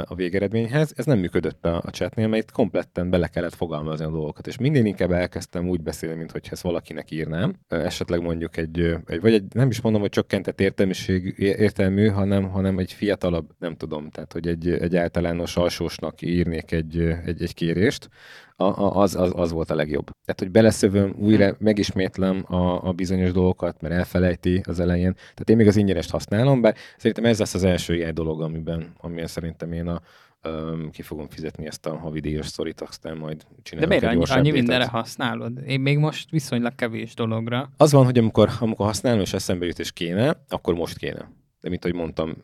[0.00, 0.92] a végeredményhez.
[0.96, 4.58] Ez nem működött a, a chatnél, mert itt kompletten bele kellett fogalmazni a dolgokat, és
[4.58, 7.54] minél inkább elkezdtem úgy beszélni, mintha ezt valakinek írnám.
[7.68, 12.78] Esetleg mondjuk egy, egy, vagy egy, nem is mondom, hogy csökkentett értelmiség, értelmű, hanem, hanem
[12.78, 18.08] egy fiatalabb, nem tudom, tehát hogy egy, egy általános alsósnak írnék egy, egy, egy kérést,
[18.56, 20.04] a, az, az, az volt a legjobb.
[20.24, 25.12] Tehát, hogy beleszövöm, újra megismétlem a, a bizonyos dolgokat, mert elfelejti az elején.
[25.12, 28.92] Tehát én még az ingyenest használom, bár szerintem ez lesz az első ilyen dolog, amiben,
[29.00, 30.00] amiben szerintem én a,
[30.48, 34.24] um, ki fogom fizetni ezt a havidíjas sztorit, aztán majd De csinálok miért egy annyi,
[34.28, 35.58] annyi mindenre használod?
[35.66, 37.70] Én még most viszonylag kevés dologra.
[37.76, 41.30] Az van, hogy amikor, amikor használom, és eszembe jut, és kéne, akkor most kéne.
[41.62, 42.36] De mint ahogy mondtam,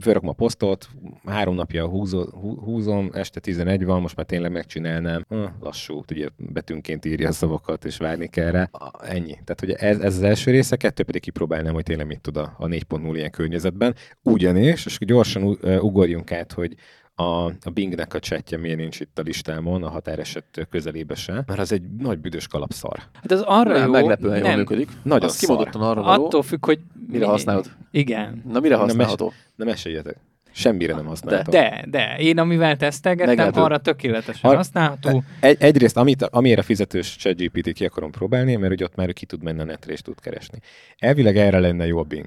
[0.00, 0.88] fölrakom a posztot,
[1.26, 5.24] három napja húzó, hú- húzom, este 11 van, most már tényleg megcsinálnám.
[5.28, 8.70] Ha, lassú, ugye betűnként írja a szavakat, és várni kell rá.
[9.00, 9.30] Ennyi.
[9.30, 12.54] Tehát ugye ez, ez az első része, kettő pedig kipróbálnám, hogy tényleg mit tud a,
[12.58, 13.94] a 4.0 ilyen környezetben.
[14.22, 16.74] Ugyanis, és gyorsan ugorjunk át, hogy
[17.20, 21.58] a, a Bingnek a chatje miért nincs itt a listámon, a határeset közelébe se, mert
[21.60, 22.98] az egy nagy büdös kalapszar.
[23.14, 24.88] Hát az arra Nem, jó, meglepően jól nem, működik.
[25.02, 25.48] Nagyon Az szar.
[25.48, 26.24] kimondottan arra való.
[26.24, 26.78] attól függ, hogy
[27.10, 27.70] Mire használod?
[27.90, 28.42] Igen.
[28.52, 29.32] Na mire Nem használható?
[29.56, 30.16] Ne meséljetek.
[30.52, 31.52] Semmire nem használtam.
[31.52, 33.60] De, de, én amivel tesztelgettem, Meglepő.
[33.60, 35.22] arra tökéletesen Ar- használható.
[35.40, 39.26] Egy, egyrészt, amit, amire a fizetős ChatGPT ki akarom próbálni, mert ugye ott már ki
[39.26, 40.58] tud menni a netre és tud keresni.
[40.98, 42.26] Elvileg erre lenne jó a Bing.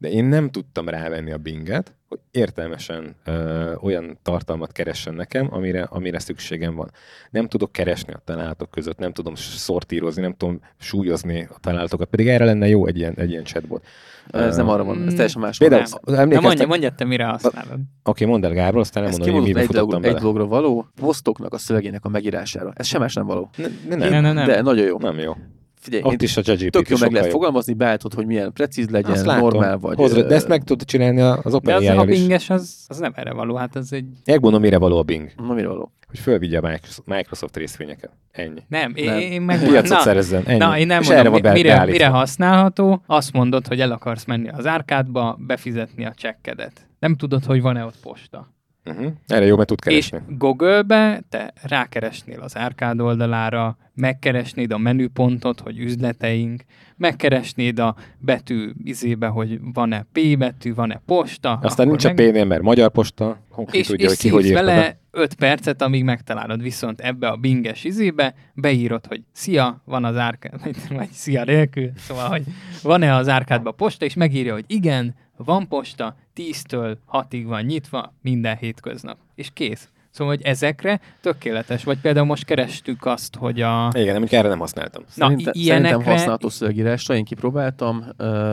[0.00, 5.82] De én nem tudtam rávenni a Binget, hogy értelmesen ö, olyan tartalmat keressen nekem, amire,
[5.82, 6.90] amire szükségem van.
[7.30, 12.28] Nem tudok keresni a találatok között, nem tudom szortírozni, nem tudom súlyozni a találatokat, pedig
[12.28, 13.84] erre lenne jó egy ilyen, egy ilyen chatbot.
[14.30, 15.58] Ez nem arra van, ez Mm, teljesen más.
[15.58, 16.28] Például Nem.
[16.28, 17.78] Na mondja, mondja te, mire használod.
[18.04, 20.86] Oké, mondd el Gábor, aztán nem mondom, hogy mibe egy, futottam dolog, egy dologra való,
[21.00, 22.72] posztoknak a szövegének a megírására.
[22.74, 23.50] Ez sem más nem való.
[23.56, 24.46] Ne, ne, Nem, nem, nem, nem.
[24.46, 24.98] De nagyon jó.
[24.98, 25.36] nem jó.
[25.80, 27.34] Figyelj, Ott is a ChatGPT tök jó meg lehet jobb.
[27.34, 29.48] fogalmazni, beállítod, hogy milyen precíz legyen, Azt látom.
[29.48, 29.96] normál vagy.
[29.96, 32.98] Hozd, ö, de ezt meg tudod csinálni az De az a OpenAI-jal binges, az, az
[32.98, 34.06] nem erre való, hát az egy...
[34.24, 35.30] Megmondom, mire való a Bing.
[35.36, 35.92] Na mire való?
[36.08, 38.10] Hogy fölvigye a Microsoft- részvényeket.
[38.30, 38.60] Ennyi.
[38.68, 39.18] Nem, én, Nem.
[39.18, 39.58] én meg...
[39.64, 40.42] Piacot na, szerezzen.
[40.46, 40.58] Ennyi.
[40.58, 41.92] na, én nem És erre mondom, be- mire, beállítva.
[41.92, 46.86] mire használható, azt mondod, hogy el akarsz menni az árkádba, befizetni a csekkedet.
[46.98, 48.52] Nem tudod, hogy van-e ott posta.
[48.84, 49.12] Uh-huh.
[49.26, 50.36] Erre jó, mert tud És keresni.
[50.36, 56.62] Google-be te rákeresnél az árkád oldalára, megkeresnéd a menüpontot, hogy üzleteink,
[56.96, 61.58] megkeresnéd a betű izébe, hogy van-e P betű, van-e posta.
[61.62, 64.52] Aztán nincs a meg- P-nél, mert magyar posta, honki és, tudja, és hogy ki hogy
[64.52, 64.98] vele be.
[65.10, 70.60] 5 percet, amíg megtalálod, viszont ebbe a binges izébe beírod, hogy szia, van az árkád,
[70.64, 72.42] vagy, vagy szia nélkül, szóval, hogy
[72.82, 78.56] van-e az árkádban posta, és megírja, hogy igen, van posta, 10-től 6-ig van nyitva, minden
[78.56, 79.16] hétköznap.
[79.34, 79.88] És kész.
[80.10, 81.84] Szóval, hogy ezekre tökéletes.
[81.84, 83.90] Vagy például most kerestük azt, hogy a...
[83.92, 85.02] Igen, amik erre nem használtam.
[85.02, 88.04] Na, Szerintem, i- szerintem ilyenekre- használható szövegírásra, én kipróbáltam,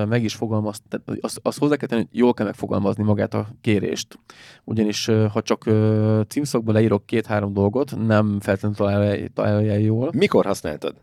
[0.10, 4.20] meg is fogalmaztam, azt, azt hozzá kell tenni, hogy jól kell megfogalmazni magát a kérést.
[4.64, 10.10] Ugyanis ha csak ö, címszakba leírok két-három dolgot, nem feltétlenül találja, találja jól.
[10.14, 10.96] Mikor használtad?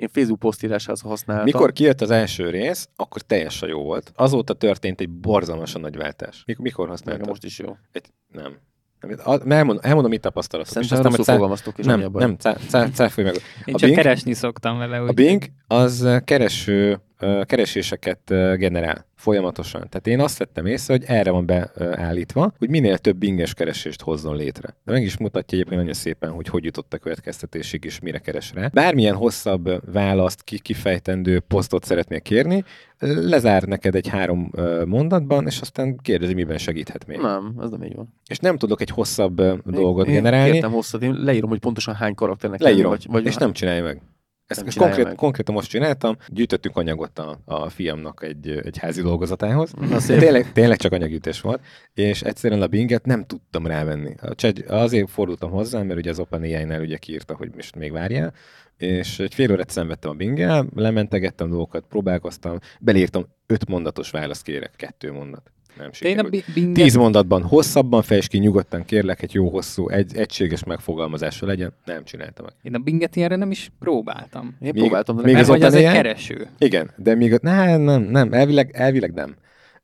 [0.00, 1.44] Én Facebook posztírásához használtam.
[1.44, 4.12] Mikor kijött az első rész, akkor teljesen jó volt.
[4.16, 6.42] Azóta történt egy borzalmasan nagy váltás.
[6.46, 7.28] Mikor, mikor Nekem használtad?
[7.28, 7.76] most is jó.
[7.92, 8.56] Egy, nem.
[9.00, 9.18] nem.
[9.24, 10.72] A- Elmondom, elmondom mit tapasztalatok.
[10.72, 13.36] Szerintem aztán rosszul fogalmaztok, a Nem, nem, cá- cá- cáfolj meg.
[13.64, 14.98] Én A csak Bing- keresni szoktam vele.
[14.98, 17.00] A Úgy, Bing az ö, kereső,
[17.44, 18.20] kereséseket
[18.56, 19.86] generál folyamatosan.
[19.88, 24.36] Tehát én azt vettem észre, hogy erre van beállítva, hogy minél több binges keresést hozzon
[24.36, 24.74] létre.
[24.84, 28.52] De meg is mutatja egyébként nagyon szépen, hogy hogy jutott a következtetésig és mire keres
[28.54, 28.70] rá.
[28.72, 32.64] Bármilyen hosszabb választ, ki kifejtendő posztot szeretnél kérni,
[33.00, 34.50] lezár neked egy három
[34.86, 37.18] mondatban, és aztán kérdezi, miben segíthet még.
[37.18, 38.14] Nem, ez nem így van.
[38.26, 41.94] És nem tudok egy hosszabb ö, dolgot én generálni, Kértem hosszat, én leírom, hogy pontosan
[41.94, 44.02] hány karakternek Leírom, kell, vagy, vagy és nem csinálja meg.
[44.50, 45.14] Ezt, ezt konkrét, meg.
[45.14, 49.72] konkrétan most csináltam, gyűjtöttünk anyagot a, a fiamnak egy, egy házi dolgozatához.
[49.72, 49.98] Na.
[49.98, 51.60] Tényleg, tényleg csak anyagütés volt,
[51.94, 54.14] és egyszerűen a Binget nem tudtam rávenni.
[54.20, 58.32] A chat, azért fordultam hozzá, mert ugye az OpenAI-nál ugye kiírta, hogy most még várjál,
[58.76, 64.72] és egy fél órát szenvedtem a Binggel, lementegettem dolgokat, próbálkoztam, belírtam öt mondatos választ kérek,
[64.76, 65.52] kettő mondat.
[65.78, 66.30] Nem De én a sikerült.
[66.30, 71.46] Bi- Binget Tíz mondatban hosszabban fejtsd ki, nyugodtan kérlek, egy jó hosszú, egy, egységes megfogalmazása
[71.46, 71.72] legyen.
[71.84, 72.54] Nem csináltam meg.
[72.62, 74.44] Én a Binget ilyenre nem is próbáltam.
[74.44, 76.46] Én Még- próbáltam, de még Mert az az egy kereső.
[76.58, 79.34] Igen, de még ott, nem, nem, nem, elvileg, elvileg nem.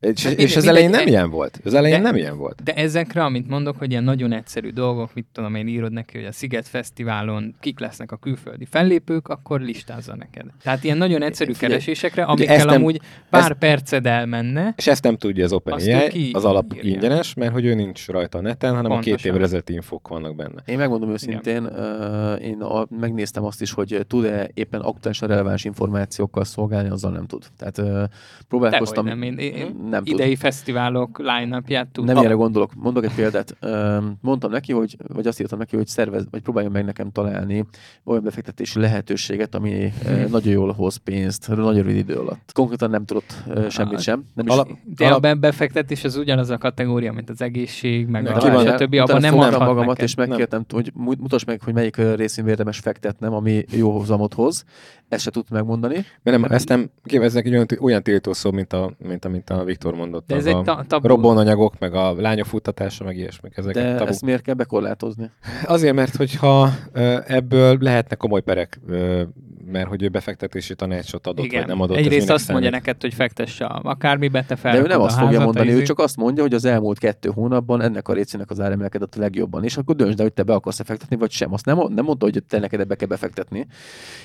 [0.01, 1.61] És, Hát és az elején nem ilyen volt.
[1.65, 2.63] Az elején De- nem ilyen volt.
[2.63, 6.27] De ezekre, amit mondok, hogy ilyen nagyon egyszerű dolgok, mit tudom én, írod neki, hogy
[6.27, 10.47] a Sziget Fesztiválon kik lesznek a külföldi fellépők, akkor listázza neked.
[10.63, 15.03] Tehát ilyen nagyon egyszerű Figyelj, keresésekre, ezt amikkel nem- amúgy pár perced elmenne, És ezt
[15.03, 16.91] nem tudja az OpenAI, az alap írja.
[16.93, 19.31] ingyenes, mert hogy ő nincs rajta a neten, hanem a két Pontosan.
[19.31, 20.63] évvel ezelőtti infók vannak benne.
[20.67, 26.45] Én megmondom őszintén, uh, én a, megnéztem azt is, hogy tud-e éppen aktuálisan releváns információkkal
[26.45, 27.45] szolgálni, azzal nem tud.
[27.59, 28.09] Tehát uh, Dehogy
[28.49, 29.05] próbálkoztam.
[29.05, 30.15] nem, én, én nem tud.
[30.19, 32.07] idei fesztiválok line-upját tudom.
[32.09, 32.71] Nem ilyenre gondolok.
[32.75, 33.57] Mondok egy példát.
[34.21, 37.65] Mondtam neki, hogy, vagy azt írtam neki, hogy szervez, vagy próbáljon meg nekem találni
[38.05, 42.51] olyan befektetési lehetőséget, ami ö, nagyon jól hoz pénzt, nagyon rövid idő alatt.
[42.53, 44.25] Konkrétan nem tudott ö, semmit sem.
[44.35, 48.23] Nem is, Alap- De a be- befektetés az ugyanaz a kategória, mint az egészség, meg
[48.23, 48.95] Ne, a stb.
[48.95, 50.03] Abban nem adhat magamat, neked.
[50.05, 54.65] és megkértem, hogy mu- mutass meg, hogy melyik részén érdemes fektetnem, ami jó hozamot hoz.
[55.09, 55.95] Ezt se tud megmondani.
[56.23, 59.65] Mert nem, ezt nem, képeznek egy olyan, olyan tiltó szó, mint, a, mint amit a
[59.77, 60.27] Viktor mondott.
[60.27, 61.03] De ez egy a ta- tabu.
[61.79, 63.57] meg a lányok futtatása, meg ilyesmik.
[63.57, 64.11] Ezek De tabu.
[64.11, 65.31] ezt miért kell bekorlátozni?
[65.65, 66.71] Azért, mert hogyha
[67.27, 68.81] ebből lehetne komoly perek,
[69.67, 71.59] mert hogy ő befektetési tanácsot adott, Igen.
[71.59, 71.97] vagy nem adott.
[71.97, 72.85] Egyrészt azt mondja számít?
[72.87, 74.77] neked, hogy fektesse a akármibe, te De fel.
[74.77, 77.81] ő nem azt fogja mondani, izé- ő csak azt mondja, hogy az elmúlt kettő hónapban
[77.83, 80.81] ennek a részének az áremelkedett a legjobban, és akkor döntsd el, hogy te be akarsz
[80.85, 81.53] fektetni, vagy sem.
[81.53, 83.67] Azt nem, nem mondta, hogy te neked ebbe kell befektetni.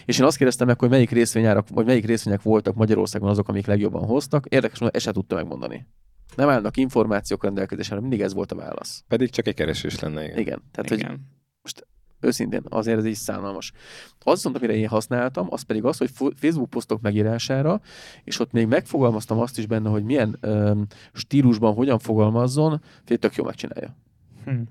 [0.05, 3.65] És én azt kérdeztem meg, hogy melyik részvényárak, vagy melyik részvények voltak Magyarországon azok, amik
[3.65, 4.45] legjobban hoztak.
[4.49, 5.87] Érdekes, hogy ezt tudta megmondani.
[6.35, 9.03] Nem állnak információk rendelkezésre, mindig ez volt a válasz.
[9.07, 10.37] Pedig csak egy keresés lenne, igen.
[10.37, 10.61] Igen.
[10.71, 11.27] Tehát, hogy Igen.
[12.21, 13.71] Őszintén azért ez így szánalmas.
[14.19, 17.81] Az viszont, amire én használtam, az pedig az, hogy Facebook posztok megírására,
[18.23, 23.35] és ott még megfogalmaztam azt is benne, hogy milyen öm, stílusban hogyan fogalmazzon, fél tök
[23.35, 23.95] jól megcsinálja.
[24.45, 24.61] Hm.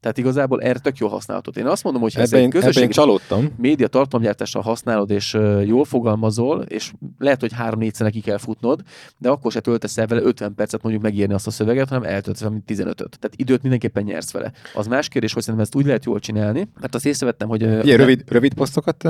[0.00, 1.56] Tehát igazából erre tök jó használhatod.
[1.56, 3.48] Én azt mondom, hogy ha Ebben, egy én, ebben közösségi csalódtam.
[3.56, 8.80] média tartalomgyártással használod, és jól fogalmazol, és lehet, hogy három-négyszer neki kell futnod,
[9.18, 12.42] de akkor se töltesz el vele 50 percet mondjuk megírni azt a szöveget, hanem eltöltesz
[12.42, 13.18] valami 15-öt.
[13.18, 14.52] Tehát időt mindenképpen nyersz vele.
[14.74, 17.98] Az más kérdés, hogy szerintem ezt úgy lehet jól csinálni, mert azt észrevettem, hogy Ilyen
[17.98, 19.04] rövid, rövid posztokat?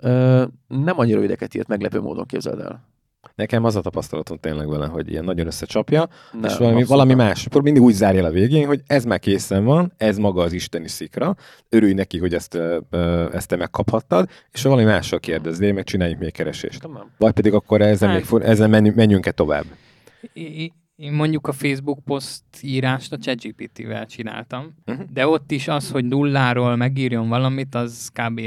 [0.00, 2.84] Ö, nem annyira rövideket írt, meglepő módon képzeld el.
[3.34, 7.26] Nekem az a tapasztalatom tényleg vele, hogy ilyen nagyon összecsapja, Nem, és valami, valami nem.
[7.26, 7.46] más.
[7.46, 10.52] Akkor mindig úgy zárja le a végén, hogy ez már készen van, ez maga az
[10.52, 11.34] isteni szikra,
[11.68, 12.54] örülj neki, hogy ezt,
[13.32, 16.82] ezt te megkaphattad, és valami mással kérdezzél, meg csináljuk még keresést.
[16.82, 17.10] Nem.
[17.18, 19.64] Vagy pedig akkor ezzel, Hát- még, menjünk, menjünk-e tovább?
[20.32, 25.00] I- Én mondjuk a Facebook poszt írást a ChatGPT-vel csináltam, Mhm.
[25.12, 28.40] de ott is az, hogy nulláról megírjon valamit, az kb.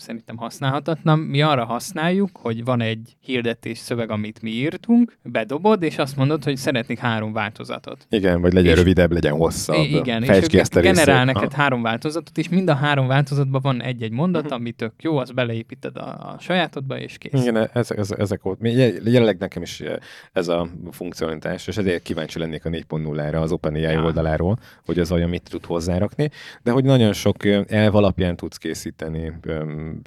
[0.00, 1.18] Szerintem használhatatlan.
[1.18, 6.44] Mi arra használjuk, hogy van egy hirdetés szöveg, amit mi írtunk, bedobod, és azt mondod,
[6.44, 8.06] hogy szeretnék három változatot.
[8.08, 9.84] Igen, vagy legyen És- rövidebb, legyen hosszabb.
[9.84, 14.12] Igen, és ők ezt generál neked három változatot, és mind a három változatban van egy-egy
[14.12, 14.52] mondat, Mhm.
[14.52, 17.40] ami tök jó, azt beleépíted a, a sajátodba, és kész.
[17.42, 18.58] Igen, ezek, ezek, ezek volt.
[19.04, 19.82] Jelenleg nekem is
[20.32, 24.02] ez a funkcionalitás, és ezért kíváncsi lennék a 4.0-ra az OpenAI Ja.
[24.04, 26.30] oldaláról, hogy az olyan mit tud hozzárakni,
[26.62, 29.32] de hogy nagyon sok ö, elv alapján tudsz készíteni,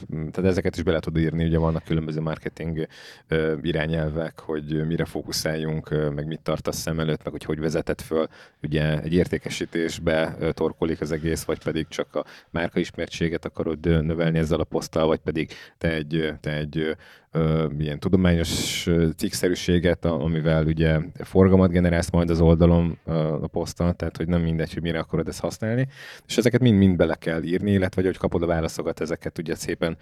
[0.07, 2.87] tehát ezeket is bele tud írni, ugye vannak különböző marketing
[3.61, 8.27] irányelvek, hogy mire fókuszáljunk, meg mit tartasz szem előtt, meg hogy hogy vezeted föl,
[8.61, 14.59] ugye egy értékesítésbe torkolik az egész, vagy pedig csak a márka ismertséget akarod növelni ezzel
[14.59, 16.95] a poszttal, vagy pedig te egy, te egy
[17.79, 24.27] ilyen tudományos cikkszerűséget, amivel ugye forgalmat generálsz majd az oldalon ö, a poszttal, tehát hogy
[24.27, 25.87] nem mindegy, hogy mire akarod ezt használni,
[26.27, 29.97] és ezeket mind-mind bele kell írni, illetve hogy kapod a válaszokat, ezeket ugye szépen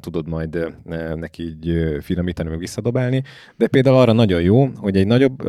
[0.00, 0.74] tudod majd
[1.14, 3.22] neki így finomítani, meg visszadobálni,
[3.56, 5.42] de például arra nagyon jó, hogy egy nagyobb,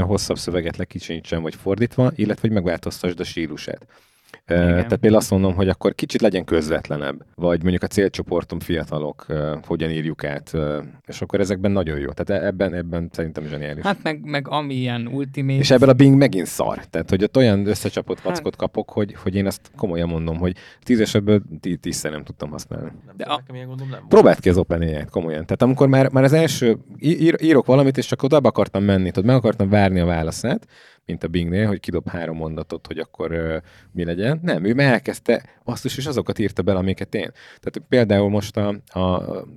[0.00, 3.86] hosszabb szöveget lekicsinyítsen, vagy fordítva, illetve hogy megváltoztasd a stílusát.
[4.46, 4.66] Igen.
[4.66, 9.26] Tehát például azt mondom, hogy akkor kicsit legyen közvetlenebb, vagy mondjuk a célcsoportom fiatalok,
[9.66, 10.52] hogyan írjuk át,
[11.06, 12.10] és akkor ezekben nagyon jó.
[12.10, 13.84] Tehát e- ebben, ebben szerintem zseniális.
[13.84, 15.58] Hát meg, meg ami ilyen ultimate...
[15.58, 16.84] És ebben a Bing megint szar.
[16.84, 20.56] Tehát, hogy ott olyan összecsapott Hát- vackot kapok, hogy, hogy én azt komolyan mondom, hogy
[20.80, 22.90] tízesebből tí- tízszer nem tudtam használni.
[23.06, 24.06] Nem De a- nekem ilyen gondom nem.
[24.08, 25.44] Próbáld ki az OpenAI-t, komolyan.
[25.44, 29.24] Tehát amikor már, már az első, ír, írok valamit, és csak oda akartam menni, tudod,
[29.24, 30.66] meg akartam várni a válaszát,
[31.06, 33.56] mint a Bingnél, hogy kidob három mondatot, hogy akkor ö,
[33.92, 34.40] mi legyen.
[34.42, 37.30] Nem, ő már elkezdte, azt is, és azokat írta bele, amiket én.
[37.60, 39.00] Tehát például most a, a,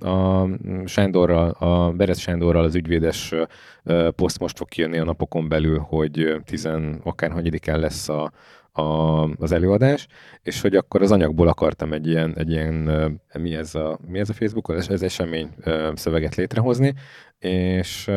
[0.08, 0.48] a
[0.84, 3.34] Sándorral, a Berez Sándorral az ügyvédes
[3.82, 8.32] ö, poszt most fog kijönni a napokon belül, hogy tizen akárhanyadikán lesz a,
[8.72, 10.06] a, az előadás,
[10.42, 12.74] és hogy akkor az anyagból akartam egy ilyen, egy ilyen
[13.38, 15.50] mi ez a, mi ez a Facebookon, ez, ez esemény
[15.94, 16.94] szöveget létrehozni,
[17.38, 18.10] és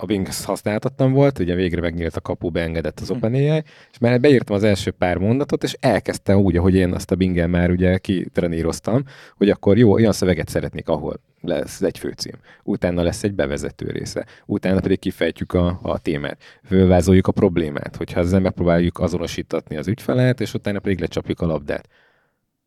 [0.00, 4.56] a Bing használhatatlan volt, ugye végre megnyílt a kapu, beengedett az OpenAI, és már beírtam
[4.56, 9.04] az első pár mondatot, és elkezdtem úgy, ahogy én azt a Bingen már ugye kitreníroztam,
[9.36, 14.26] hogy akkor jó, olyan szöveget szeretnék, ahol lesz egy főcím, utána lesz egy bevezető része,
[14.46, 20.40] utána pedig kifejtjük a, a témát, fölvázoljuk a problémát, hogyha ezzel megpróbáljuk azonosítatni az ügyfelet,
[20.40, 21.88] és utána pedig lecsapjuk a labdát.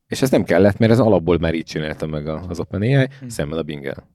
[0.07, 3.27] És ez nem kellett, mert ez alapból már így csinálta meg az OpenAI, Hm.
[3.27, 4.07] szemben a Bing-el.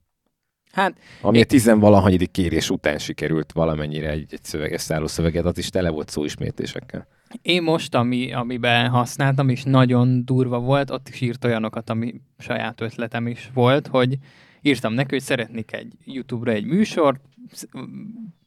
[0.71, 5.69] Hát Ami a tizenvalahanyadik kérés után sikerült valamennyire egy, egy szöveges szálló szöveget, az is
[5.69, 7.07] tele volt szóismétésekkel.
[7.41, 12.81] Én most, ami, amiben használtam, és nagyon durva volt, ott is írt olyanokat, ami saját
[12.81, 14.17] ötletem is volt, hogy
[14.61, 17.19] írtam neki, hogy szeretnék egy YouTube-ra egy műsor,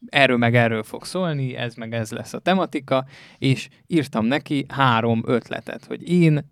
[0.08, 3.04] erről meg erről fog szólni, ez meg ez lesz a tematika,
[3.38, 6.50] és írtam neki három ötletet, hogy én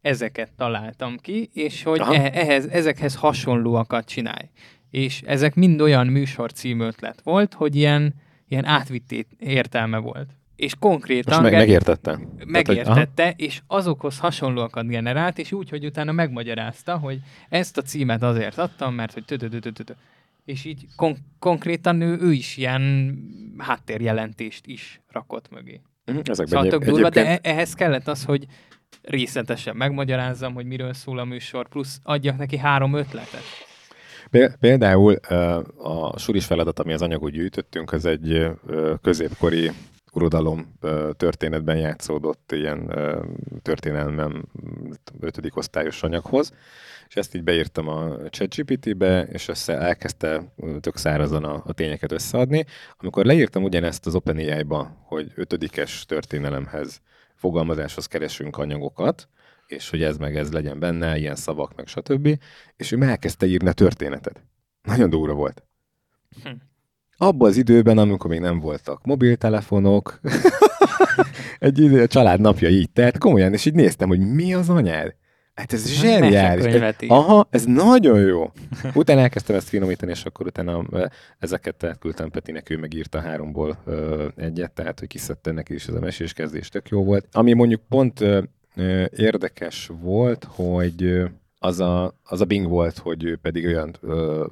[0.00, 2.14] ezeket találtam ki, és hogy Aha.
[2.14, 4.48] e- ehhez, ezekhez hasonlóakat csinálj.
[4.90, 8.14] És ezek mind olyan műsor ötlet volt, hogy ilyen,
[8.48, 10.28] ilyen átvitt értelme volt.
[10.56, 12.14] És konkrétan Most meg, Ger- megértettem.
[12.16, 17.82] Tehát, hogy- megértette, és azokhoz hasonlóakat generált, és úgy, hogy utána megmagyarázta, hogy ezt a
[17.82, 19.92] címet azért adtam, mert hogy tötötötötö.
[20.44, 23.14] És így kon- konkrétan ő, ő is ilyen
[23.58, 25.80] háttérjelentést is rakott mögé.
[26.04, 28.46] Mhm, Ezekben Szóval egyéb, tök durva, de e- ehhez kellett az, hogy
[29.02, 33.42] részletesen megmagyarázzam, hogy miről szól a műsor, plusz adjak neki három ötletet.
[34.30, 35.14] Pél- Például
[35.76, 38.46] a sulis feladat, ami az anyagot gyűjtöttünk, az egy
[39.02, 39.70] középkori
[40.12, 40.78] urodalom
[41.16, 42.92] történetben játszódott ilyen
[43.62, 44.44] történelmem
[45.20, 46.52] ötödik osztályos anyaghoz,
[47.08, 52.64] és ezt így beírtam a ChatGPT-be, és össze elkezdte tök szárazon a, a tényeket összeadni.
[52.98, 57.00] Amikor leírtam ugyanezt az OpenAI-ba, hogy ötödikes történelemhez,
[57.34, 59.28] fogalmazáshoz keresünk anyagokat,
[59.68, 62.38] és hogy ez meg ez legyen benne, ilyen szavak, meg stb.
[62.76, 64.44] És ő elkezdte írni a történetet.
[64.82, 65.62] Nagyon durva volt.
[66.42, 66.50] Hm.
[67.16, 70.20] Abban az időben, amikor még nem voltak mobiltelefonok,
[71.58, 75.14] egy idő, a család napja így telt, komolyan, és így néztem, hogy mi az anyád?
[75.54, 76.64] Hát ez zseniális.
[76.64, 77.10] Mesekönyvet ír.
[77.10, 78.52] Aha, ez nagyon jó.
[78.94, 80.84] Utána elkezdtem ezt finomítani, és akkor utána
[81.38, 83.78] ezeket elküldtem Petinek, ő megírta háromból
[84.36, 87.26] egyet, tehát hogy kiszedte neki is ez a mesés kezdés, tök jó volt.
[87.32, 88.24] Ami mondjuk pont
[89.16, 91.24] érdekes volt, hogy
[91.58, 94.46] az a, az a Bing volt, hogy ő pedig olyan ö,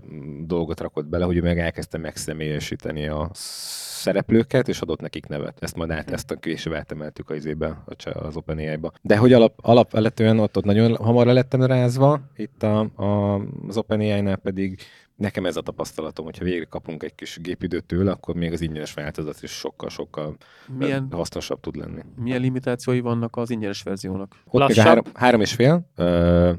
[0.46, 5.58] dolgot rakott bele, hogy ő meg elkezdte megszemélyesíteni a szereplőket, és adott nekik nevet.
[5.60, 7.48] Ezt majd át, ezt a később átemeltük az
[7.96, 8.92] cse- az OpenAI-ba.
[9.02, 13.76] De hogy alap, alapvetően ott, ott nagyon hamar le lettem rázva, itt a, a, az
[13.76, 14.78] OpenAI-nál pedig
[15.16, 18.94] nekem ez a tapasztalatom, hogyha végre kapunk egy kis gépidőt tőle, akkor még az ingyenes
[18.94, 20.36] változat is sokkal-sokkal
[20.78, 22.00] Milyen, hasznosabb tud lenni.
[22.16, 24.36] milyen limitációi vannak az ingyenes verziónak?
[24.44, 24.86] Ott még a Lassabb?
[24.86, 25.90] három, három és fél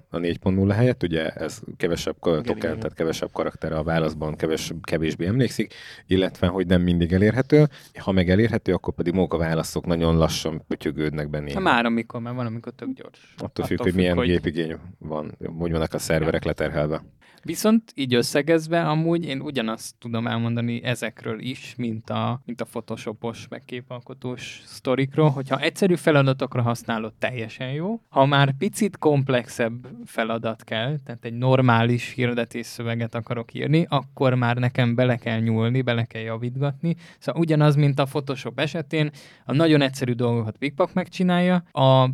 [0.10, 2.60] a 4.0 helyett, ugye ez kevesebb token, igen.
[2.60, 5.74] tehát kevesebb karakter a válaszban, keves, kevésbé emlékszik,
[6.08, 7.68] illetve, hogy nem mindig elérhető.
[8.00, 11.54] Ha meg elérhető, akkor pedig maguk a válaszok nagyon lassan pötyögődnek benne.
[11.54, 13.34] Ha már amikor, mert van, amikor tök gyors.
[13.38, 17.02] Attól függ, hogy milyen gépigény van, hogy vannak a szerverek leterhelve.
[17.44, 23.48] Viszont így összegezve amúgy én ugyanazt tudom elmondani ezekről is, mint a, mint a photoshopos,
[23.48, 28.02] meg képalkotós sztorikról, hogyha egyszerű feladatokra használod, teljesen jó.
[28.10, 34.58] Ha már picit komplexebb feladat kell, tehát egy normális hirdetés szöveget akarok írni, akkor már
[34.58, 36.96] nekem bele kell nyúlni, bele kell javítgatni.
[37.20, 39.12] Szóval ugyanaz, mint a Photoshop esetén,
[39.46, 42.10] a nagyon egyszerű dolgokat Pigpak megcsinálja, a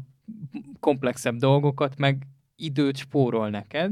[0.80, 3.92] komplexebb dolgokat meg időt spórol neked,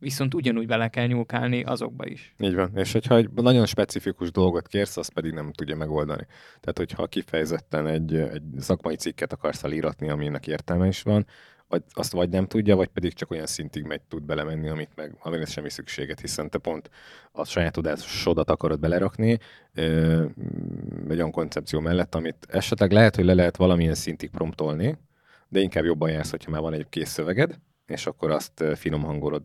[0.00, 2.34] viszont ugyanúgy bele kell nyúlkálni azokba is.
[2.38, 2.76] Így van.
[2.76, 6.26] És hogyha egy nagyon specifikus dolgot kérsz, azt pedig nem tudja megoldani.
[6.60, 11.26] Tehát, hogyha kifejezetten egy, egy szakmai cikket akarsz elíratni, aminek értelme is van,
[11.68, 15.16] vagy azt vagy nem tudja, vagy pedig csak olyan szintig megy tud belemenni, amit meg,
[15.22, 16.90] amire semmi szükséget, hiszen te pont
[17.32, 19.38] a saját tudásodat akarod belerakni,
[19.74, 20.24] ö,
[21.08, 24.98] egy olyan koncepció mellett, amit esetleg lehet, hogy le lehet valamilyen szintig promptolni,
[25.48, 27.58] de inkább jobban jársz, hogyha már van egy kész szöveged,
[27.90, 29.42] és akkor azt finom hangolod,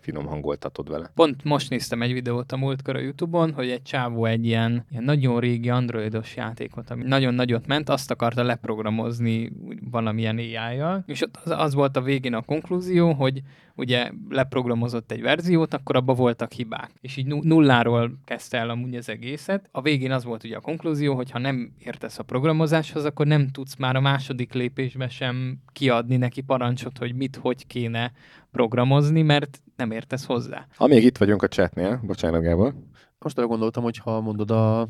[0.00, 1.10] finom hangoltatod vele.
[1.14, 5.04] Pont most néztem egy videót a múltkor a Youtube-on, hogy egy csávó egy ilyen, ilyen
[5.04, 9.52] nagyon régi androidos játékot, ami nagyon nagyot ment, azt akarta leprogramozni
[9.90, 13.42] valamilyen AI-jal, és ott az, az volt a végén a konklúzió, hogy
[13.76, 16.90] ugye leprogramozott egy verziót, akkor abban voltak hibák.
[17.00, 19.68] És így nu- nulláról kezdte el amúgy az egészet.
[19.72, 23.48] A végén az volt ugye a konklúzió, hogy ha nem értesz a programozáshoz, akkor nem
[23.48, 28.12] tudsz már a második lépésben sem kiadni neki parancsot, hogy mit, hogy kéne
[28.50, 30.66] programozni, mert nem értesz hozzá.
[30.76, 32.74] Ha még itt vagyunk a chatnél, bocsánat Gábor,
[33.18, 34.88] Most arra gondoltam, hogy ha mondod a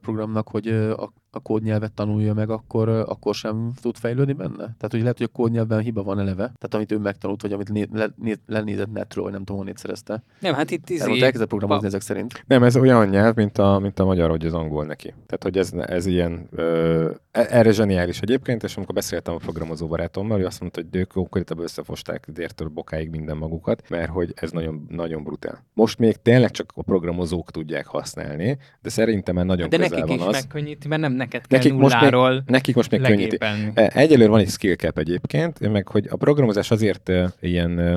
[0.00, 4.56] programnak, hogy a, a kódnyelvet tanulja meg, akkor, akkor sem tud fejlődni benne?
[4.56, 7.68] Tehát, hogy lehet, hogy a kódnyelvben hiba van eleve, tehát amit ő megtanult, vagy amit
[7.70, 10.22] né- le, né- lenézett netről, vagy nem tudom, honnét szerezte.
[10.40, 12.44] Nem, hát itt izé, elkezdett programozni ezek szerint.
[12.46, 15.08] Nem, ez olyan nyelv, mint a, mint a magyar, hogy az angol neki.
[15.08, 19.86] Tehát, hogy ez, ez ilyen, ö, e- erre zseniális egyébként, és amikor beszéltem a programozó
[19.86, 24.50] barátommal, ő azt mondta, hogy ők konkrétan összefosták dértől bokáig minden magukat, mert hogy ez
[24.50, 25.64] nagyon, nagyon brutál.
[25.74, 30.16] Most még tényleg csak a programozók tudják használni, de szerintem már nagyon de közel nekik
[30.16, 30.42] van is az.
[30.42, 33.38] megkönnyíti, mert nem neked kell Nekik most, még, nekik most még könnyíti.
[33.74, 37.96] E, Egyelőre van egy skill cap egyébként, meg hogy a programozás azért ö, ilyen ö,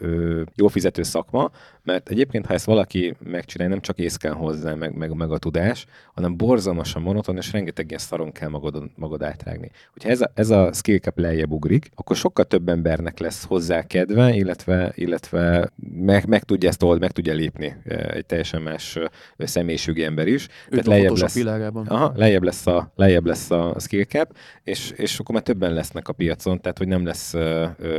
[0.00, 1.50] ö, jó fizető szakma,
[1.84, 5.38] mert egyébként, ha ezt valaki megcsinálja, nem csak ész kell hozzá, meg, meg, meg a
[5.38, 9.70] tudás, hanem borzalmasan monoton, és rengeteg ilyen szaron kell magad, magad átrágni.
[9.92, 13.82] Hogyha ez a, ez a skill cap lejjebb ugrik, akkor sokkal több embernek lesz hozzá
[13.82, 17.76] kedve, illetve, illetve meg, meg tudja ezt old, meg tudja lépni
[18.12, 18.96] egy teljesen más
[19.36, 20.48] ö, személyiségi ember is.
[20.68, 21.86] Őt a lejjebb lesz- világában.
[21.86, 26.08] Aha, lejjebb lesz a, lejjebb lesz a skill cap, és, és akkor már többen lesznek
[26.08, 27.34] a piacon, tehát hogy nem lesz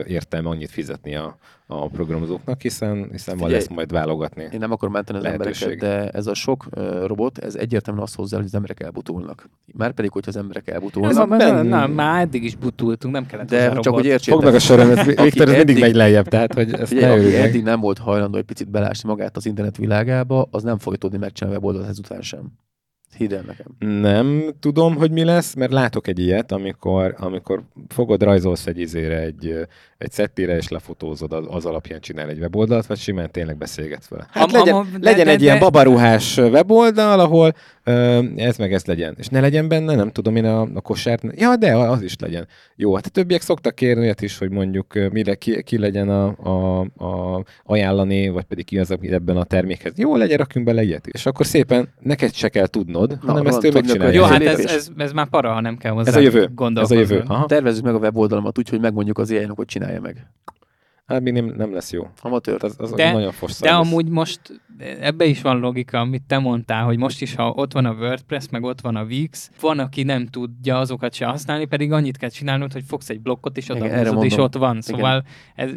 [0.07, 1.37] értelme annyit fizetni a,
[1.67, 4.43] a programozóknak, hiszen, hiszen van Figyelj, lesz majd válogatni.
[4.53, 5.71] Én nem akarom menteni az Lehetőség.
[5.71, 6.65] embereket, de ez a sok
[7.05, 9.49] robot, ez egyértelműen azt hozzá, hogy az emberek elbutulnak.
[9.65, 13.25] Márpedig, hogyha az emberek elbutulnak, Ez a, benne- na, na, már eddig is butultunk, nem
[13.25, 13.93] kellett de csak robot.
[13.93, 14.33] hogy értsétek.
[14.33, 17.25] Fogd meg a sörömet, Viktor, ez mindig eddig- megy lejjebb, tehát hogy ezt Figyelj, ne
[17.27, 20.97] aki eddig nem volt hajlandó egy picit belásni magát az internet világába, az nem fogja
[20.99, 22.51] tudni megcsinálni a weboldalt ezután sem.
[23.17, 23.99] Hidd el nekem.
[24.01, 29.19] Nem tudom, hogy mi lesz, mert látok egy ilyet, amikor, amikor fogod, rajzolsz egy izére,
[29.19, 34.07] egy, egy szettire, és lefotózod, az, az alapján csinál egy weboldalt, vagy simán tényleg beszélgetsz
[34.07, 34.27] vele.
[34.31, 37.53] Hát Am- legyen, am- de- legyen de- egy ilyen babaruhás weboldal, ahol
[37.85, 39.15] Ö, ez meg ez legyen.
[39.17, 41.23] És ne legyen benne, nem tudom én a, a kosárt.
[41.35, 42.47] Ja, de az is legyen.
[42.75, 46.35] Jó, hát a többiek szoktak kérni olyat is, hogy mondjuk mire ki, ki legyen a,
[46.37, 49.93] a, a ajánlani, vagy pedig ki az, aki ebben a termékhez.
[49.97, 51.13] Jó, legyen, rakjunk bele ilyet is.
[51.13, 54.13] És akkor szépen neked se kell tudnod, Na, hanem ezt ő megcsinálja.
[54.13, 56.49] Jó, Ez hát ez, ez, ez már para, ha nem kell hozzá ez a jövő.
[56.75, 57.23] Ez a jövő.
[57.27, 57.45] Aha.
[57.45, 60.27] Tervezzük meg a weboldalamat úgy, hogy megmondjuk az ai hogy csinálja meg.
[61.05, 62.07] Hát még nem, nem lesz jó.
[62.21, 62.57] Amatőr.
[62.59, 64.39] Tehát az, az De- nagyon fos De amúgy most
[64.99, 68.49] ebbe is van logika, amit te mondtál, hogy most is, ha ott van a WordPress,
[68.49, 72.29] meg ott van a Wix, van, aki nem tudja azokat se használni, pedig annyit kell
[72.29, 74.81] csinálnod, hogy fogsz egy blokkot, és Igen, erre oda és ott van.
[74.81, 75.23] Szóval
[75.55, 75.71] ez,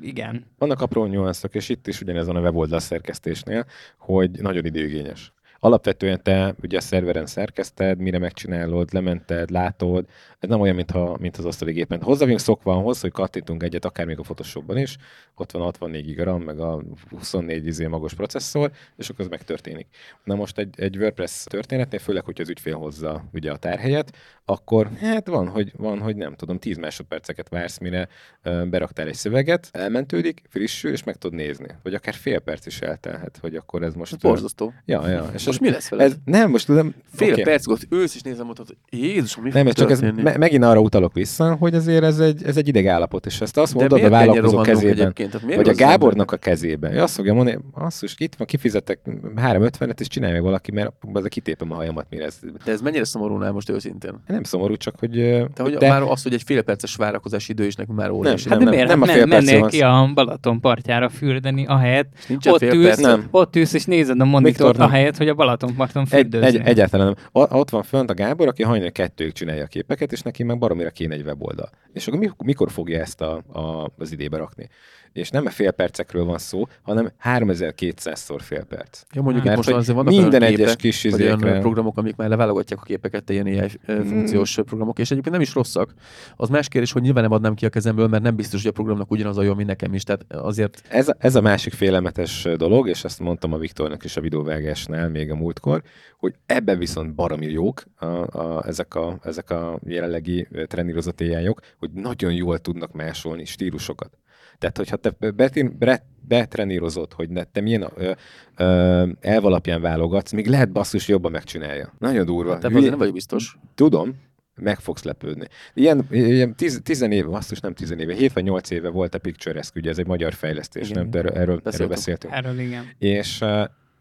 [0.00, 0.44] igen.
[0.58, 3.64] Vannak apró nyuanszok, és itt is ugyanez van a weboldal szerkesztésnél,
[3.98, 5.32] hogy nagyon időigényes.
[5.62, 10.06] Alapvetően te ugye a szerveren szerkeszted, mire megcsinálod, lemented, látod.
[10.40, 12.02] Ez nem olyan, mintha, mint az asztali gépen.
[12.02, 14.96] Hozzá vagyunk szokva ahhoz, hogy kattintunk egyet, akár még a Photoshopban is,
[15.34, 19.30] ott van a 64 GB RAM, meg a 24 izé magos processzor, és akkor ez
[19.30, 19.86] megtörténik.
[20.24, 24.90] Na most egy, egy WordPress történetnél, főleg, hogy az ügyfél hozza ugye a tárhelyet, akkor
[25.00, 28.08] hát van, hogy, van, hogy nem tudom, 10 másodperceket vársz, mire
[28.42, 31.68] beraktál egy szöveget, elmentődik, frissül, és meg tudod nézni.
[31.82, 34.12] Vagy akár fél perc is eltelhet, hogy akkor ez most...
[34.12, 34.72] Ez borzasztó.
[34.84, 35.30] Ja, ja.
[35.34, 36.04] És Most ez, mi lesz vele?
[36.04, 36.94] ez, nem, most tudom...
[37.12, 37.42] Fél oké.
[37.42, 40.22] percig ott ülsz és nézem ott, hogy Jézusom, mi Nem, ez csak ez, történni?
[40.30, 43.56] Me, megint arra utalok vissza, hogy azért ez egy, ez egy ideg állapot, és ezt
[43.56, 46.92] azt De mondod a vállalkozó kezében, miért vagy a Gábornak a kezében.
[46.92, 48.98] Ő azt fogja mondani, asszus, itt van, kifizetek
[49.36, 52.38] 350-et, és csinálj meg valaki, mert az a kitépem a hajamat, mire ez...
[52.64, 54.22] De ez mennyire szomorúnál most őszintén?
[54.26, 55.10] Nem szomorú, csak hogy...
[55.54, 58.48] Te hogy de, már az, hogy egy fél perces várakozási idő is nekünk már óriási.
[58.48, 58.88] Hát Nem, de nem, miért?
[58.88, 62.08] nem hát men- percről mennél ki a Balaton partjára fürdeni, ahelyett
[62.46, 62.98] ott ülsz.
[62.98, 63.28] Nem.
[63.30, 64.86] ott ülsz és nézed a monitort, nem.
[64.86, 66.46] ahelyett, hogy a Balatonparton egy, fürdőzni.
[66.46, 67.46] egy, egyáltalán nem.
[67.50, 70.90] Ott van fönt a Gábor, aki hajnal kettőig csinálja a képeket, és neki meg baromira
[70.90, 71.70] kéne egy weboldal.
[71.92, 74.68] És akkor mi- mikor fogja ezt a, a, az idébe rakni?
[75.12, 79.02] És nem a fél percekről van szó, hanem 3200-szor fél perc.
[79.12, 81.96] Ja, mondjuk Mert itt most azért vannak minden olyan egyes kis vagy olyan izékre- programok,
[81.98, 85.54] amik már leválogatják a képeket, te ilyen AI ö, funkciós programok, és egyébként nem is
[85.54, 85.94] rosszak.
[86.36, 88.74] Az más kérdés, hogy nyilván nem adnám ki a kezemből, mert nem biztos, hogy a
[88.74, 90.02] programnak ugyanaz a jó, mint nekem is.
[90.02, 94.16] Tehát azért Ez, a- ez a másik félelmetes dolog, és ezt mondtam a Viktornak is
[94.16, 95.82] a videóvágásnál még a múltkor,
[96.18, 101.54] hogy ebben viszont baromi jók a, a, ezek, a, ezek a jelenlegi ö, trenírozott ai
[101.78, 104.18] hogy nagyon jól tudnak másolni stílusokat.
[104.58, 108.12] Tehát, hogyha te betin- bre- betrenírozod, hogy ne, te milyen ö,
[108.56, 111.92] ö, elv alapján válogatsz, még lehet basszus jobban megcsinálja.
[111.98, 112.58] Nagyon durva.
[112.58, 113.56] te azért nem vagyok biztos.
[113.74, 114.16] Tudom,
[114.60, 115.46] meg fogsz lepődni.
[115.74, 119.18] Ilyen, ilyen tiz, tizen éve, basszus nem tizen éve, 7 vagy 8 éve volt a
[119.18, 121.02] Picturesque, ugye ez egy magyar fejlesztés, Igen.
[121.02, 121.10] nem?
[121.10, 122.34] De erről, erről, erről Beszéltünk.
[122.34, 122.84] Erről igen.
[122.98, 123.44] És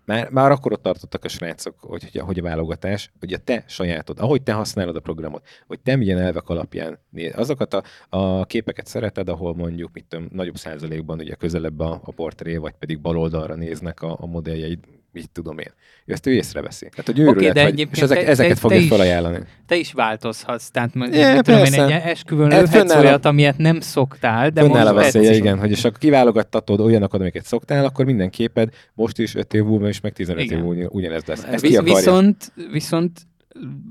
[0.10, 3.38] már, már akkor ott tartottak a srácok, hogy, hogy, a, hogy a válogatás, hogy a
[3.38, 7.34] te sajátod, ahogy te használod a programot, hogy te milyen elvek alapján néz.
[7.36, 12.12] Azokat a, a képeket szereted, ahol mondjuk, mit tudom, nagyobb százalékban ugye közelebb a, a
[12.12, 14.80] portré, vagy pedig bal oldalra néznek a, a modelljeid,
[15.12, 15.72] mit tudom én.
[16.06, 16.90] Ő ezt ő észreveszi.
[16.90, 19.40] Tehát, hogy őrület, de vagy, és ezek, te- ezeket te- fogja te is- felajánlani.
[19.68, 23.58] Te is változhatsz, tehát yeah, Ja, mit tudom én, egy esküvőn Ez lőhetsz olyat, amilyet
[23.58, 28.30] nem szoktál, de most veszélye, igen, hogy és akkor kiválogattatod olyanokat, amiket szoktál, akkor minden
[28.30, 30.58] képed most is 5 év múlva is, meg 15 Igen.
[30.58, 31.44] év múlva ugyanez lesz.
[31.44, 33.28] Ezt Visz, viszont, viszont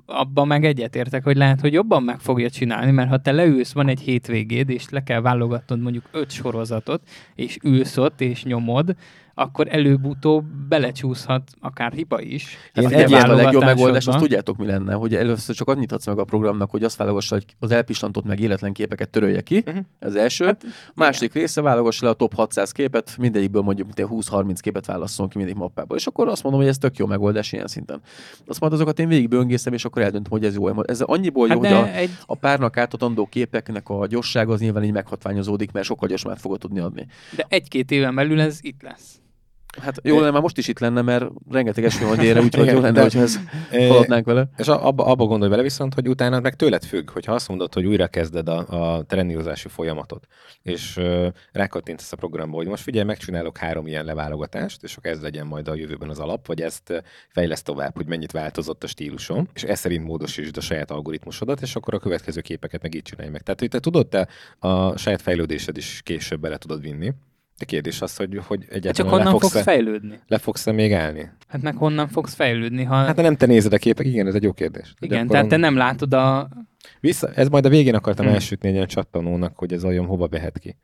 [0.07, 3.89] abban meg egyetértek, hogy lehet, hogy jobban meg fogja csinálni, mert ha te leülsz, van
[3.89, 7.03] egy hétvégéd, és le kell válogatnod mondjuk öt sorozatot,
[7.35, 8.95] és ülsz ott, és nyomod,
[9.39, 12.57] akkor előbb-utóbb belecsúszhat akár hiba is.
[12.75, 15.69] Hát Én egy egy ilyen a legjobb megoldás, azt tudjátok mi lenne, hogy először csak
[15.69, 19.41] annyit adsz meg a programnak, hogy azt válogassa, hogy az elpislantott meg életlen képeket törölje
[19.41, 19.79] ki, Mhm.
[19.99, 20.45] ez első.
[20.45, 20.65] Hát,
[20.95, 25.29] Második része válogassa le a top 600 képet, mindegyikből mondjuk mint egy 20-30 képet válasszon
[25.29, 25.97] ki mindig mappából.
[25.97, 28.01] És akkor azt mondom, hogy ez tök jó megoldás ilyen szinten.
[28.47, 30.83] Azt majd azokat én végig böngészem, és akkor eldöntöm, hogy ez jó.
[30.85, 34.85] Ez annyiból Hát jó, hogy a, egy, a párnak átadandó képeknek a gyorsága az nyilván
[34.85, 37.07] így meghatványozódik, mert sokkal gyorsabban fogod tudni adni.
[37.37, 39.21] de egy-két éven belül ez itt lesz.
[39.77, 42.81] Hát jó lenne, már most is itt lenne, mert rengeteg eső van délre, úgyhogy jó
[42.81, 43.39] lenne, hogyha ez
[43.71, 44.49] haladnánk vele.
[44.57, 47.87] És abba, abba gondolj bele viszont, hogy utána meg tőled függ, hogyha azt mondod, hogy
[47.87, 50.27] újra kezded a, a trenírozási folyamatot,
[50.63, 55.21] és uh, rákattintasz a programba, hogy most figyelj, megcsinálok három ilyen leválogatást, és akkor ez
[55.21, 59.49] legyen majd a jövőben az alap, vagy ezt fejleszt tovább, hogy mennyit változott a stílusom,
[59.55, 63.31] és ez szerint módosítsd a saját algoritmusodat, és akkor a következő képeket meg így csinálj
[63.31, 63.43] meg.
[63.43, 67.13] Tehát, hogy te tudod, te a saját fejlődésed is később bele tudod vinni.
[67.59, 70.19] De kérdés az, hogy, hogy Hát egyáltalán csak le honnan fogsz, fogsz fejlődni?
[70.27, 71.31] le fogsz még állni.
[71.49, 72.95] Hát meg honnan fogsz fejlődni, ha...
[72.95, 74.95] Hát nem te nézed a képek, igen, ez egy jó kérdés.
[75.01, 76.49] Igen, tehát te nem látod a...
[77.01, 78.35] Vissza, ez majd a végén akartam Hmm.
[78.35, 80.77] elsütni egy ilyen csattanónak, hogy ez olyan hova behet ki.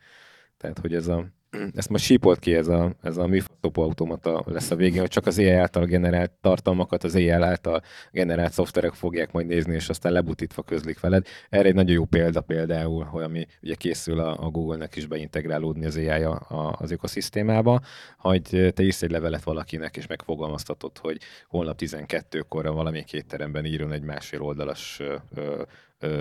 [0.59, 1.27] Tehát, hogy ez a...
[1.75, 5.27] ezt most sípolt ki ez a, ez a műfotopó automata lesz a végén, hogy csak
[5.27, 7.83] az AI által generált tartalmakat az AI által
[8.13, 11.27] generált szoftverek fogják majd nézni, és aztán lebutítva közlik veled.
[11.51, 15.87] Erre egy nagyon jó példa például, hogy ami ugye készül a, a Google-nek is beintegrálódni
[15.87, 17.81] az AI a, a, az ökoszisztémába,
[18.19, 24.03] hogy te írsz egy levelet valakinek, és megfogalmaztatod, hogy holnap 12-kor valamelyik étteremben írjon egy
[24.03, 25.01] másfél oldalas
[25.35, 25.63] ö,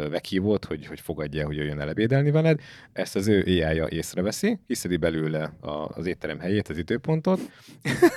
[0.09, 2.59] meghívót, hogy, hogy fogadja, hogy jöjjön el ebédelni veled.
[2.93, 7.39] Ezt az ő AI-ja észreveszi, hiszedi belőle a, az étterem helyét, az időpontot,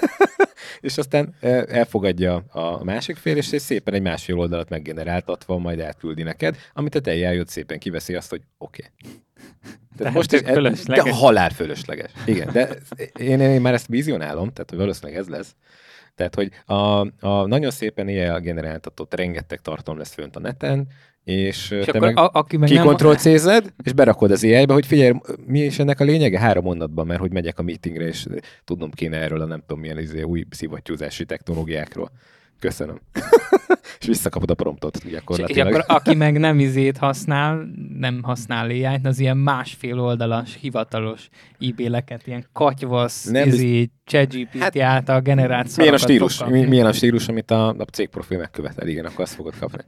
[0.80, 1.34] és aztán
[1.68, 7.00] elfogadja a másik fél, és szépen egy másfél oldalat meggeneráltatva majd elküldi neked, amit a
[7.00, 8.84] te ai szépen kiveszi azt, hogy oké.
[9.04, 9.22] Okay.
[9.96, 11.04] Tehát most is fölösleges.
[11.04, 12.10] De halál fölösleges.
[12.26, 12.68] Igen, de
[13.18, 15.54] én, én már ezt vizionálom, tehát hogy valószínűleg ez lesz.
[16.14, 20.88] Tehát, hogy a, a nagyon szépen ilyen generáltatott rengeteg tartalom lesz fönt a neten,
[21.26, 23.14] és, és te meg, a, aki meg kikontroll
[23.84, 25.12] és berakod az ai hogy figyelj,
[25.46, 26.38] mi is ennek a lényege?
[26.38, 28.26] Három mondatban, mert hogy megyek a meetingre, és
[28.64, 32.10] tudnom kéne erről a nem tudom milyen izé, új szivattyúzási technológiákról.
[32.58, 33.00] Köszönöm.
[34.00, 35.68] és visszakapod a promptot gyakorlatilag.
[35.68, 41.28] És akkor aki meg nem izét használ, nem használ ai az ilyen másfél oldalas, hivatalos
[41.60, 47.28] e-maileket, ilyen katyvasz, nem, izé, ChatGPT hát, által generált milyen a stílus, milyen a stílus,
[47.28, 49.84] amit a, a cégprofil megkövetel, igen, akkor azt fogod kapni.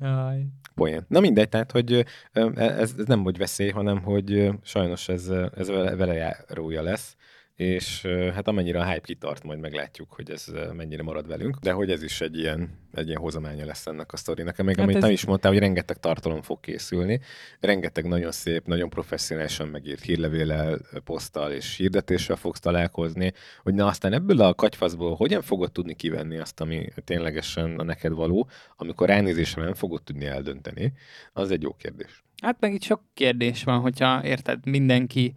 [0.00, 0.46] Jaj.
[0.74, 1.04] Poén.
[1.08, 2.06] Na mindegy, tehát, hogy
[2.54, 7.16] ez, ez nem vagy veszély, hanem hogy sajnos ez, ez vele, vele járója lesz
[7.60, 11.90] és hát amennyire a hype kitart, majd meglátjuk, hogy ez mennyire marad velünk, de hogy
[11.90, 14.56] ez is egy ilyen, egy ilyen hozamánya lesz ennek a sztorinak.
[14.56, 15.02] Még hát amit ez...
[15.02, 17.20] nem is mondtál, hogy rengeteg tartalom fog készülni,
[17.60, 23.32] rengeteg nagyon szép, nagyon professzionálisan megírt hírlevéllel, poszttal és hirdetéssel fogsz találkozni,
[23.62, 28.12] hogy na aztán ebből a katyfaszból hogyan fogod tudni kivenni azt, ami ténylegesen a neked
[28.12, 30.92] való, amikor ránézésre nem fogod tudni eldönteni,
[31.32, 32.24] az egy jó kérdés.
[32.42, 35.34] Hát meg itt sok kérdés van, hogyha érted, mindenki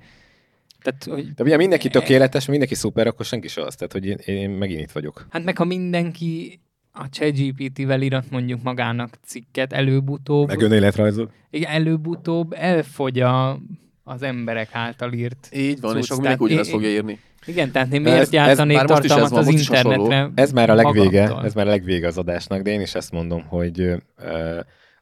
[0.84, 1.34] tehát, hogy...
[1.34, 3.76] De ugye mindenki tökéletes, mindenki szuper, akkor senki se az.
[3.76, 5.26] Tehát, hogy én, én megint itt vagyok.
[5.30, 6.60] Hát meg ha mindenki
[6.92, 10.48] a ChatGPT-vel írat mondjuk magának cikket, előbb-utóbb...
[10.48, 11.32] Meg önéletrajzot.
[11.50, 13.60] Igen, előbb-utóbb elfogy a,
[14.04, 17.20] az emberek által írt Így van, és akkor mindenki ugyanazt fogja írni.
[17.46, 20.32] Igen, tehát én miért gyártani tartalmat az internetre?
[20.36, 21.46] Ez már a legvége, magamtól.
[21.46, 24.00] ez már a legvége az adásnak, de én is ezt mondom, hogy uh,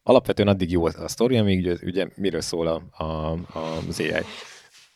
[0.04, 4.24] alapvetően addig jó a sztori, amíg ugye miről szól a, a, a, az AI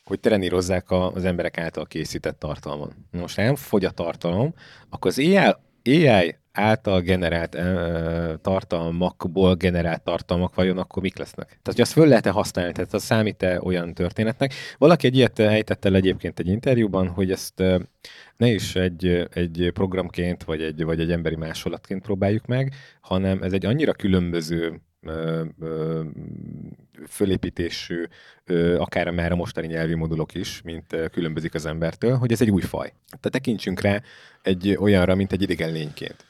[0.05, 2.93] hogy trenírozzák az emberek által készített tartalmon.
[3.11, 4.53] Most nem fogy a tartalom,
[4.89, 5.37] akkor az AI,
[5.83, 11.47] AI által generált uh, tartalmakból generált tartalmak vajon akkor mik lesznek?
[11.47, 14.53] Tehát, hogy azt föl lehet-e használni, tehát az számít-e olyan történetnek?
[14.77, 17.81] Valaki egy ilyet helytett el egyébként egy interjúban, hogy ezt uh,
[18.37, 23.53] ne is egy, egy programként, vagy egy, vagy egy emberi másolatként próbáljuk meg, hanem ez
[23.53, 24.81] egy annyira különböző
[27.07, 28.03] fölépítésű,
[28.77, 32.61] akár már a mostani nyelvi modulok is, mint különbözik az embertől, hogy ez egy új
[32.61, 32.93] faj.
[33.07, 34.01] Tehát tekintsünk rá
[34.41, 36.25] egy olyanra, mint egy idegen lényként.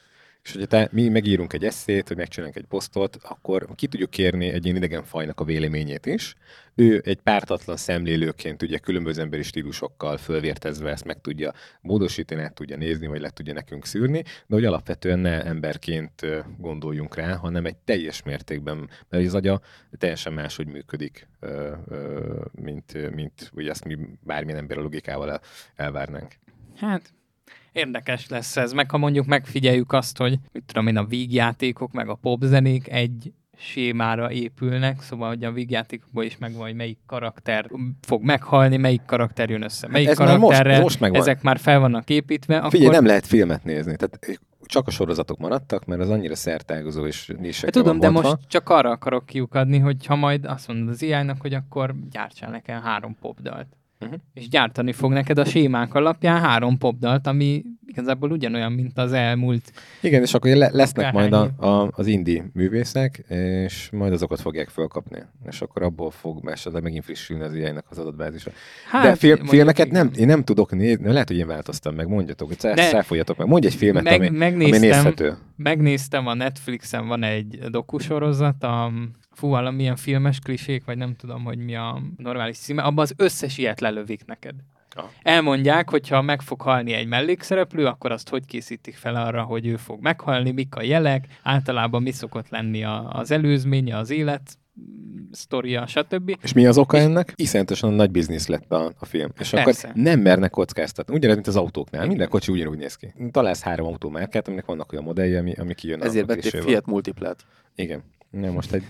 [0.45, 4.65] És hogyha mi megírunk egy eszét, vagy megcsinálunk egy posztot, akkor ki tudjuk kérni egy
[4.65, 6.35] ilyen idegen fajnak a véleményét is.
[6.75, 12.77] Ő egy pártatlan szemlélőként ugye különböző emberi stílusokkal fölvértezve ezt meg tudja módosítani, át tudja
[12.77, 16.25] nézni, vagy le tudja nekünk szűrni, de hogy alapvetően ne emberként
[16.57, 19.61] gondoljunk rá, hanem egy teljes mértékben, mert az agya
[19.97, 21.27] teljesen máshogy működik,
[22.51, 25.39] mint, mint ugye ezt mi bármilyen ember logikával
[25.75, 26.33] elvárnánk.
[26.75, 27.13] Hát
[27.75, 32.09] érdekes lesz ez, meg ha mondjuk megfigyeljük azt, hogy mit tudom én, a vígjátékok, meg
[32.09, 37.69] a popzenék egy sémára épülnek, szóval hogy a vígjátékokból is megvan, hogy melyik karakter
[38.01, 41.79] fog meghalni, melyik karakter jön össze, melyik hát ez karakterrel, most, most ezek már fel
[41.79, 42.57] vannak építve.
[42.57, 42.69] Akkor...
[42.69, 47.31] Figyelj, nem lehet filmet nézni, tehát csak a sorozatok maradtak, mert az annyira szertágazó és
[47.39, 51.25] nisekre Tudom, de most csak arra akarok kiukadni, hogy ha majd azt mondod az ai
[51.39, 53.67] hogy akkor gyártsál nekem három popdalt
[53.99, 54.19] uh-huh.
[54.33, 59.71] és gyártani fog neked a sémák alapján három popdalt, ami igazából ugyanolyan, mint az elmúlt.
[60.01, 64.69] Igen, és akkor le- lesznek majd a, a, az indie művészek, és majd azokat fogják
[64.69, 65.23] fölkapni.
[65.49, 68.51] És akkor abból fog esetleg megint frissülni az ilyen az adatbázisa.
[68.89, 72.47] Hát, De fil- filmeket nem, én nem tudok nézni, lehet, hogy én változtam meg, mondjatok,
[72.47, 75.37] hogy száfoljatok meg, mondj egy filmet, meg, ami, megnéztem, ami nézhető.
[75.55, 78.91] Megnéztem, a Netflixen van egy dokusorozat, a
[79.35, 83.57] fú, valamilyen filmes klisék, vagy nem tudom, hogy mi a normális címe, abban az összes
[83.57, 84.55] ilyet lelövik neked.
[84.95, 85.05] Ah.
[85.21, 89.67] Elmondják, hogy ha meg fog halni egy mellékszereplő, akkor azt hogy készítik fel arra, hogy
[89.67, 94.57] ő fog meghalni, mik a jelek, általában mi szokott lenni a, az előzménye, az élet,
[95.31, 96.37] sztoria, stb.
[96.41, 97.33] És mi az oka ennek?
[97.35, 99.31] Iszonyatosan nagy biznisz lett a, a film.
[99.39, 99.87] És Persze.
[99.87, 101.15] akkor nem mernek kockáztatni.
[101.15, 102.07] Ugyanez, mint az autóknál.
[102.07, 103.13] Minden kocsi ugyanúgy néz ki.
[103.31, 107.45] Találsz három autómárkát, aminek vannak olyan modellje, ami, ami kijön Ezért vették Fiat Multiplet.
[107.75, 108.03] Igen.
[108.29, 108.83] Nem, most egy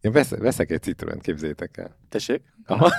[0.00, 1.96] én vesz, veszek egy Citroen, képzétek el.
[2.08, 2.42] Tessék?
[2.66, 2.90] Aha.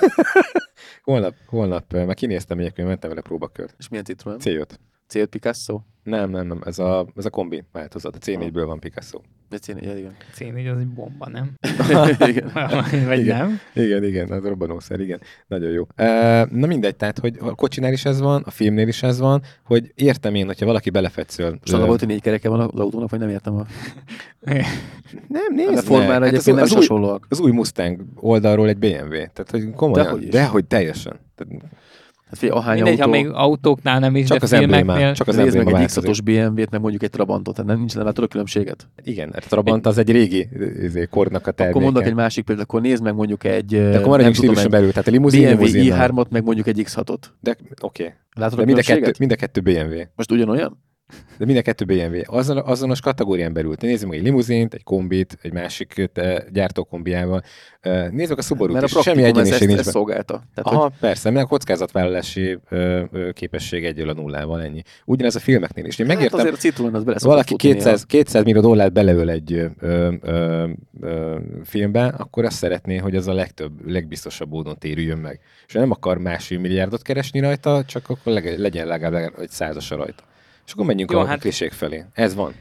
[1.02, 3.74] Holnap, holnap, meg kinéztem egyébként, mentem vele próbakört.
[3.78, 4.38] És milyen Citroen?
[4.40, 4.68] C5.
[5.08, 5.80] C5 Picasso?
[6.02, 8.16] Nem, nem, nem, ez a, ez a kombi változat.
[8.16, 9.20] A C4-ből van Picasso.
[9.50, 10.16] De C4, ja, igen.
[10.38, 11.52] C4 az egy bomba, nem?
[12.28, 12.50] igen.
[13.06, 13.36] Vagy Igen.
[13.36, 13.60] nem?
[13.84, 15.20] Igen, igen, az robbanószer, igen.
[15.46, 15.86] Nagyon jó.
[15.94, 19.42] E, na mindegy, tehát, hogy a kocsinál is ez van, a filmnél is ez van,
[19.64, 21.58] hogy értem én, hogyha valaki belefetszöl.
[21.64, 23.66] És volt, hogy négy kereke van az autónak, vagy nem értem a...
[25.28, 25.82] Nem, A nézd meg.
[25.84, 27.26] formára Hát az, egyébként nem az, is új, hasonlóak.
[27.28, 29.10] az új Mustang oldalról egy BMW.
[29.10, 30.06] Tehát, hogy komolyan.
[30.06, 30.28] Dehogy is.
[30.28, 31.16] Dehogy teljesen.
[31.34, 31.62] Tehát,
[32.28, 33.18] Hát figyelj, ahány Mindegy, ha autó...
[33.18, 35.14] még autóknál nem is, csak de az emblémá, filmeknél...
[35.14, 35.88] csak az Nézd meg egy.
[35.88, 38.88] X6-os BMW-t, meg mondjuk egy Trabantot, tehát nem, nincs nem látod a különbséget.
[39.04, 40.48] Igen, a Trabant az egy régi
[40.82, 41.78] izé, kornak a terméke.
[41.78, 44.64] Akkor mondok egy másik példát, akkor nézd meg mondjuk egy, De akkor nem maradjunk stíluson
[44.64, 45.94] egy belül, tehát a limuzin, BMW limuzin.
[45.94, 47.18] i3-at, meg mondjuk egy X6-ot.
[47.40, 48.02] De oké.
[48.02, 48.14] Okay.
[48.34, 50.00] Látod De a mind a, kettő, mind a kettő BMW.
[50.16, 50.78] Most ugyanolyan?
[51.38, 52.20] De mind a kettő BMW.
[52.24, 53.76] Azon, azonos kategórián belül.
[53.76, 57.42] Te nézzük meg egy limuzint, egy kombit, egy másik te, gyártókombiával.
[58.10, 59.02] Nézd meg a subaru Mert a.
[59.02, 59.78] Semmi egyeniség ezt, nincs.
[59.78, 60.42] ezt szolgálta.
[60.54, 64.82] Tehát, Aha, hogy persze, mert a kockázatvállalási ö, ö, képesség egyől a nullával ennyi.
[65.04, 65.98] Ugyanez a filmeknél is.
[65.98, 68.92] Én hát megértem, azért a Citroen az bele valaki szokott futni 200, 200 millió dollárt
[68.92, 70.68] beleöl egy ö, ö, ö,
[71.00, 75.40] ö, filmbe, akkor azt szeretné, hogy az a legtöbb, legbiztosabb módon térüljön meg.
[75.66, 80.22] És nem akar másfél milliárdot keresni rajta, csak akkor leg, legyen legalább egy százasa rajta.
[80.68, 82.04] És akkor menjünk Jó, a hát- klisék felé.
[82.12, 82.52] Ez van.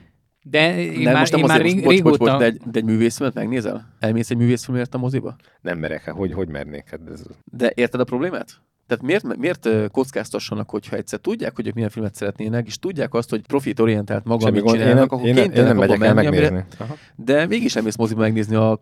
[0.44, 2.32] De én Nem, már, most nem én már azért, rég, bocs, bocs, régóta...
[2.32, 3.96] bocs, de egy, de egy művészfilmet megnézel?
[4.00, 5.36] Elmész egy művészfilmért a moziba?
[5.62, 6.90] Nem merek, hát hogy, hogy mernék?
[6.90, 8.62] Hát ez, De érted a problémát?
[8.88, 13.30] Tehát miért, miért kockáztassanak, hogyha egyszer tudják, hogy ők milyen filmet szeretnének, és tudják azt,
[13.30, 16.02] hogy profitorientált maga, semmi amit gond, én nem, csinálnak, akkor én, nem, én nem megyek
[16.02, 16.76] el menni, amire, megnézni.
[16.78, 16.96] Aha.
[17.16, 18.78] de mégis elmész moziba megnézni a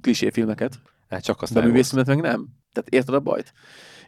[0.00, 0.78] klisé filmeket,
[1.08, 2.48] Hát csak de a aztán művészfilmet meg nem.
[2.72, 3.52] Tehát érted a bajt?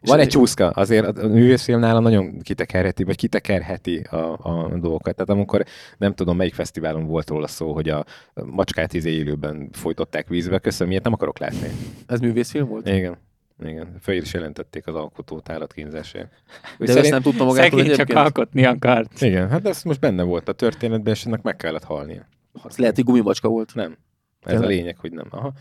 [0.00, 5.14] Van egy csúszka, azért a művészfilm nála nagyon kitekerheti, vagy kitekerheti a, a dolgokat.
[5.14, 5.64] Tehát amikor
[5.98, 8.04] nem tudom, melyik fesztiválon volt róla szó, hogy a
[8.44, 11.68] macskát izé élőben folytották vízbe, köszönöm, ilyet nem akarok látni.
[12.06, 12.88] Ez művészfilm volt?
[12.88, 13.18] Igen.
[13.64, 16.32] Igen, föl is jelentették az alkotót állatkínzásért.
[16.78, 18.18] De ezt nem tudta magától Szegény csak egyébként?
[18.18, 19.20] alkotni akart.
[19.20, 22.26] Igen, hát ez most benne volt a történetben, és ennek meg kellett halnia.
[22.62, 23.74] Az lehet, hogy gumimacska volt.
[23.74, 23.90] Nem.
[23.90, 23.96] Ez
[24.50, 24.64] Tényleg?
[24.64, 25.26] a lényeg, hogy nem.
[25.30, 25.52] Aha.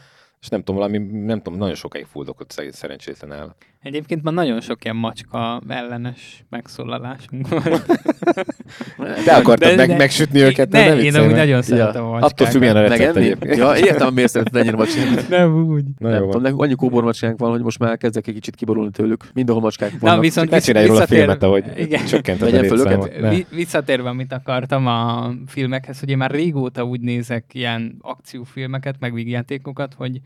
[0.41, 3.55] És nem tudom, valami, nem tudom, nagyon sokáig fuldokott szerencsétlen állat.
[3.83, 7.61] Egyébként már nagyon sok ilyen macska ellenes megszólalásunk van.
[9.25, 12.31] Te akartad De- meg, de- megsütni őket, ne, ne, én amúgy nagyon szeretem a macskákat.
[12.31, 13.55] Attól függ, milyen a recept egyébként.
[13.55, 15.29] Ja, értem, miért szereted ennyire macskát.
[15.39, 15.83] Nem úgy.
[15.97, 19.23] Na, nem tudom, nekünk annyi kóbormacskánk van, hogy most már kezdek egy kicsit kiborulni tőlük.
[19.33, 20.15] Mindenhol macskák vannak.
[20.15, 22.05] Na, viszont Ne csinálj róla filmet, ahogy Igen.
[22.05, 23.47] csökkented a létszámot.
[23.49, 29.93] Visszatérve, amit akartam a filmekhez, hogy én már régóta úgy nézek ilyen akciófilmeket, meg vígjátékokat,
[29.93, 30.19] hogy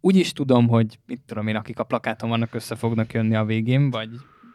[0.00, 3.44] úgy is tudom, hogy mit tudom én, akik a plakáton vannak, össze fognak jönni a
[3.44, 4.08] végén, vagy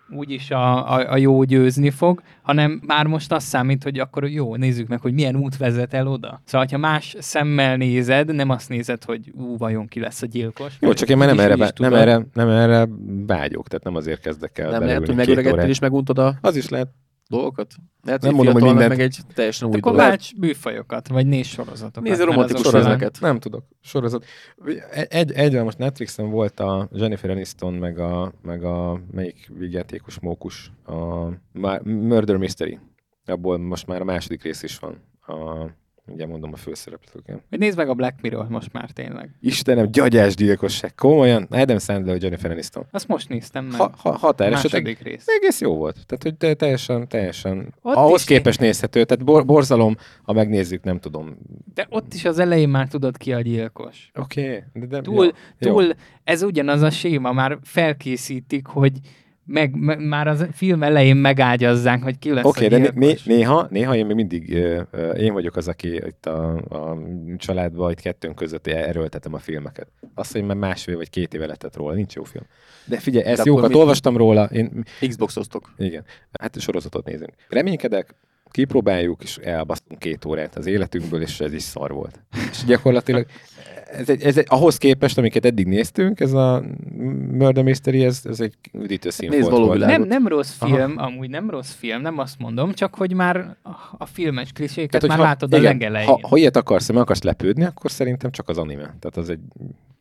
[0.09, 4.55] úgyis a, a, a jó győzni fog, hanem már most azt számít, hogy akkor jó,
[4.55, 6.41] nézzük meg, hogy milyen út vezet el oda.
[6.45, 10.77] Szóval, ha más szemmel nézed, nem azt nézed, hogy ú, vajon ki lesz a gyilkos.
[10.79, 12.87] Jó, csak én már nem erre, is vá- nem, erre, nem erre
[13.27, 15.67] vágyok, tehát nem azért kezdek el nem lehet, hogy órát.
[15.67, 16.87] és meguntad a Az is lehet.
[17.29, 17.73] Dolgokat?
[18.03, 18.89] Lehet, Nem mondom, hogy mindent.
[18.89, 22.03] meg egy teljesen új Akkor válts műfajokat, vagy nézz sorozatokat.
[22.03, 22.81] Nézz a mert romantikus azok sorozat.
[22.81, 23.21] talán- filmeket.
[23.21, 23.65] Nem tudok.
[23.81, 24.25] Sorozat.
[25.09, 30.71] Egy, egyben most Netflixen volt a Jennifer Aniston, meg a, meg a melyik vígjátékos mókus,
[30.85, 31.27] a
[31.83, 32.79] Murder Mystery.
[33.25, 34.97] Abból most már a második rész is van.
[35.25, 35.69] A,
[36.07, 37.41] ugye mondom a főszereplőket.
[37.49, 39.29] Vagy nézd meg a Black Mirror most már tényleg.
[39.39, 40.95] Istenem, gyagyás gyilkosság.
[40.95, 42.85] Komolyan, Adam Sandler, Jennifer Aniston.
[42.91, 43.79] Azt most néztem meg.
[43.79, 45.25] Ha, ha, határ esetleg második rész.
[45.27, 46.05] egész jó volt.
[46.05, 49.03] Tehát, hogy te- teljesen, teljesen Ott ahhoz is képest nézhető.
[49.03, 51.37] Tehát bor, borzalom, ha megnézzük, nem tudom.
[51.73, 54.11] De ott is az elején már tudod ki a gyilkos.
[54.15, 55.71] Oké, okay, de, de Túl, jó, jó.
[55.71, 55.93] túl,
[56.23, 58.99] ez ugyanaz a séma, már felkészítik, hogy
[59.45, 63.25] meg, me, már az film elején megágyazzák, hogy ki lesz Oké, a okay, de né-
[63.25, 64.49] néha, néha én még mindig,
[65.17, 66.97] én vagyok az, aki itt a, a
[67.37, 69.87] családban, itt kettőnk között erőltetem a filmeket.
[70.13, 72.43] Azt, hogy már másfél vagy két éve letett róla, nincs jó film.
[72.85, 75.73] De figyelj, ezt De jókat olvastam róla, én, Xboxoztok.
[75.77, 77.31] igen, hát sorozatot nézünk.
[77.49, 78.15] Reménykedek,
[78.53, 82.19] kipróbáljuk, és elbasztunk két órát az életünkből, és ez is szar volt.
[82.51, 83.25] És gyakorlatilag
[83.91, 86.63] ez egy, ez egy, ahhoz képest, amiket eddig néztünk, ez a
[87.31, 89.79] Murder Mystery, ez, ez egy üdítő színfolt volt.
[89.79, 90.75] Nem, nem rossz Aha.
[90.75, 94.89] film, amúgy nem rossz film, nem azt mondom, csak hogy már a, a filmes kliséket
[95.01, 96.07] Tehát, már hogyha- látod a igen, legelején.
[96.07, 98.83] Ha, ha ilyet akarsz, meg akarsz lepődni, akkor szerintem csak az anime.
[98.83, 99.39] Tehát az egy...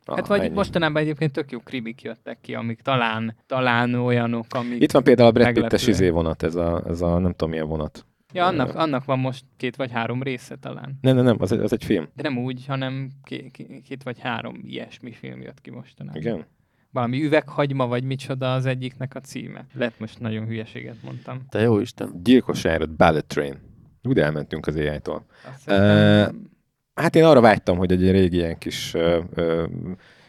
[0.05, 0.53] Ah, Hát vagy ennyi.
[0.53, 4.81] mostanában egyébként tök jó krimik jöttek ki, amik talán, talán olyanok, amik...
[4.81, 7.67] Itt van például a Brad Pittes izé vonat, ez a, ez a nem tudom milyen
[7.67, 8.05] vonat.
[8.33, 10.97] Ja, annak, annak van most két vagy három része talán.
[11.01, 12.07] Nem, nem, nem, az egy, az egy film.
[12.15, 16.21] De nem úgy, hanem két, két vagy három ilyesmi film jött ki mostanában.
[16.21, 16.45] Igen?
[16.91, 19.65] Valami üveghagyma, vagy micsoda az egyiknek a címe.
[19.73, 21.41] Lehet most nagyon hülyeséget mondtam.
[21.49, 22.09] Te jó Isten.
[22.23, 23.55] Gyilkos járat, Ballet Train.
[24.03, 25.25] Úgy elmentünk az AI-tól.
[25.55, 26.51] Hiszem,
[26.95, 29.63] Hát én arra vágytam, hogy egy régi ilyen kis ö, ö,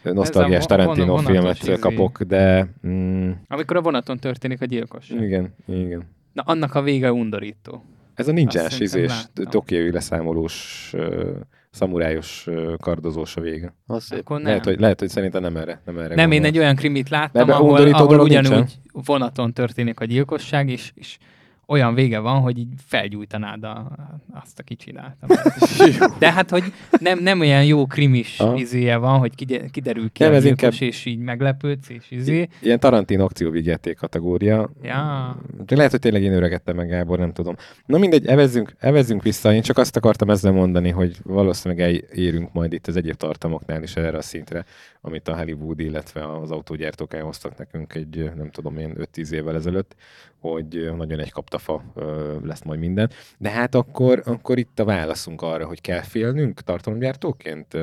[0.02, 1.74] nosztalgiás Tarantino vonatos filmet izé.
[1.78, 5.22] kapok, de mm, Amikor a vonaton történik a gyilkosság.
[5.22, 6.02] igen, igen.
[6.32, 7.85] Na, annak a vége undorító.
[8.15, 9.12] Ez a ninjás izés,
[9.51, 11.31] tokiói leszámolós, ö,
[11.70, 13.74] szamurájos, ö, kardozós a vége.
[13.86, 14.19] Az szép.
[14.19, 14.47] Akkor nem.
[14.47, 15.81] Lehet hogy, lehet, hogy szerintem nem erre.
[15.85, 18.69] Nem, erre Nem, én egy olyan krimit láttam, ahol, ahol ugyanúgy nincsen?
[18.93, 21.19] vonaton történik a gyilkosság, és, és
[21.66, 23.91] olyan vége van, hogy így felgyújtanád a,
[24.32, 25.27] azt, aki csinálta.
[26.19, 28.57] De hát, hogy nem, nem olyan jó krimis Aha.
[28.57, 32.49] izéje van, hogy kide- kiderül ki Nem, a ez és így meglepődsz, és izé.
[32.61, 34.70] Ilyen Tarantino akcióvigyáték kategória.
[34.82, 35.36] Ja.
[35.66, 37.55] De lehet, hogy tényleg én öregettem meg, Gábor, nem tudom.
[37.86, 39.55] Na mindegy, evezzünk, evezzünk vissza.
[39.55, 43.97] Én csak azt akartam ezzel mondani, hogy valószínűleg elérünk majd itt az egyéb tartalmaknál is
[43.97, 44.65] erre a szintre,
[45.01, 49.95] amit a Hollywood, illetve az autógyártók elhoztak nekünk egy, nem tudom én, 5-10 évvel ezelőtt,
[50.41, 51.53] hogy nagyon egy kaptafa
[51.94, 53.10] ö, lesz majd minden.
[53.39, 57.76] De hát akkor, akkor itt a válaszunk arra, hogy kell félnünk tartalomgyártóként,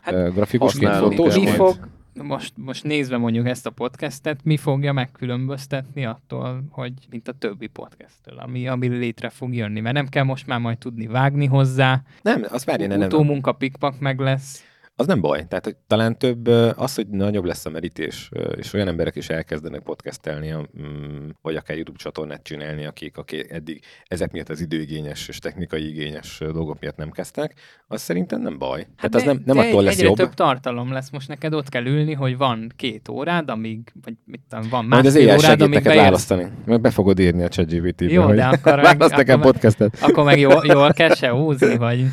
[0.00, 1.44] Hát grafikusként, fotósként.
[1.44, 1.76] Mi fog,
[2.22, 7.66] most, most nézve mondjuk ezt a podcastet, mi fogja megkülönböztetni attól, hogy mint a többi
[7.66, 12.02] podcasttől, ami, ami létre fog jönni, mert nem kell most már majd tudni vágni hozzá,
[12.22, 13.06] Nem, azt várj, nem, nem.
[13.06, 14.62] utómunka pikpak meg lesz.
[15.00, 15.44] Az nem baj.
[15.48, 16.46] Tehát, hogy talán több
[16.76, 21.76] az, hogy nagyobb lesz a merítés, és olyan emberek is elkezdenek podcastelni, mm, vagy akár
[21.76, 26.96] YouTube csatornát csinálni, akik, akik eddig ezek miatt az időigényes és technikai igényes dolgok miatt
[26.96, 27.54] nem kezdtek,
[27.86, 28.86] az szerintem nem baj.
[28.96, 30.16] Hát Tehát az de- nem, nem de attól lesz egyre jobb.
[30.16, 34.40] több tartalom lesz, most neked ott kell ülni, hogy van két órád, amíg, vagy mit
[34.48, 36.02] tudom, van Majd az másfél órád, amíg neked beérsz.
[36.04, 36.46] választani.
[36.64, 39.98] Meg be fogod írni a ChatGPT-be, Jó, de akkor meg- akkor nekem podcastet.
[40.00, 42.04] Akkor meg jól, jól kell se húzni, vagy...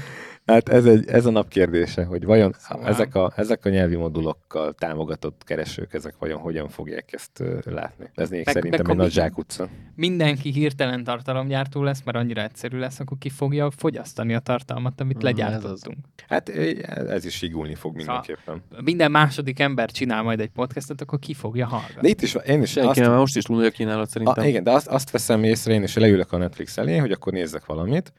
[0.45, 3.95] Hát ez, egy, ez a nap kérdése, hogy vajon Szóval- ezek, a, ezek a nyelvi
[3.95, 8.09] modulokkal támogatott keresők, ezek vajon hogyan fogják ezt látni.
[8.15, 9.69] Ez még Meg- szerintem meg egy nagy zsákutca.
[9.95, 15.15] mindenki hirtelen tartalomgyártó lesz, mert annyira egyszerű lesz, akkor ki fogja fogyasztani a tartalmat, amit
[15.15, 15.97] Mm, ez legyártottunk.
[16.27, 18.63] Hát ez is sigulni fog mindenképpen.
[18.83, 22.09] Minden második ember csinál majd egy podcastot, akkor ki fogja De hallgatni.
[22.09, 24.43] itt is, én is Senki azt, nem, most is túl nagy a kínálat szerintem.
[24.43, 27.33] a, igen, de azt, azt veszem észre, én is leülök a Netflix elé, hogy akkor
[27.33, 28.13] nézzek valamit,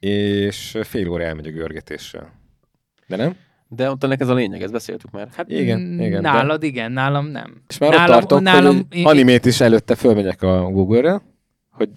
[0.00, 2.32] és fél óra elmegy a görgetéssel.
[3.06, 3.36] De nem?
[3.68, 5.28] De ott ennek ez a lényeg, ezt beszéltük már.
[5.36, 7.62] Hát Igen, igen, de- Nálad igen, nálam nem.
[7.68, 11.20] És már nálam, ott tartok, nálam, hogy én- animét is előtte fölmegyek a Google-re,
[11.70, 11.88] hogy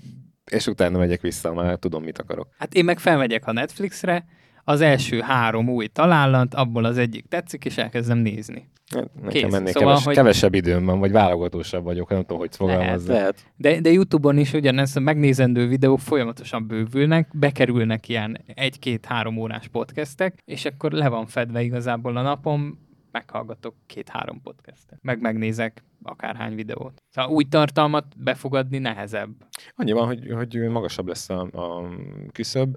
[0.51, 2.47] és utána megyek vissza, már tudom, mit akarok.
[2.57, 4.25] Hát én meg felmegyek a Netflixre,
[4.63, 8.71] az első három új találat, abból az egyik tetszik, és elkezdem nézni.
[8.95, 9.53] Hát, Nekem Kész.
[9.53, 13.13] ennél Szóval, keves, hogy- kevesebb időm van, vagy válogatósabb vagyok, nem tudom, hogy fogalmazni.
[13.13, 13.51] Lehet.
[13.55, 20.37] De, de YouTube-on is ugyanez a megnézendő videók folyamatosan bővülnek, bekerülnek ilyen egy-két-három órás podcastek,
[20.45, 22.81] és akkor le van fedve igazából a napom,
[23.11, 27.03] meghallgatok két-három podcastet, meg megnézek akárhány videót.
[27.09, 29.29] Szóval új tartalmat befogadni nehezebb.
[29.75, 31.89] Annyi van, hogy, hogy magasabb lesz a, a
[32.31, 32.75] küszöb,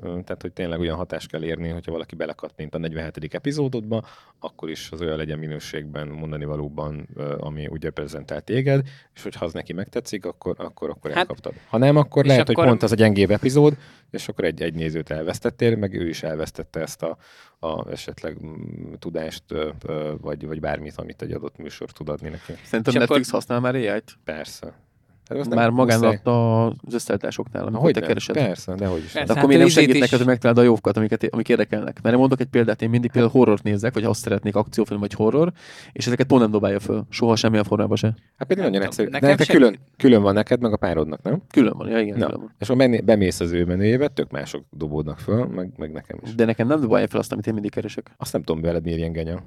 [0.00, 3.34] tehát, hogy tényleg olyan hatást kell érni, hogyha valaki belekattint a 47.
[3.34, 4.04] epizódodba,
[4.38, 9.52] akkor is az olyan legyen minőségben, mondani valóban, ami úgy reprezentál téged, és hogyha az
[9.52, 11.52] neki megtetszik, akkor, akkor, akkor Hát, elkaptad.
[11.68, 13.76] Ha nem, akkor lehet, akkor- hogy pont az a gyengébb epizód,
[14.10, 17.16] és akkor egy, egy nézőt elvesztettél, meg ő is elvesztette ezt a,
[17.58, 19.44] a esetleg mm, tudást,
[20.20, 22.52] vagy, vagy bármit, amit egy adott műsor tud adni neki.
[22.64, 24.18] Szerintem Netflix akkor- használ már AI-t.
[24.24, 24.74] Persze.
[25.30, 25.98] Hát az Már muszáj.
[25.98, 26.20] magán
[26.84, 28.08] az összeállításoknál, amikor Hogy te nem?
[28.08, 28.34] keresed.
[28.34, 29.12] Persze, de hogy is.
[29.12, 29.18] Persze.
[29.20, 31.48] De Hát akkor még nem ő izét segít neked, hogy megtaláld a jókat, amiket, amik
[31.48, 32.02] érdekelnek.
[32.02, 35.12] Mert én mondok egy példát, én mindig például horrort nézek, vagy azt szeretnék akciófilm vagy
[35.12, 35.52] horror,
[35.92, 37.04] és ezeket pont nem dobálja föl.
[37.08, 38.14] Soha semmilyen formában se.
[38.36, 39.08] Hát Nem nagyon egyszerű.
[39.08, 41.42] nekem Neked se- külön, külön van neked, meg a párodnak, nem?
[41.50, 42.24] Külön van, ja igen, Na.
[42.26, 42.54] külön van.
[42.58, 46.34] És akkor menné, bemész az ő menüjébe, tök mások dobódnak föl, meg, meg nekem is.
[46.34, 48.10] De nekem nem dobálja fel azt, amit én mindig keresek.
[48.16, 49.42] Azt nem tudom veled miért ilyen genya.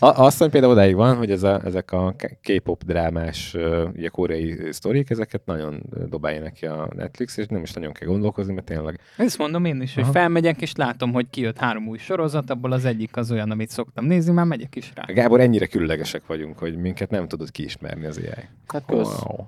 [0.00, 3.56] A, azt hiszem például odáig van, hogy ez a, ezek a K-pop drámás,
[3.94, 8.52] ugye koreai sztorik, ezeket nagyon dobálja neki a Netflix, és nem is nagyon kell gondolkozni,
[8.54, 10.12] mert tényleg Ezt mondom én is, hogy Aha.
[10.12, 14.04] felmegyek, és látom, hogy kijött három új sorozat, abból az egyik az olyan, amit szoktam
[14.04, 15.04] nézni, már megyek is rá.
[15.06, 18.44] Gábor, ennyire különlegesek vagyunk, hogy minket nem tudod kiismerni az AI.
[18.66, 19.22] Hát kösz.
[19.22, 19.46] Wow.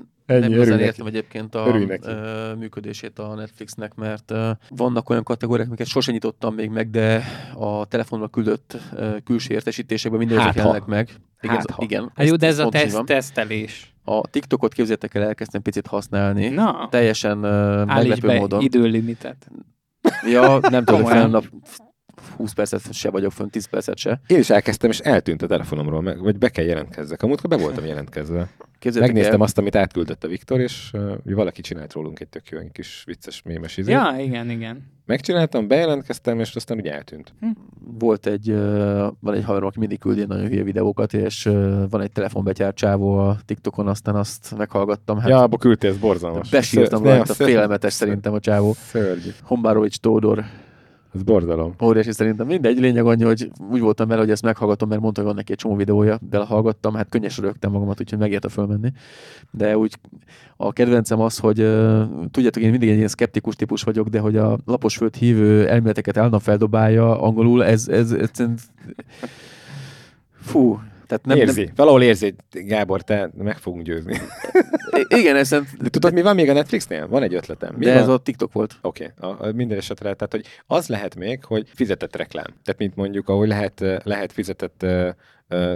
[0.28, 0.84] nem Ennyi, igazán örülj neki.
[0.84, 6.54] értem egyébként a ö, működését a Netflixnek, mert ö, vannak olyan kategóriák, amiket sose nyitottam
[6.54, 7.22] még meg, de
[7.54, 11.08] a telefonra küldött ö, külső értesítésekben minden Hát jelennek meg.
[11.40, 11.82] Igen, Hát ha.
[11.82, 12.10] igen.
[12.14, 13.94] Hát jó, de ez a teszt, tesztelés.
[14.04, 16.48] A TikTokot képzeljétek el, elkezdtem picit használni.
[16.48, 18.60] Na, Teljesen állíts meglepő be módon.
[18.60, 19.50] időlimitet.
[20.30, 21.44] Ja, nem tudom, hogy nap,
[22.36, 24.20] 20 percet se vagyok fönn, 10 percet se.
[24.26, 27.22] Én is elkezdtem, és eltűnt a telefonomról, meg, vagy be kell jelentkezzek.
[27.22, 28.48] Amúgy be voltam jelentkezve.
[28.78, 32.48] Képzeljétek Megnéztem el, azt, amit átküldött a Viktor, és uh, valaki csinált rólunk egy tök
[32.48, 33.94] jó egy kis vicces mémes izét.
[33.94, 34.96] Ja, igen, igen.
[35.06, 37.34] Megcsináltam, bejelentkeztem, és aztán ugye eltűnt.
[37.98, 42.00] volt egy, ö, van egy haverom, aki mindig küldi nagyon hülye videókat, és ö, van
[42.00, 45.18] egy telefonbetyárt csávó a TikTokon, aztán azt meghallgattam.
[45.18, 46.50] Hát ja, abba küldtél, ez borzalmas.
[46.50, 48.72] besírtam rajta, félelmetes szerintem a csávó.
[48.72, 49.30] Szörnyű.
[49.42, 50.44] Hombárovics Tódor,
[51.14, 51.74] Ez borzalom.
[51.82, 52.46] óriási szerintem.
[52.46, 55.52] Mindegy, lényeg annyi, hogy úgy voltam vele, hogy ezt meghallgatom, mert mondta, hogy van neki
[55.52, 58.92] egy csomó videója, belehallgattam, hát könnyes rögtem magamat, úgyhogy megérte fölmenni.
[59.50, 59.98] De úgy
[60.56, 61.56] a kedvencem az, hogy
[62.30, 66.16] tudjátok, én mindig egy ilyen szkeptikus típus vagyok, de hogy a lapos föld hívő elméleteket
[66.16, 68.48] állandóan feldobálja angolul, ez, ez, ez, ez
[70.40, 71.70] fú, tehát nem, Nem, érzi.
[71.76, 74.16] Valahol érzi, Gábor, te meg fogunk győzni.
[74.90, 77.08] nem, igen, ez nem, De tudod, mi van még a Netflixnél?
[77.08, 77.74] Van egy ötletem.
[77.78, 78.02] Mi de van?
[78.02, 78.74] ez a TikTok volt.
[78.82, 79.30] Oké, okay.
[79.30, 82.46] a, a minden esetre, tehát hogy az lehet még, hogy fizetett reklám.
[82.46, 84.86] Tehát mint mondjuk, ahogy lehet, eh, lehet fizetett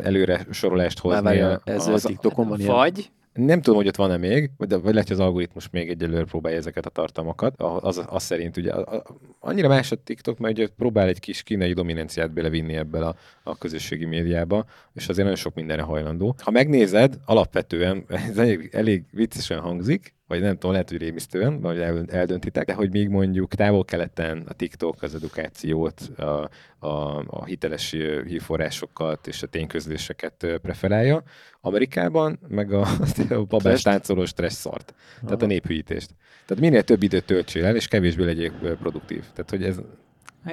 [0.03, 1.29] előre sorolást Már hozni.
[1.29, 2.73] várjál, a- ez az, TikTokon van ilyen.
[2.75, 6.25] Vagy, nem tudom, hogy ott van-e még, vagy, vagy lehet, hogy az algoritmus még egyelőre
[6.25, 7.55] próbálja ezeket a tartalmakat.
[7.61, 8.73] Az, az szerint ugye
[9.39, 13.59] annyira más a TikTok, mert ugye próbál egy kis kínai dominanciát belevinni ebbe a, a
[13.59, 14.65] közösségi médiába,
[14.95, 16.35] és azért nagyon sok mindenre hajlandó.
[16.39, 21.79] Ha megnézed, alapvetően ez elég, elég viccesen hangzik, vagy nem tudom, lehet, hogy rémisztően, vagy
[21.79, 26.49] el- eldöntitek, de hogy még mondjuk távol-keleten a TikTok az edukációt, a,
[26.79, 27.91] a, a hiteles
[28.27, 31.23] hírforrásokat és a tényközléseket preferálja,
[31.61, 32.81] Amerikában meg a,
[33.29, 33.85] a babás Trash-t?
[33.85, 34.95] táncolós stressz szart.
[35.25, 36.11] Tehát a néphűítést.
[36.47, 39.21] Tehát minél több időt töltsél el, és kevésbé legyél produktív.
[39.21, 39.81] Tehát, hogy ez...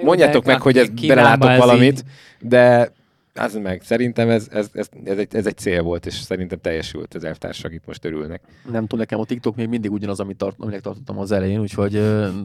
[0.04, 2.04] Mondjátok meg, hogy ez belelátok valamit, így-
[2.50, 2.92] de
[3.40, 7.14] az meg, szerintem ez, ez, ez, ez, egy, ez egy cél volt, és szerintem teljesült
[7.14, 8.42] az elvtársak itt most örülnek.
[8.72, 11.96] Nem tudom, nekem a TikTok még mindig ugyanaz, amit tart, aminek tartottam az elején, úgyhogy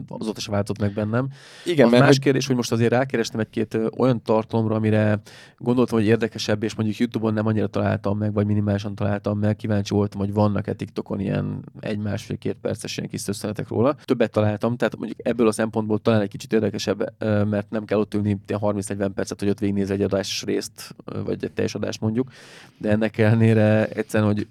[0.07, 1.27] azóta se változott meg bennem.
[1.65, 5.21] Igen, az mert más hogy, kérdés, hogy most azért rákerestem egy-két olyan tartalomra, amire
[5.57, 9.55] gondoltam, hogy érdekesebb, és mondjuk YouTube-on nem annyira találtam meg, vagy minimálisan találtam meg.
[9.55, 13.95] Kíváncsi voltam, hogy vannak-e TikTokon ilyen egy másfél két perces ilyen kis összenetek róla.
[14.03, 17.13] Többet találtam, tehát mondjuk ebből a szempontból talán egy kicsit érdekesebb,
[17.49, 20.84] mert nem kell ott ülni ilyen 30-40 percet, hogy ott végignéz egy adás részt,
[21.23, 22.31] vagy egy teljes adást mondjuk.
[22.77, 24.47] De ennek ellenére egyszerűen, hogy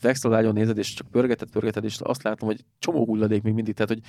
[0.00, 3.90] Vexelágyon nézed, és csak pörgeted, pörgeted, és azt látom, hogy csomó hulladék még mindig, tehát
[3.90, 4.00] hogy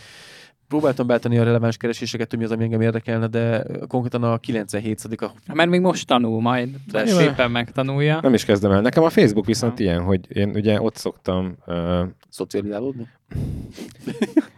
[0.68, 5.02] próbáltam beállítani a releváns kereséseket, hogy mi az, ami engem érdekelne, de konkrétan a 97
[5.22, 7.18] a Mert még most tanul majd, de Jó.
[7.18, 8.20] szépen megtanulja.
[8.22, 8.82] nem is kezdem el.
[8.82, 13.08] Nekem a Facebook viszont ilyen, hogy én ugye ott szoktam uh, szocializálódni.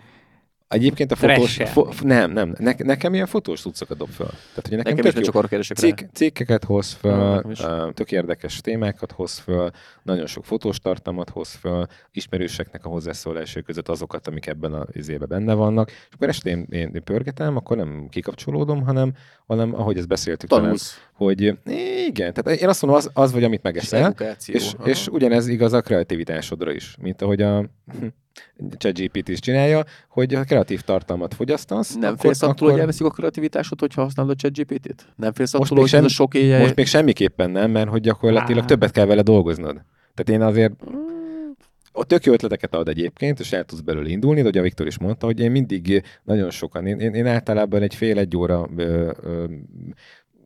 [0.67, 1.57] Egyébként a fotós...
[1.65, 2.55] Fo, nem, nem.
[2.59, 4.27] Ne, nekem ilyen fotós cuccokat dob föl.
[4.27, 5.25] Tehát, hogy nekem, Nekem, is tök nem jó.
[5.25, 6.07] csak arra keresek Cikk, rá.
[6.13, 7.59] cikkeket hoz föl, is.
[7.59, 9.69] uh, tök érdekes témákat hoz föl,
[10.03, 15.25] nagyon sok fotós tartalmat hoz föl, ismerőseknek a hozzászólásai között azokat, amik ebben az izébe
[15.25, 15.91] benne vannak.
[15.91, 19.13] És akkor este én, én, én pörgetem, akkor nem kikapcsolódom, hanem,
[19.45, 20.75] hanem ahogy ezt beszéltük talán,
[21.13, 21.41] hogy
[22.07, 24.15] igen, tehát én azt mondom, az, az vagy, amit És megeszel,
[24.45, 24.89] és, Aha.
[24.89, 27.65] és ugyanez igaz a kreativitásodra is, mint ahogy a
[28.77, 33.05] ChatGPT is csinálja, hogy ha kreatív tartalmat fogyasztasz, nem akkor, félsz attól, akkor hogy elveszik
[33.05, 35.05] a kreativitásod, hogyha használod a ChatGPT-t?
[35.15, 36.59] Nem félsz Most attól, még hogy ez a sem- sok éjjel...
[36.59, 38.65] most még semmiképpen nem, mert hogy gyakorlatilag Á.
[38.65, 39.81] többet kell vele dolgoznod.
[40.13, 40.73] Tehát én azért
[41.97, 44.87] ott tök jó ötleteket ad egyébként, és el tudsz belőle indulni, de ugye a Viktor
[44.87, 49.11] is mondta, hogy én mindig nagyon sokan, én, én, én általában egy fél-egy óra ö,
[49.21, 49.45] ö,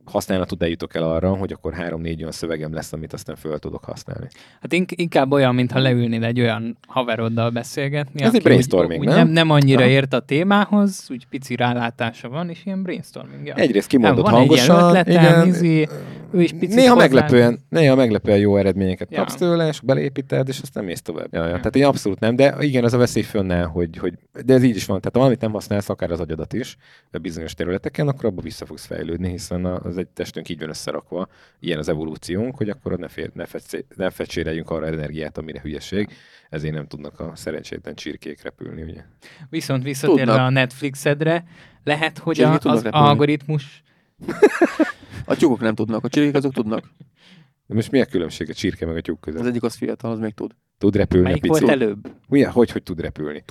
[0.04, 4.26] használatot eljutok el arra, hogy akkor három-négy olyan szövegem lesz, amit aztán föl tudok használni.
[4.60, 8.22] Hát ink- inkább olyan, mintha leülnél egy olyan haveroddal beszélgetni.
[8.22, 9.16] Ez egy brainstorming, úgy, nem?
[9.16, 9.28] nem?
[9.28, 9.90] Nem annyira Aha.
[9.90, 13.46] ért a témához, úgy pici rálátása van, és ilyen brainstorming.
[13.46, 13.54] Ja.
[13.54, 15.88] Egyrészt kimondott van egy ilyen hangosan, ötletem, igen, izé,
[16.32, 19.18] ő is picit néha meglepően, néha meglepően jó eredményeket Ja.
[19.18, 21.28] kapsz tőle, és beleépíted, és aztán mész tovább.
[21.30, 21.56] Ja, ja.
[21.56, 24.14] Tehát én abszolút nem, de igen, az a veszély fönnáll, hogy, hogy
[24.44, 24.98] de ez így is van.
[24.98, 26.76] Tehát ha valamit nem használsz, akár az agyadat is,
[27.10, 31.28] a bizonyos területeken, akkor abba vissza fogsz fejlődni, hiszen az egy testünk így van összerakva,
[31.60, 36.08] ilyen az evolúciónk, hogy akkor ne, fér, ne, fecé, ne fecséreljünk arra energiát, amire hülyeség,
[36.50, 39.04] ezért nem tudnak a szerencsétlen csirkék repülni, ugye?
[39.50, 41.44] Viszont visszatérve a Netflixedre,
[41.84, 43.06] lehet, hogy a, az repülni.
[43.06, 43.82] algoritmus
[45.32, 46.84] A tyúkok nem tudnak, a csirkék azok tudnak.
[47.66, 49.46] De most mi a különbség a csirke meg a tyúk Az között?
[49.48, 50.50] egyik az fiatal, az még tud.
[50.78, 51.60] Tud repülni melyik a pici?
[51.64, 52.10] volt előbb?
[52.28, 53.44] Ugye, hogy, hogy tud repülni?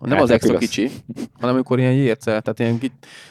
[0.00, 0.60] Nem Hát az extra az.
[0.60, 0.90] kicsi,
[1.32, 2.78] hanem amikor ilyen jérce, tehát ilyen,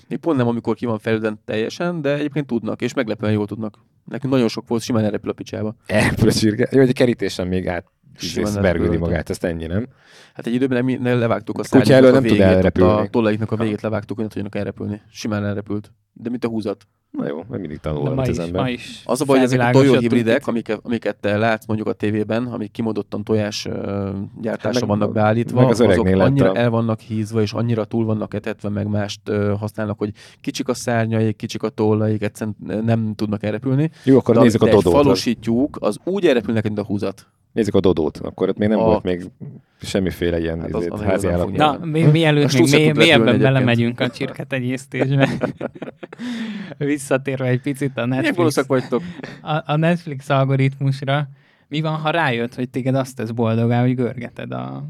[0.08, 3.78] még pont nem amikor ki van fejlődve teljesen, de egyébként tudnak, és meglepően jól tudnak.
[4.06, 5.76] Nekünk nagyon sok volt, simán elrepül a picsába.
[5.86, 6.68] Elrepül a csirke.
[6.72, 7.86] Jó, hogy a kerítésen még át
[8.20, 9.00] bergődi elrepült.
[9.00, 9.88] magát, ezt ennyi, nem?
[10.34, 12.92] Hát egy időben nem, nem levágtuk a Kutya a nem tud elrepülni.
[12.92, 15.02] A tollaiknak a végét levágtuk, hogy ne tudjanak elrepülni.
[15.12, 15.92] Simán elrepült.
[16.14, 16.88] De mint a húzat.
[17.12, 18.62] Na jó, mert mindig tanul ma az is, ember.
[18.62, 20.48] ma is Az a baj, hogy ezek a tojóhibridek, itt.
[20.48, 23.64] amiket, amiket te látsz mondjuk a tévében, amik kimondottan tojás
[24.42, 27.86] gyártásra Hát meg- vannak beállítva, meg az azok annyira a- el vannak hízva, és annyira
[27.86, 29.22] túl vannak etetve, meg mást
[29.60, 30.12] használnak, hogy
[30.42, 32.56] kicsik a szárnyaik, kicsik a tollaik, egyszerűen
[32.86, 33.92] nem tudnak elrepülni.
[34.04, 34.94] Jó, akkor De nézzük a dodót.
[34.94, 37.28] falosítjuk, az úgy elrepülnek, mint a húzat.
[37.52, 38.18] Nézzük a dodót.
[38.18, 39.24] Akkor ott még nem A- volt még
[39.82, 41.52] semmiféle ilyen Hát az- az házi állat.
[41.52, 45.30] Na, mi, mielőtt még se mély, mélyebben belemegyünk a csirketenyésztésbe.
[46.78, 49.02] Visszatérve egy picit a Netflix, vagytok?
[49.42, 51.28] a, a Netflix algoritmusra,
[51.68, 54.84] mi van, ha rájött, hogy téged azt tesz boldogá, hogy görgeted a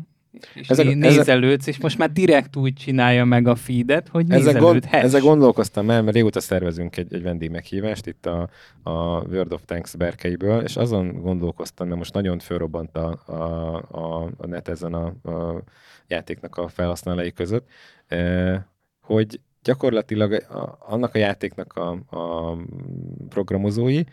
[0.54, 5.04] és Ezek- nézelődsz, és most már direkt úgy csinálja meg a feedet, hogy Ezzel, nézelődhess.
[5.04, 8.50] ezzel gondolkoztam el, mert régóta szervezünk egy, egy vendég meghívást itt a,
[8.84, 8.92] a
[9.28, 14.48] World of Tanks berkeiből, és azon gondolkoztam, mert most nagyon fölrobbant a, a, a, a
[14.48, 15.64] net ezen a, a
[16.08, 17.68] játéknak a felhasználói között,
[18.08, 18.62] eh,
[19.02, 20.46] hogy gyakorlatilag
[20.80, 22.58] annak a játéknak a, a
[23.30, 24.04] programozói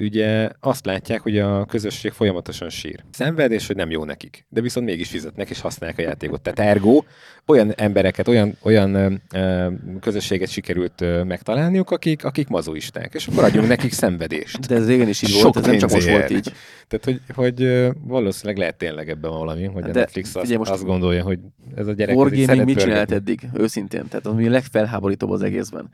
[0.00, 3.04] ugye azt látják, hogy a közösség folyamatosan sír.
[3.10, 4.46] Szenved, és hogy nem jó nekik.
[4.48, 6.40] De viszont mégis fizetnek, és használják a játékot.
[6.40, 7.02] Tehát ergo
[7.50, 9.68] olyan embereket, olyan, olyan ö,
[10.00, 13.14] közösséget sikerült ö, megtalálniuk, akik, akik mazoisták.
[13.14, 14.66] És akkor adjunk nekik szenvedést.
[14.66, 16.52] De ez régen is így Sok volt, ez nem csak most volt így.
[16.88, 20.70] Tehát, hogy, hogy ö, valószínűleg lehet tényleg ebben valami, hogy a De Netflix azt, most
[20.70, 21.38] azt gondolja, hogy
[21.74, 23.40] ez a gyerek Wargaming mit csinált eddig?
[23.54, 24.08] Őszintén.
[24.08, 25.88] Tehát ami a legfelháborítóbb az egészben.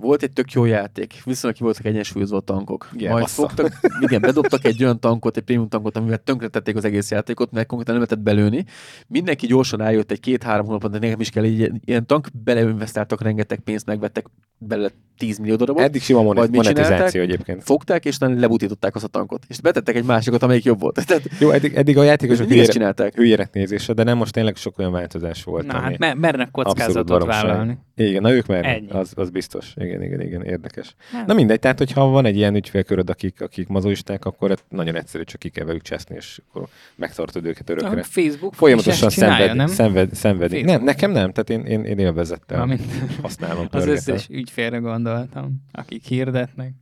[0.00, 2.88] Volt egy tök jó játék, viszonylag ki voltak egyensúlyozva a tankok.
[2.94, 3.42] Igen, Majd bassza.
[3.42, 7.66] fogtak, igen, bedobtak egy olyan tankot, egy prémium tankot, amivel tönkretették az egész játékot, mert
[7.66, 8.64] konkrétan nem lehetett belőni.
[9.06, 13.58] Mindenki gyorsan rájött egy két-három hónapban, de nekem is kell egy ilyen- tank, beleinvestáltak rengeteg
[13.58, 14.26] pénzt, megvettek
[14.58, 15.82] bele 10 millió darabot.
[15.82, 17.62] Eddig sima monet, monetizáció egyébként.
[17.62, 19.44] Fogták, és utána lebutították azt a tankot.
[19.48, 20.94] És betettek egy másikat, amelyik jobb volt.
[21.06, 23.14] Tehát Jó, eddig, eddig a játékosok hülyére, csinálták.
[23.14, 25.66] hülyének nézése, de nem most tényleg sok olyan változás volt.
[25.66, 25.82] Na ami...
[25.82, 27.78] hát mer- mernek kockázatot vállalni.
[27.96, 28.90] Igen, na ők Ennyi.
[28.90, 29.72] az, az biztos.
[29.76, 30.94] Igen, igen, igen, érdekes.
[31.12, 31.26] Hát.
[31.26, 35.22] Na mindegy, tehát hogyha van egy ilyen ügyfélköröd, akik, akik mazoisták, akkor ez nagyon egyszerű,
[35.24, 38.00] csak ki kell velük cseszni, és akkor megtartod őket örökre.
[38.00, 39.66] A Facebook Folyamatosan szenved, nem?
[39.66, 40.64] szenved, szenvedik.
[40.64, 40.77] Facebook.
[40.78, 42.82] Nem, nekem nem, tehát én, én, én élvezettel Valamint
[43.22, 43.62] használom.
[43.70, 43.94] az pörgetem.
[44.14, 46.72] összes ügyfélre gondoltam, akik hirdetnek.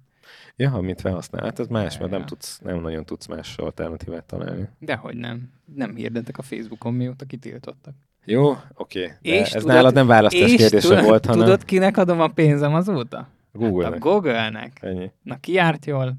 [0.56, 1.44] Ja, mint felhasznál.
[1.44, 2.16] Hát ez más, mert Ja.
[2.18, 4.68] nem, tudsz, nem nagyon tudsz más alternatívát találni.
[4.78, 5.50] Dehogy nem.
[5.74, 7.94] Nem hirdetek a Facebookon, mióta kitiltottak.
[8.24, 9.00] Jó, oké.
[9.22, 12.20] De És ez tudod- nálad nem választás És kérdése tudod, volt, hanem tudod, kinek adom
[12.20, 13.28] a pénzem azóta?
[13.52, 13.92] Google-nek.
[13.92, 14.78] Hát a Google-nek.
[14.80, 15.10] Ennyi.
[15.22, 16.14] Na, ki járt jól?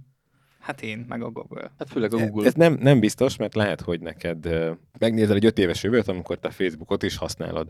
[0.68, 1.72] Hát én, meg a Google.
[1.80, 2.46] Hát főleg a Google.
[2.48, 4.50] Ez nem, nem biztos, mert lehet, hogy neked
[5.00, 7.68] megnézel egy öt éves jövőt, amikor te Facebookot is használod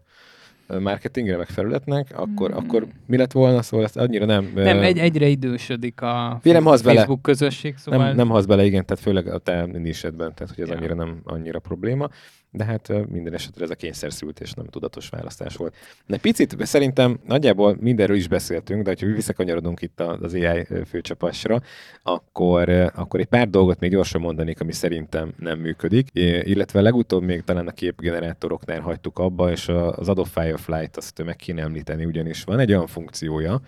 [0.80, 2.58] marketingre, meg felületnek, akkor, Hmm.
[2.66, 3.62] akkor mi lett volna?
[3.62, 4.52] Szóval ezt annyira nem...
[4.56, 6.98] Nem, egy, egyre idősödik a nem hasz bele.
[6.98, 10.64] Facebook közösség, szóval nem, nem hasz bele, igen, tehát főleg a te nisedben, tehát hogy
[10.64, 10.76] ez Ja.
[10.76, 12.10] annyira nem annyira probléma,
[12.52, 15.76] de hát minden esetre ez a kényszerszült és nem tudatos választás volt.
[16.06, 21.62] De picit szerintem nagyjából mindenről is beszéltünk, de hogyha visszakanyarodunk itt az AI főcsapásra,
[22.04, 26.08] akkor, akkor egy pár dolgot még gyorsan mondanék, ami szerintem nem működik,
[26.44, 31.62] illetve legutóbb még talán a képgenerátoroknál hagytuk abba, és az Adobe Firefly-t azt meg kéne
[31.62, 33.62] említeni, ugyanis van egy olyan funkciója,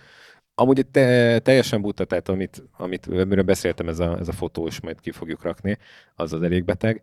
[0.59, 4.79] Amúgy te, teljesen buta, tehát amit, amit amiről beszéltem, ez a, ez a fotó, és
[4.79, 5.77] majd ki fogjuk rakni,
[6.15, 7.01] az az elég beteg.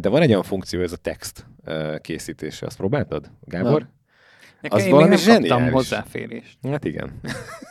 [0.00, 1.46] De van egy olyan funkció, ez a text
[2.00, 2.66] készítése.
[2.66, 3.80] Azt próbáltad, Gábor?
[3.80, 3.92] Nem.
[4.60, 6.58] Nekem az én még valami nem kaptam hozzáférést.
[6.62, 7.20] Hát igen.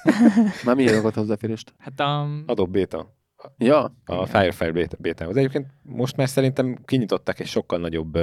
[0.66, 1.74] Már milyen akart hozzáférést?
[1.78, 2.28] Hát a...
[2.46, 3.14] Adobe Beta.
[3.58, 5.38] Ja, A Firefly beta- bétához.
[5.38, 8.18] Egyébként most már szerintem kinyitották egy sokkal nagyobb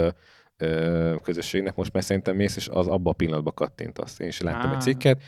[1.22, 4.18] közösségnek, most már szerintem mész, és az abba a pillanatban kattintasz.
[4.18, 4.74] Én is láttam Á.
[4.74, 5.22] egy cikket,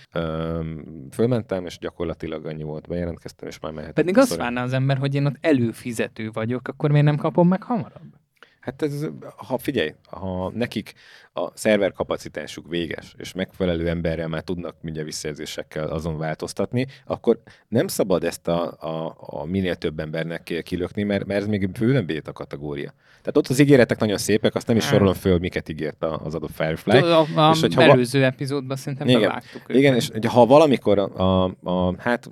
[1.10, 4.04] fölmentem, és gyakorlatilag annyi volt, bejelentkeztem, és már mehettem.
[4.04, 7.62] Pedig azt várná az ember, hogy én ott előfizető vagyok, akkor miért nem kapom meg
[7.62, 8.20] hamarabb?
[8.62, 9.06] Hát ez,
[9.36, 10.92] ha figyelj, ha nekik
[11.32, 17.86] a szerver kapacitásuk véges, és megfelelő emberrel már tudnak mindjárt visszajelzésekkel azon változtatni, akkor nem
[17.86, 22.32] szabad ezt a, a, a minél több embernek kilökni, mert, mert ez még főleg beta
[22.32, 22.94] kategória.
[23.08, 26.34] Tehát ott az ígéretek nagyon szépek, azt nem is sorolom föl, miket ígért a- az
[26.34, 26.90] adott Firefly.
[26.90, 29.20] A, a, a és hogyha va- előző epizódban szerintem Igen.
[29.20, 30.24] bevágtuk Igen, őket.
[30.24, 32.30] és ha valamikor a, a, a hát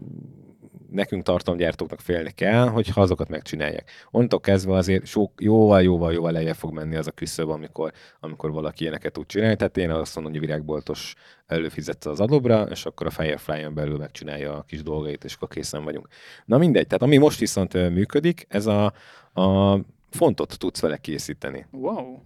[0.92, 3.90] nekünk tartalomgyártóknak félni kell, hogy ha azokat megcsinálják.
[4.10, 8.52] Onnantól kezdve azért sok, jóval, jóval, jóval lejjebb fog menni az a küszöb, amikor, amikor
[8.52, 9.56] valaki ilyeneket tud csinálni.
[9.56, 11.14] Tehát én azt mondom, hogy virágboltos
[11.46, 15.84] előfizet az adobra, és akkor a Firefly-on belül megcsinálja a kis dolgait, és akkor készen
[15.84, 16.08] vagyunk.
[16.44, 18.92] Na mindegy, tehát ami most viszont működik, ez a,
[19.32, 19.78] a
[20.10, 21.66] fontot tudsz vele készíteni.
[21.70, 22.18] Wow.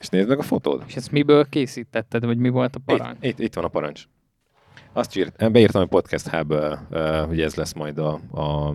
[0.00, 0.82] És nézd meg a fotód.
[0.86, 3.16] És ezt miből készítetted, vagy mi volt a parancs?
[3.20, 4.04] Itt, itt, itt van a parancs.
[4.96, 6.54] Azt írt, beírtam a Podcast hub
[7.26, 8.68] hogy ez lesz majd a, a,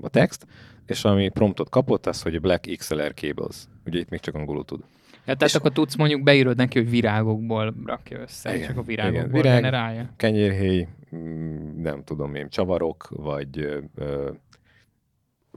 [0.00, 0.46] a text,
[0.86, 3.56] és ami promptot kapott, az, hogy Black XLR cables.
[3.86, 4.80] Ugye itt még csak angolul tud.
[5.12, 8.84] Ja, tehát és akkor tudsz mondjuk beírod neki, hogy virágokból rakja össze, igen, és akkor
[8.84, 9.42] virágokból igen.
[9.42, 10.10] Virág, generálja.
[10.16, 13.58] kenyérhéj, mm, nem tudom én, csavarok, vagy
[13.94, 14.30] ö,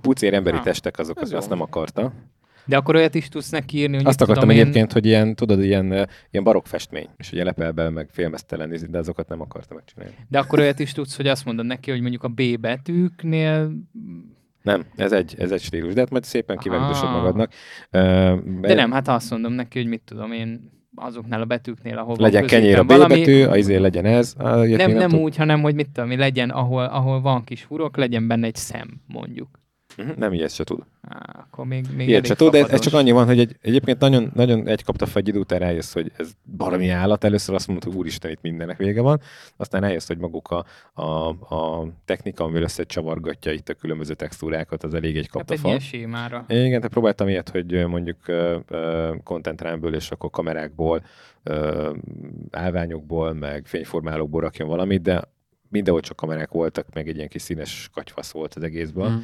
[0.02, 2.14] pucér emberi ha, testek, azok az, azt nem akarta.
[2.66, 4.94] De akkor olyat is tudsz neki írni, hogy Azt akartam tudom, egyébként, én...
[4.94, 5.86] hogy ilyen, tudod, ilyen,
[6.32, 10.16] ilyen barokk festmény, és ugye lepelbe meg félmeztelen de azokat nem akartam megcsinálni.
[10.30, 13.72] De akkor olyat is tudsz, hogy azt mondod neki, hogy mondjuk a B betűknél
[14.64, 17.52] nem, ez egy, ez egy stílus, de hát majd szépen kivegdosod magadnak.
[17.92, 22.16] Uh, de nem, hát azt mondom neki, hogy mit tudom én, azoknál a betűknél, ahol
[22.20, 23.20] legyen kenyér a B valami...
[23.20, 24.34] betű, a izé legyen ez.
[24.38, 27.98] A, nem, nem, nem úgy, hanem hogy mit tudom, legyen, ahol, ahol van kis furok,
[27.98, 29.62] legyen benne egy szem, mondjuk.
[29.98, 30.16] Uh-huh.
[30.16, 30.80] Nem ilyet se tud.
[31.02, 34.00] Á, akkor még, még ilyet se tud, de ez csak annyi van, hogy egy, egyébként
[34.00, 37.24] nagyon, nagyon egy kapta fel egy idő után rájössz, hogy ez baromi állat.
[37.24, 39.22] Először azt mondta, hogy úristen, itt mindennek vége van.
[39.58, 40.66] Aztán rájössz, hogy maguk a,
[41.02, 45.82] a, a technika, amivel összecsavargatja itt a különböző textúrákat, az elég egy kapta hát egy
[45.82, 46.46] sémára.
[46.48, 48.18] Igen, te próbáltam ilyet, hogy mondjuk
[49.24, 51.04] content rámből és akkor kamerákból,
[52.52, 55.22] állványokból, meg fényformálókból rakjon valamit, de
[55.70, 59.12] mindenhol csak kamerák voltak, meg egy ilyen kis színes katyfasz volt az egészben.
[59.12, 59.18] Mm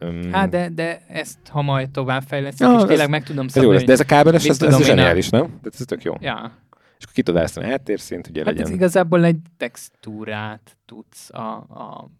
[0.00, 3.68] Um, hát de, de ezt, ha majd továbbfejlesztik, ja, és tényleg ez, meg tudom szabni.
[3.72, 5.58] Jó, de ez a kábeles, ez, ez zseniális, nem?
[5.62, 6.14] De ez tök jó.
[6.20, 6.52] Ja.
[6.70, 8.66] És akkor ki tudod állítani a háttérszint, ugye hát legyen...
[8.66, 12.10] Ez igazából egy textúrát tudsz a, a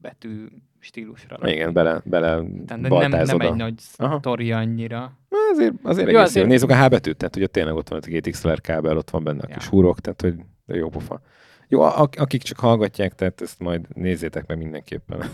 [0.00, 0.46] betű
[0.78, 1.50] stílusra.
[1.50, 4.98] Igen, bele, bele Tehát nem, nem egy nagy sztori annyira.
[5.28, 6.46] Na, azért, azért jó, azért...
[6.46, 9.40] Nézzük a H betűt, tehát ugye tényleg ott van a GTXLR kábel, ott van benne
[9.40, 9.56] a ja.
[9.56, 10.34] kis húrok, tehát hogy
[10.66, 11.20] jó pofa.
[11.68, 11.80] Jó,
[12.16, 15.18] akik csak hallgatják, tehát ezt majd nézzétek meg mindenképpen.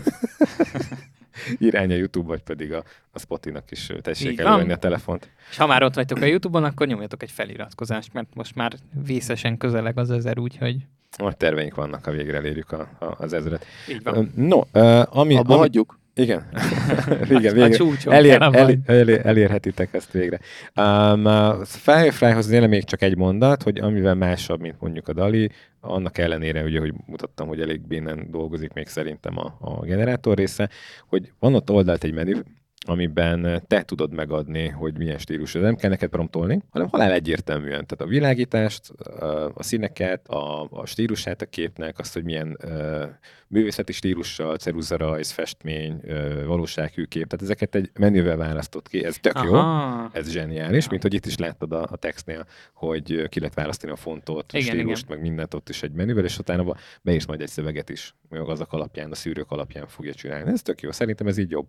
[1.57, 5.29] irány a YouTube, vagy pedig a, a Spotinak is tessék elővenni a telefont.
[5.49, 8.73] És ha már ott vagytok a YouTube-on, akkor nyomjatok egy feliratkozást, mert most már
[9.05, 10.75] vészesen közeleg az ezer, úgyhogy...
[11.17, 13.65] Nagy terveink vannak, ha végre elérjük a, a, az ezeret.
[13.89, 14.31] Így van.
[14.35, 14.61] No,
[15.09, 15.35] ami...
[15.35, 15.99] Abba ami, hagyjuk.
[16.15, 16.43] Igen.
[17.29, 17.85] végre, végre.
[18.05, 20.39] Elér, elér, elér, elérhetitek ezt végre.
[20.75, 25.49] Um, a Fireflyhoz tényleg még csak egy mondat, hogy amivel másabb, mint mondjuk a Dali,
[25.81, 30.69] annak ellenére, ugye, hogy mutattam, hogy elég bénen dolgozik még szerintem a, a generátor része,
[31.07, 32.33] hogy van ott oldalt egy menü,
[32.85, 35.59] amiben te tudod megadni, hogy milyen stílusú.
[35.59, 37.85] Nem kell neked promptolni, hanem halál egyértelműen.
[37.85, 38.89] Tehát a világítást,
[39.53, 43.03] a színeket, a, a stílusát a képnek, azt, hogy milyen uh,
[43.47, 49.05] művészeti stílussal, ceruzarajz, festmény, uh, valósághű kép, tehát ezeket egy menüvel választott ki.
[49.05, 49.45] Ez tök Aha.
[49.45, 53.91] jó, ez zseniális, mint hogy itt is láttad a, a textnél, hogy ki lehet választani
[53.91, 55.17] a fontot, igen, a stílust, igen.
[55.17, 58.73] meg mindent ott is egy menüvel, és utána beírsz majd egy szöveget is, meg azok
[58.73, 60.51] alapján, a szűrők alapján fogja csinálni.
[60.51, 61.67] Ez tök jó, szerintem ez így jobb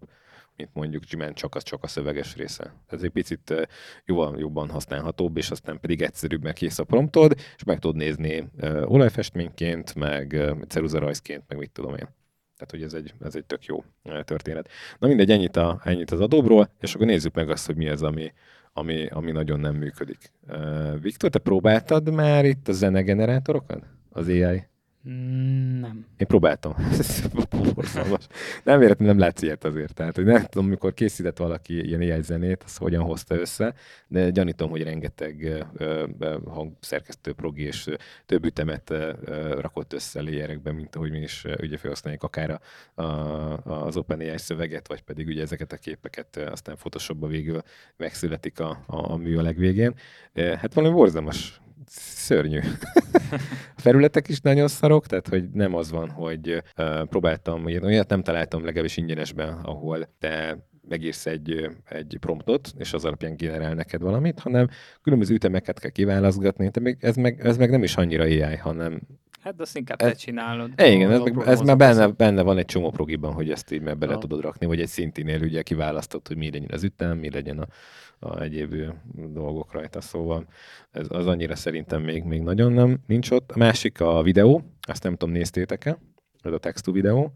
[0.56, 2.74] mint mondjuk Gmail csak az csak a szöveges része.
[2.86, 3.68] Ez egy picit
[4.05, 8.48] jobban, jobban használhatóbb, és aztán pedig egyszerűbb meg kész a promptod, és meg tudod nézni
[8.85, 12.09] olajfestményként, meg ceruzarajzként, meg mit tudom én.
[12.56, 13.85] Tehát, hogy ez egy, ez egy tök jó
[14.24, 14.68] történet.
[14.98, 18.02] Na mindegy, ennyit, a, ennyit az adóbról, és akkor nézzük meg azt, hogy mi az,
[18.02, 18.32] ami,
[18.72, 20.32] ami, ami nagyon nem működik.
[21.01, 23.82] Viktor, te próbáltad már itt a zenegenerátorokat?
[24.10, 24.66] Az AI
[25.81, 26.06] nem.
[26.16, 26.74] Én próbáltam.
[28.64, 29.94] nem véletlenül nem látsz ilyet azért.
[29.94, 33.74] Tehát, hogy nem tudom, mikor készített valaki ilyen AI zenét, az hogyan hozta össze,
[34.09, 35.64] de gyanítom, hogy rengeteg
[36.47, 37.89] hangszerkesztő progi és
[38.26, 38.94] több ütemet
[39.59, 42.60] rakott össze léjerekben, mint ahogy mi is ugye felhasználjuk akár
[42.94, 43.05] a, a,
[43.64, 47.62] az OpenAI szöveget, vagy pedig ugye ezeket a képeket aztán Photoshopba végül
[47.97, 49.94] megszületik a, a, a mű a legvégén.
[50.35, 52.61] Hát valami borzalmas szörnyű.
[53.77, 58.23] a felületek is nagyon szarok, tehát hogy nem az van, hogy uh, próbáltam, olyat nem
[58.23, 60.59] találtam legalábbis ingyenesben, ahol te
[60.89, 64.69] megírsz egy, egy promptot, és az alapján generál neked valamit, hanem
[65.02, 66.69] különböző ütemeket kell kiválaszgatni.
[66.69, 69.01] De még, ez, meg, ez meg nem is annyira AI, hanem
[69.45, 70.71] Hát azt inkább ez, te csinálod.
[70.77, 73.99] Igen, ez, meg, ez már benne, benne van egy csomó progiban, hogy ezt így meg
[73.99, 77.59] bele tudod rakni, vagy egy szintinél ugye kiválasztod, hogy mi legyen az ütem, mi legyen
[77.59, 77.66] a,
[78.19, 78.75] a egyéb
[79.33, 80.47] dolgok rajta, szóval
[80.91, 83.51] ez az annyira szerintem még, még nagyon nem nincs ott.
[83.51, 85.99] A másik a videó, azt nem tudom, néztétek-e?
[86.43, 87.33] Ez a textú videó,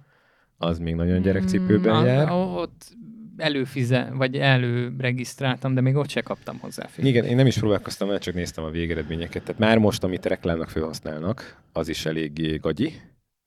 [0.57, 2.31] az még nagyon gyerekcipőben mm, jár.
[2.31, 2.97] Ott
[3.39, 6.89] előfize, vagy előregisztráltam, de még ott se kaptam hozzá.
[6.97, 9.43] Igen, én nem is próbálkoztam, mert csak néztem a végeredményeket.
[9.43, 12.93] Tehát már most, amit reklámnak felhasználnak, az is eléggé gagyi,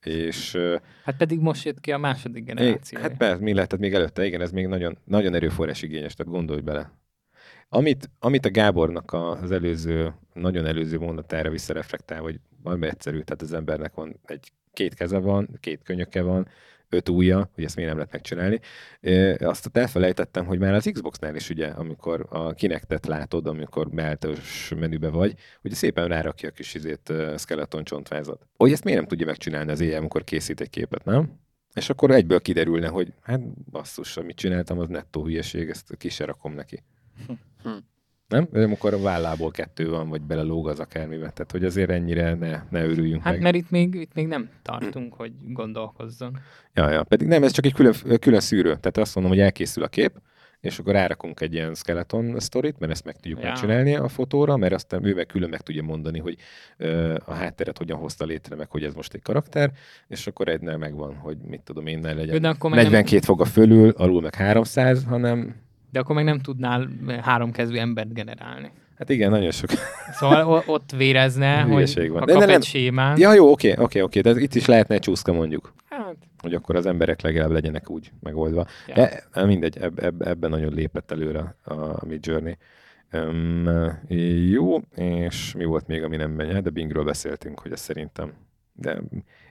[0.06, 0.58] és...
[1.04, 3.00] Hát pedig most jött ki a második generáció.
[3.00, 6.62] Hát persze, mi lehetett még előtte, igen, ez még nagyon, nagyon erőforrás igényes, tehát gondolj
[6.62, 6.92] bele.
[7.70, 13.54] Amit, amit a Gábornak az előző, nagyon előző mondatára visszareflektál, hogy valami egyszerű, tehát az
[13.54, 16.48] embernek van egy két keze van, két könyöke van,
[16.94, 18.60] öt ujja, hogy ezt miért nem lehet megcsinálni.
[19.48, 25.10] Azt elfelejtettem, hogy már az Xboxnál is ugye, amikor a kinektet látod, amikor beállítós menübe
[25.10, 28.48] vagy, ugye szépen rárakja a kis izét, skeleton csontvázat.
[28.58, 31.40] Hogy ezt miért nem tudja megcsinálni az éjjel, amikor készít egy képet, nem?
[31.74, 36.26] És akkor egyből kiderülne, hogy hát basszus, amit csináltam, az nettó hülyeség, ezt ki se
[36.26, 36.84] rakom neki.
[37.64, 37.78] Hm.
[38.32, 38.48] Nem?
[38.52, 41.30] De a vállából kettő van, vagy belelóg az akármibe.
[41.30, 43.42] Tehát, hogy azért ennyire ne, ne örüljünk Hát meg.
[43.42, 46.38] mert itt még, itt még nem tartunk, hogy gondolkozzon.
[46.74, 47.04] Ja, ja.
[47.04, 48.70] Pedig nem, ez csak egy külön, külön szűrő.
[48.70, 50.12] Tehát azt mondom, hogy elkészül a kép,
[50.60, 53.46] és akkor rárakunk egy ilyen skeleton sztorit, mert ezt meg tudjuk Ja.
[53.48, 56.38] megcsinálni a fotóra, mert aztán ő meg külön meg tudja mondani, hogy
[56.78, 59.72] ö, a hátteret hogyan hozta létre, meg hogy ez most egy karakter,
[60.08, 63.22] és akkor egynél megvan, hogy mit tudom én, ne legyen De akkor meg 42 nem,
[63.22, 65.56] fog a fölül, alul meg 300, hanem
[65.92, 66.88] de akkor meg nem tudnál
[67.22, 68.72] háromkezű embert generálni.
[68.98, 69.70] hát igen, nagyon sok.
[70.12, 72.20] Szóval ott vérezne, hogy van.
[72.20, 73.18] ha De kap ne- nem- egy sémán.
[73.20, 76.76] Ja, jó, oké, oké, oké, de itt is lehetne egy csúszka mondjuk, Hát, hogy akkor
[76.76, 78.66] az emberek legalább legyenek úgy megoldva.
[78.88, 79.08] ja.
[79.32, 82.58] E, mindegy, eb, eb, ebben nagyon lépett előre a, a Mid Journey.
[83.14, 83.70] Um,
[84.50, 86.62] jó, és mi volt még, ami nem megy?
[86.62, 88.34] De Bingről beszéltünk, hogy ez szerintem.
[88.74, 88.98] De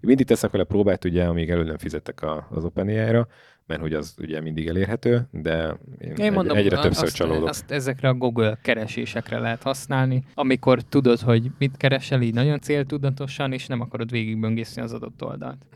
[0.00, 3.26] mindig teszek vele próbát, ugye, amíg elő nem fizettek a, az OpenAI-ra,
[3.70, 7.48] mert hogy az ugye mindig elérhető, de én, Én mondom, egy, egyre többször azt, csalódok.
[7.48, 13.52] azt ezekre a Google keresésekre lehet használni, amikor tudod, hogy mit keresel így nagyon céltudatosan,
[13.52, 15.66] és nem akarod végigböngészni az adott oldalt.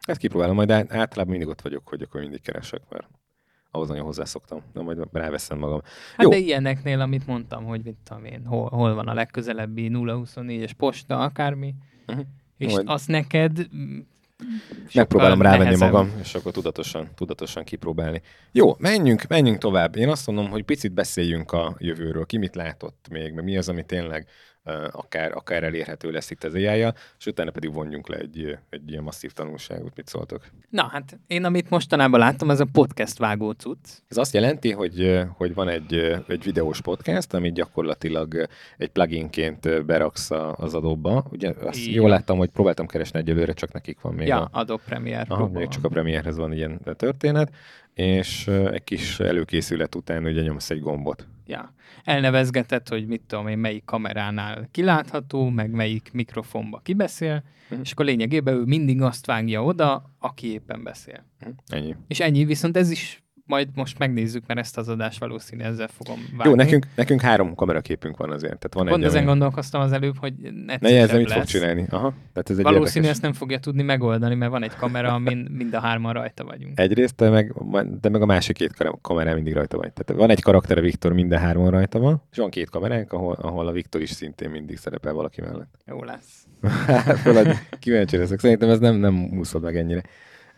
[0.00, 3.08] Ezt kipróbálom, majd át- általában mindig ott vagyok, hogy akkor mindig keresek, mert
[3.70, 4.62] ahhoz nagyon hozzászoktam.
[4.72, 5.80] De majd ráveszem magam.
[6.16, 6.30] Hát Jó.
[6.30, 11.18] de ilyeneknél, amit mondtam, hogy mit tudom én, hol, hol van a legközelebbi 024-es posta,
[11.20, 11.74] akármi,
[12.06, 12.24] Uh-huh.
[12.56, 13.68] és Majd- azt neked
[14.94, 15.92] Megpróbálom rávenni nehezebb.
[15.92, 18.22] magam, és akkor tudatosan, tudatosan kipróbálni.
[18.52, 19.96] Jó, menjünk, menjünk tovább.
[19.96, 22.26] Én azt mondom, hogy picit beszéljünk a jövőről.
[22.26, 24.26] Ki mit látott még, meg mi az, ami tényleg
[24.90, 26.86] akár, akár elérhető lesz itt az ai
[27.18, 29.96] és utána pedig vonjunk le egy, egy ilyen masszív tanulságot.
[29.96, 30.44] Mit szóltok?
[30.70, 33.88] Na hát, én amit mostanában láttam, ez a podcast vágó cucc.
[34.08, 35.94] Ez azt jelenti, hogy, hogy van egy,
[36.28, 41.24] egy videós podcast, amit gyakorlatilag egy pluginként beraksz az adóba.
[41.30, 44.48] Ugye azt Így jól láttam, hogy próbáltam keresni egyelőre, csak nekik van még ja, a,
[44.52, 47.52] Adobe Premiere Aha, még csak a Premierhez van ilyen történet,
[47.98, 51.26] és egy kis előkészület után ugye nyomsz egy gombot.
[51.46, 51.74] Ja.
[52.04, 57.80] Elnevezgetett, hogy mit tudom én, melyik kameránál kilátható, meg melyik mikrofonba kibeszél, Mhm.
[57.80, 61.24] és akkor lényegében ő mindig azt vágja oda, aki éppen beszél.
[61.66, 61.94] Ennyi.
[62.06, 66.18] És ennyi, viszont ez is majd most megnézzük, mert ezt az adást valószínűleg ezzel fogom
[66.36, 66.50] vágni.
[66.50, 68.58] Jó, nekünk, nekünk három kameraképünk van azért.
[68.58, 70.32] Tehát van Pont egy, ezen ami- gondolkoztam az előbb, hogy
[70.80, 71.86] Ne jelzem, mit fog csinálni.
[71.90, 73.10] Aha, tehát ez egy Valószínű, érdekes.
[73.10, 76.78] ezt nem fogja tudni megoldani, mert van egy kamera, amin mind a hárman rajta vagyunk.
[76.80, 77.54] Egyrészt, de meg,
[78.00, 79.92] de meg a másik két kamerán mindig rajta vagy.
[79.92, 83.34] Tehát van egy karakter, a Viktor minden hárman rajta van, és van két kameránk, ahol,
[83.40, 85.74] ahol a Viktor is szintén mindig szerepel valaki mellett.
[85.86, 86.46] Jó lesz.
[87.22, 88.38] Fölad, kíváncsi leszek.
[88.40, 90.02] Szerintem ez nem, nem úszod meg ennyire.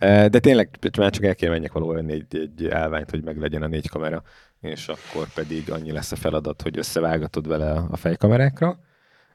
[0.01, 3.67] De tényleg már csak el kell menjek venni egy, egy állványt, hogy meg legyen a
[3.67, 4.23] négy kamera,
[4.61, 8.79] és akkor pedig annyi lesz a feladat, hogy összevágatod vele a fejkamerákra,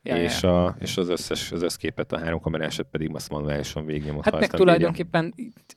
[0.06, 0.66] Ja, és, ja.
[0.66, 4.24] A, és az összes az összképet, a három kamerásat pedig azt manuálisan végignyomod.
[4.24, 5.34] Hát meg tulajdonképpen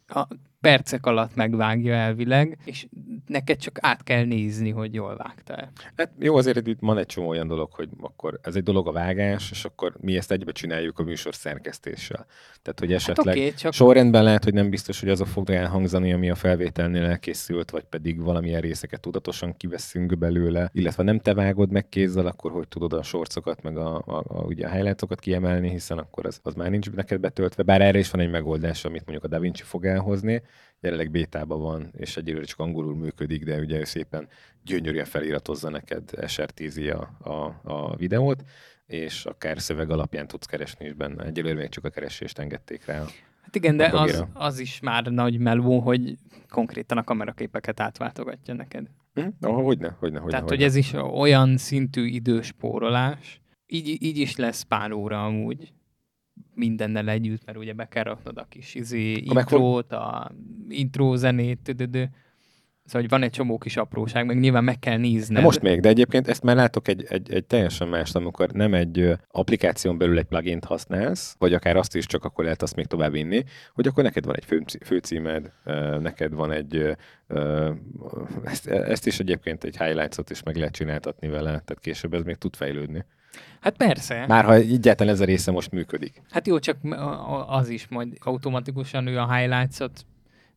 [0.07, 0.27] a
[0.61, 2.87] percek alatt megvágja elvileg, és
[3.27, 5.73] neked csak át kell nézni, hogy jól vágtál.
[5.97, 8.93] Hát jó, azért itt van egy csomó olyan dolog, hogy akkor ez egy dolog a
[8.93, 12.27] vágás, és akkor mi ezt egybe csináljuk a műsor szerkesztéssel.
[12.63, 16.13] Tehát, hogy Hát esetleg oké, csak sorrendben lehet, hogy nem biztos, hogy azok fog elhangzani,
[16.13, 21.71] ami a felvételnél elkészült, vagy pedig valamilyen részeket tudatosan kiveszünk belőle, illetve nem te vágod
[21.71, 25.71] meg kézzel, akkor hogy tudod a sorcokat, meg a, a, a, ugye a highlightokat kiemelni,
[25.71, 29.07] hiszen akkor az, az már nincs neked betöltve, bár erre is van egy megoldás, amit
[29.07, 30.43] mondjuk a DaVinci fog elhozni,
[30.81, 34.29] jelenleg bétában van, és egyelőre csak angolul működik, de ugye ő szépen
[34.65, 38.45] gyönyörűen feliratozza neked SRTZ a, a, a videót,
[38.87, 41.25] és akár szöveg alapján tudsz keresni is benne.
[41.25, 43.05] Egyelőre még csak a keresést engedték rá.
[43.41, 46.17] Hát igen, de az, az is már nagy meló, hogy
[46.49, 48.87] konkrétan a kameraképeket átváltogatja neked.
[49.15, 49.29] Hm?
[49.41, 50.31] Oh, hogyne, hogyne, hogyne.
[50.31, 50.57] Tehát, hogyne.
[50.57, 55.73] hogy ez is olyan szintű időspórolás, így, így is lesz pár óra amúgy
[56.59, 60.31] mindennel együtt, mert ugye be kell raknod a kis izé, intrót, a
[60.69, 62.05] intro zenét, tüdödö.
[62.85, 65.43] Szóval, hogy van egy csomó kis apróság, meg nyilván meg kell nézned.
[65.43, 69.13] Most még, de egyébként ezt már látok egy, egy, egy teljesen mást, amikor nem egy
[69.31, 73.13] applikáción belül egy plugin használsz, vagy akár azt is csak akkor lehet azt még tovább
[73.13, 75.53] vinni, hogy akkor neked van egy fő, főcímed,
[76.01, 76.97] neked van egy,
[78.45, 82.37] ezt, ezt is egyébként egy highlights-ot is meg lehet csináltatni vele, tehát később ez még
[82.37, 83.05] tud fejlődni.
[83.61, 84.25] Hát persze.
[84.27, 86.23] Már ha egyáltalán ez a része most működik.
[86.31, 86.77] Hát jó, csak
[87.47, 90.07] az is majd automatikusan ő a highlights-ot,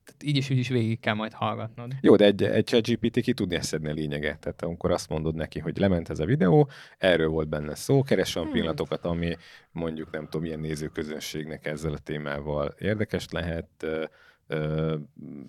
[0.05, 1.93] tehát így is úgy is végig kell majd hallgatnod.
[2.01, 4.39] Jó, de egy, egy ChatGPT ki tudni szedni a lényeget.
[4.39, 8.35] Tehát amikor azt mondod neki, hogy lement ez a videó, erről volt benne szó, keres
[8.35, 8.57] olyan Hmm.
[8.57, 9.35] pillanatokat, ami
[9.71, 13.85] mondjuk nem tudom, milyen nézőközönségnek ezzel a témával érdekes lehet,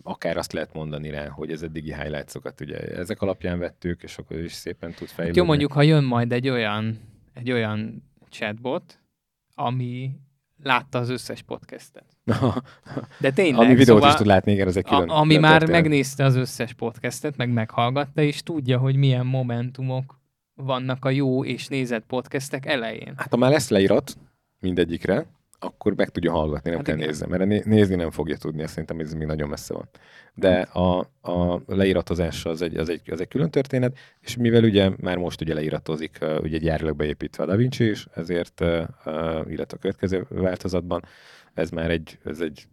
[0.03, 4.39] akár azt lehet mondani rá, hogy az eddigi highlights-okat ugye ezek alapján vettük, és akkor
[4.39, 5.41] is szépen tud fejlődni.
[5.41, 6.99] Jó, mondjuk, ha jön majd egy olyan,
[7.35, 8.99] egy olyan chatbot,
[9.55, 10.11] ami
[10.63, 12.05] látta az összes podcastet.
[13.21, 15.41] De tényleg, Ami videót szóval, is tud látni, igen, ez egy külön a, ami külön
[15.41, 15.83] már történet.
[15.83, 20.21] megnézte az összes podcastet, meg meghallgatta, és tudja, hogy milyen momentumok
[20.55, 23.13] vannak a jó és nézett podcastek elején.
[23.17, 24.17] Hát ha már lesz leírat
[24.61, 25.27] mindegyikre,
[25.63, 27.09] akkor meg tudja hallgatni, nem Hát kell igen.
[27.09, 29.89] nézni, mert né- nézni nem fogja tudni, azt szerintem ez még nagyon messze van.
[30.35, 34.91] De a, a leíratozása az egy, az, egy, az egy külön történet, és mivel ugye
[35.01, 40.27] már most ugye leíratozik, uh, ugye gyárilag beépítve a DaVinci is, ezért, illetve a következő
[40.29, 41.05] változatban,
[41.55, 42.67] ez már egy, ez egy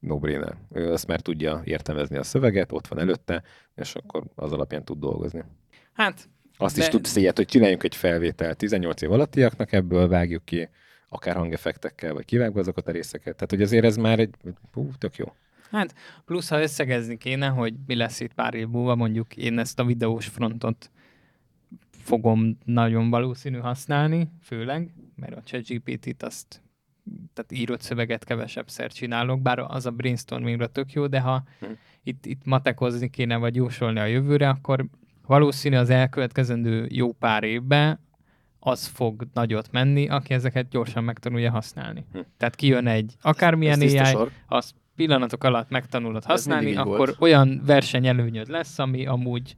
[0.00, 0.56] no-brainer.
[0.72, 3.42] Ő azt már tudja értelmezni a szöveget, ott van előtte,
[3.74, 5.44] és akkor az alapján tud dolgozni.
[5.92, 10.44] Hát, Azt De- is tudsz ilyet, hogy csináljunk egy felvételt 18 év alattiaknak, ebből vágjuk
[10.44, 10.68] ki
[11.08, 13.34] akár hangeffektekkel, vagy kivágva azokat a részeket.
[13.34, 14.34] Tehát, hogy azért ez már egy,
[14.72, 15.32] hú, tök jó.
[15.70, 19.78] hát plusz ha összegezni kéne, hogy mi lesz itt pár év múlva, mondjuk én ezt
[19.78, 20.90] a videós frontot
[21.90, 26.64] fogom nagyon valószínű használni, főleg, mert a ChatGPT-t azt
[27.32, 31.66] tehát írott szöveget kevesebbszer csinálok, bár az a brainstormingra tök jó, de ha Hm.
[32.02, 34.86] itt, itt matekozni kéne, vagy jósolni a jövőre, akkor
[35.26, 38.00] valószínű az elkövetkezendő jó pár évben
[38.66, 42.06] az fog nagyot menni, aki ezeket gyorsan megtanulja használni.
[42.12, 42.18] Hm.
[42.38, 47.16] Tehát kijön egy akármilyen Ez tiszta AI, azt pillanatok alatt megtanulod használni, akkor volt.
[47.18, 49.56] olyan versenyelőnyöd lesz, ami amúgy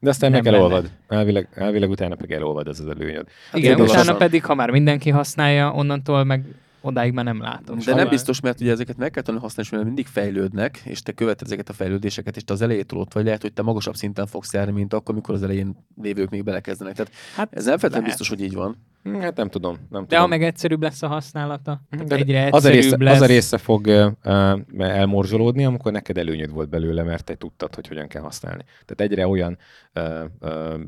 [0.00, 0.90] De aztán meg elolvad.
[1.08, 3.26] Elvileg, elvileg utána meg elolvad ez az előnyöd.
[3.52, 4.18] igen, tényleg utána lassan.
[4.18, 6.44] pedig, ha már mindenki használja, onnantól meg
[6.86, 7.76] odáig már nem látom.
[7.76, 11.02] De Szóval- nem biztos, mert ugye ezeket meg kell tanulni használni, mivel mindig fejlődnek, és
[11.02, 13.94] te követed ezeket a fejlődéseket, és te az elejétől ott vagy, lehet, hogy te magasabb
[13.96, 16.94] szinten fogsz járni, mint akkor, mikor az elején lévők még belekezdenek.
[16.94, 18.76] Tehát Hát ez nem feltétlenül biztos, hogy így van.
[19.02, 19.72] Hm, Hát nem tudom.
[19.90, 20.20] Nem De tudom.
[20.20, 23.14] ha meg egyszerűbb lesz a használata, De egyre az, a része, lesz.
[23.14, 27.86] az a része fog uh, elmorzsolódni, amikor neked előnyöd volt belőle, mert te tudtad, hogy
[27.88, 28.64] hogyan kell használni.
[28.84, 29.58] Tehát egyre olyan
[29.94, 30.04] uh,
[30.40, 30.80] uh,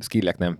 [0.00, 0.58] skillek nem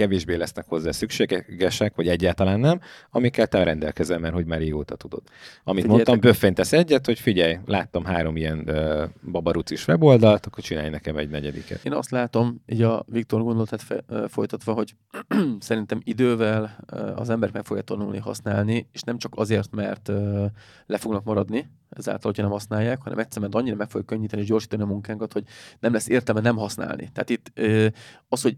[0.00, 5.22] kevésbé lesznek hozzá szükségesek, vagy egyáltalán nem, amikkel te rendelkezel, mert hogy már régóta tudod.
[5.64, 6.06] Amit Figyeljetek.
[6.06, 11.30] mondtam, böffentesz egyet, hogy figyelj, láttam három ilyen uh, babarucis weboldalt, akkor csinálj nekem egy
[11.30, 11.84] negyediket.
[11.84, 14.94] Én azt látom, így a Viktor gondolatát fe, ö, folytatva, hogy
[15.58, 20.44] szerintem idővel ö, az ember meg fogja tanulni használni, és nem csak azért, mert ö,
[20.86, 24.48] le fognak maradni, ezáltal, hogyha nem használják, hanem egyszerűen mert annyira meg fogja könnyíteni és
[24.48, 25.44] gyorsítani a munkánkat, hogy
[25.80, 27.08] nem lesz értelme nem használni.
[27.12, 27.86] Tehát itt ö,
[28.28, 28.56] az, hogy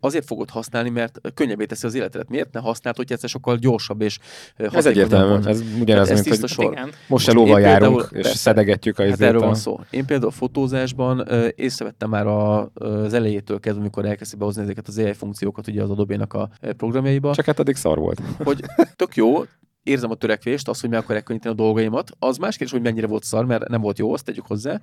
[0.00, 2.28] azért fogod használni, mert könnyebé teszi az életedet.
[2.28, 4.18] Miért ne használd, hogy egyszer sokkal gyorsabb és
[4.56, 6.72] Ez hatékonyabb egyértelmű, ez ugyanaz, Hát ez mint hogy sor.
[6.72, 6.84] Igen.
[6.84, 8.36] most se Most lóval én járunk, például- és persze.
[8.38, 9.80] szedegetjük a Hát erről van szó.
[9.90, 14.98] Én például a fotózásban észrevettem már a, az elejétől kezdve, amikor elkezdte behozni ezeket az
[14.98, 18.20] AI funkciókat ugye az Adobe-nak a programjaiba, Csak hát addig szar volt.
[18.44, 18.60] hogy
[18.96, 19.44] tök jó,
[19.82, 22.10] érzem a törekvést, azt, hogy meg akarják könnyíteni a dolgaimat.
[22.18, 24.80] Az más kérdés, hogy mennyire volt szar, mert nem volt jó, azt tegyük hozzá.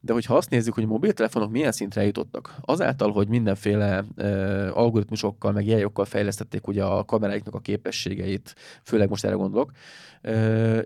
[0.00, 5.52] De hogyha azt nézzük, hogy a mobiltelefonok milyen szintre jutottak, azáltal, hogy mindenféle uh, algoritmusokkal,
[5.52, 9.70] meg jeljokkal fejlesztették ugye a kameráiknak a képességeit, főleg most erre gondolok,
[10.22, 10.82] uh,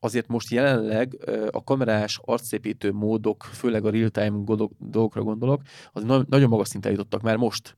[0.00, 1.16] azért most jelenleg
[1.50, 4.44] a kamerás arcszépítő módok, főleg a real-time
[4.78, 5.62] dolgokra gondolok,
[5.92, 7.76] az na- nagyon magas szinten jutottak már most.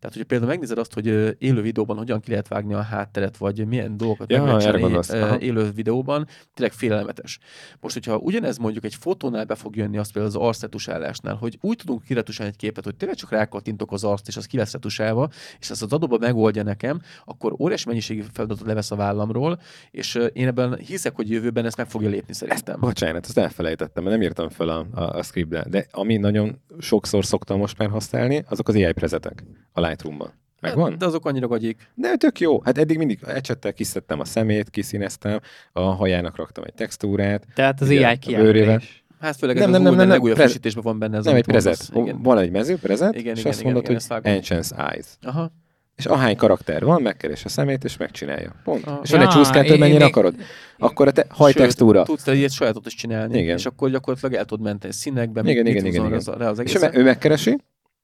[0.00, 1.06] Tehát, hogyha például megnézed azt, hogy
[1.38, 5.44] élő videóban hogyan ki lehet vágni a hátteret, vagy milyen dolgokat Ja, meg lehet csinálni
[5.44, 7.38] élő videóban, tényleg félelmetes.
[7.80, 11.76] Most, hogyha ugyanez mondjuk egy fotónál be fog jönni, az például az arcretusálásnál, hogy úgy
[11.76, 15.28] tudunk kiretusálni egy képet, hogy tényleg csak rákattintok az arct, és az ki lesz retusálva,
[15.58, 19.60] és ezt az adóba megoldja nekem, akkor óriási mennyiségű feladatot levesz a vállamról,
[19.90, 22.80] és én ebben hiszek, hogy jövőben ezt meg fogja lépni szerintem.
[22.80, 27.24] Bocsánat, ezt elfelejtettem, mert nem írtam fel a, a, a scriptbe, de ami nagyon sokszor
[27.24, 30.32] szoktam most már használni, azok az AI prezetek a Lightroom-ban.
[30.60, 30.98] Megvan?
[30.98, 31.90] De azok annyira gagyik.
[31.94, 32.60] De tök jó.
[32.64, 35.40] Hát eddig mindig ecsettel kiszedtem a szemét, kiszíneztem,
[35.72, 37.46] a hajának raktam egy textúrát.
[37.54, 39.04] Tehát az AI kijelölés.
[39.20, 40.98] Hát főleg Nem, ez nem, az nem, új, nem, nem, nem, legújabb prez- frissítésben van
[40.98, 41.90] benne ez nem egy prezet.
[42.22, 44.32] Van egy mező prezet, Igen, és igen, azt igen, mondod, igen, hogy.
[44.32, 45.06] Ancients Eyes.
[45.22, 45.52] Aha.
[45.96, 48.54] És ahány karakter van, megkeres a szemét, és megcsinálja.
[48.64, 48.86] Pont.
[48.86, 48.98] Ah.
[49.02, 50.34] És van egy Ja, csúszkától, én- mennyire én- akarod?
[50.78, 52.02] Akkor a te hajtextúra.
[52.02, 53.56] Tudsz te ilyet sajátot is csinálni, Igen.
[53.56, 57.02] és akkor gyakorlatilag el tudod menteni színekben, Igen, igen, igen, az- rá az És ő
[57.02, 57.56] megkeresi,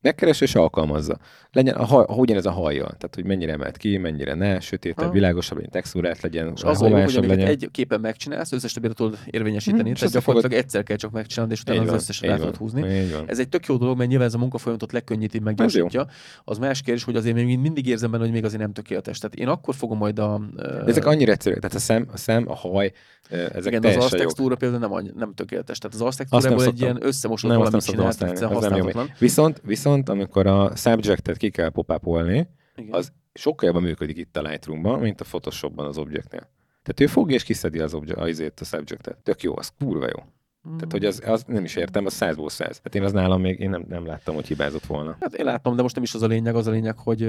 [0.05, 1.19] megkeresi és alkalmazza.
[1.53, 5.13] Legyen a haj, ugyanez a hajjal, tehát hogy mennyire emelt ki, mennyire ne, sötétebb, Ha.
[5.13, 7.47] világosabb, legyen textúrát legyen, És az jó, hogy legyen.
[7.47, 10.97] egy képen megcsinálsz, összes többire tudod érvényesíteni, Hm, és tehát össze fogod- gyakorlatilag egyszer kell
[10.97, 12.83] csak megcsinálni, és utána Így az van, összeset van, tudod húzni.
[13.27, 16.07] Ez egy tök jó dolog, mert nyilván ez a munkafolyamatot legkönnyíti, meggyorsítja.
[16.45, 19.19] Az más kérdés, hogy azért még mindig érzem benne, hogy még azért nem tökéletes.
[19.19, 20.41] Tehát én akkor fogom majd a...
[20.57, 22.93] De ezek annyira egyszerűek, tehát a szem, a, szem, a haj,
[23.31, 25.79] ezek igen, az arctextúra például nem, nem tökéletes.
[25.79, 25.97] Tehát
[26.31, 29.11] az nem egy ilyen összemosott valamit csinálsz, használhatatlan.
[29.19, 29.61] Viszont,
[29.95, 32.95] viszont amikor a subjectet ki kell popapolni, Igen.
[32.95, 36.49] az sokkal jobban működik itt a Lightroom-ban, mint a Photoshopban az objectnél.
[36.83, 39.17] Tehát ő fogja és kiszedi az, obje, az, a subjectet.
[39.23, 40.23] Tök jó, az kurva jó.
[40.65, 42.81] Tehát, hogy az, az nem is értem, az százból száz.
[42.85, 45.17] Hát én az nálam még én nem, nem láttam, hogy hibázott volna.
[45.21, 47.21] Hát én láttam, de most nem is az a lényeg, az a lényeg, hogy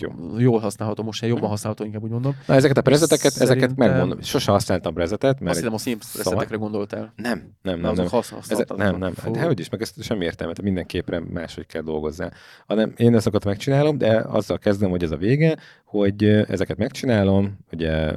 [0.00, 0.10] jó.
[0.38, 2.36] jól használható, most jobban használható, inkább úgy mondom.
[2.46, 4.20] Na, ezeket a prezeteket, ezeket Szerintem- megmondom.
[4.20, 5.56] Sose használtam prezetet, mert...
[5.56, 7.12] Azt egy- hiszem a Sims reszetekre gondoltál.
[7.16, 8.06] Nem, nem, nem, nem.
[8.06, 9.12] hasz- Ez, nem, nem.
[9.32, 12.32] De hogy is, meg ezt semmi értelme, tehát minden képre máshogy kell dolgozzál.
[12.66, 18.12] Hanem én ezeket megcsinálom, de azzal kezdem, hogy ez a vége, hogy ezeket megcsinálom, ugye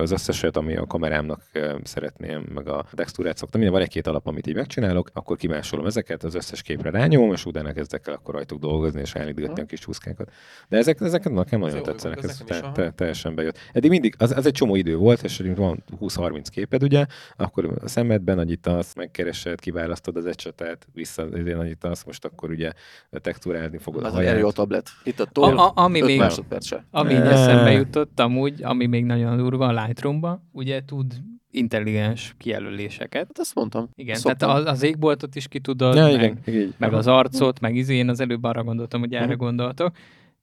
[0.00, 1.42] az összeset, ami a kamerámnak
[1.82, 6.34] szeretném, meg a textúrát szoktam, van egy-két alap, amit így megcsinálok, akkor kimásolom ezeket, az
[6.34, 10.30] összes képre rányomom, és utána kezdek el akkor rajtuk dolgozni, és állítgatni a kis csúszkákat.
[10.68, 13.58] De ezek, ezek nekem nagyon jó, tetszenek, ez te, te, teljesen bejött.
[13.72, 17.06] Eddig mindig, az, az egy csomó idő volt, és van 20-30 képed, ugye,
[17.36, 22.72] akkor a szemedben nagyítasz, megkeresed, kiválasztod az ecsetet, vissza nagyítasz, most akkor ugye
[23.10, 24.88] textúrálni fogod a Az erre jó tablet.
[25.04, 29.04] Itt a A, toll, a, ami, öt még, másodperc ami eszembe jutott amúgy, ami még
[29.04, 31.14] nagyon durva a Lightroom-ba, ugye tud
[31.54, 33.26] intelligens kijelöléseket.
[33.26, 33.88] Hát ezt mondtam.
[33.94, 34.48] Igen, Szoktam.
[34.48, 36.74] tehát az, az égboltot is ki tudod, Ja, meg, igen, így.
[36.78, 39.36] meg az arcot, meg izé, én az előbb arra gondoltam, hogy erre Mhm.
[39.36, 39.96] gondoltok.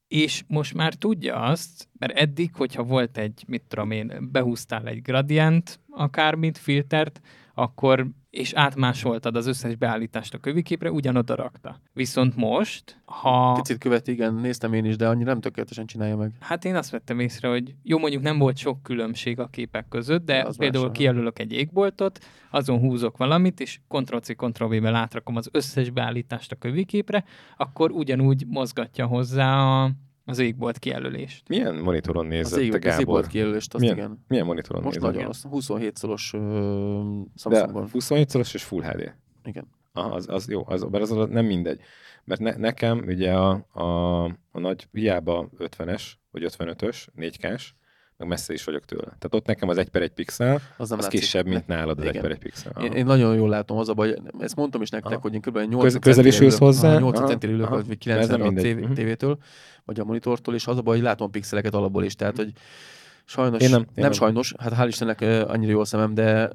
[0.07, 5.01] És most már tudja azt, mert eddig, hogyha volt egy, mit tudom én, behúztál egy
[5.01, 7.21] gradient, akármit, filtert,
[7.53, 11.79] akkor, és átmásoltad az összes beállítást a köviképre, ugyanoda rakta.
[11.93, 13.53] Viszont most, ha...
[13.53, 16.31] Picit követi, igen, néztem én is, de annyira nem tökéletesen csinálja meg.
[16.39, 20.25] Hát én azt vettem észre, hogy jó, mondjuk nem volt sok különbség a képek között,
[20.25, 22.19] de Az például más, kijelölök egy égboltot,
[22.51, 27.23] azon húzok valamit, és Ctrl-C, Ctrl-V-vel átrakom az összes beállítást a köviképre,
[27.57, 29.91] akkor ugyanúgy mozgatja hozzá a,
[30.31, 31.47] az égbolt kijelölést.
[31.49, 32.99] Milyen monitoron Az nézett te ég, az Gábor?
[32.99, 34.25] égbolt kijelölést, azt Milyen, igen.
[34.27, 37.89] milyen monitoron Most nagyon, azt 27 szoros uh, De Samsungon.
[37.91, 39.13] 27 szoros és Full HD.
[39.43, 39.67] Igen.
[39.93, 41.81] Aha, az, az jó, az, mert az, az nem mindegy.
[42.23, 47.69] Mert ne, nekem ugye a, a, a nagy, hiába 50-es, vagy 55-ös, 4K-s,
[48.21, 49.03] meg messze is vagyok tőle.
[49.03, 51.19] Tehát ott nekem az 1 per 1 pixel, Az az, nem az látszik.
[51.19, 52.21] kisebb, mint nálad az 1 Igen.
[52.21, 52.71] per 1 pixel.
[52.75, 52.85] Aha.
[52.85, 55.21] Én, én, nagyon jól látom az a baj, ezt mondtam is nektek, Aha.
[55.21, 55.57] hogy én kb.
[55.57, 56.99] 8 Köz- közel is ülsz hozzá?
[56.99, 58.93] 8 Aha, centire ülök, vagy De ez 90 nem a Mhm.
[58.93, 59.37] tévétől,
[59.85, 62.51] vagy a monitortól, és az a baj, hogy látom a pixeleket alapból is, tehát, hogy
[63.31, 64.11] sajnos, Én nem, én nem, nem.
[64.11, 66.49] sajnos, hát hál' Istennek annyira jó szemem, de...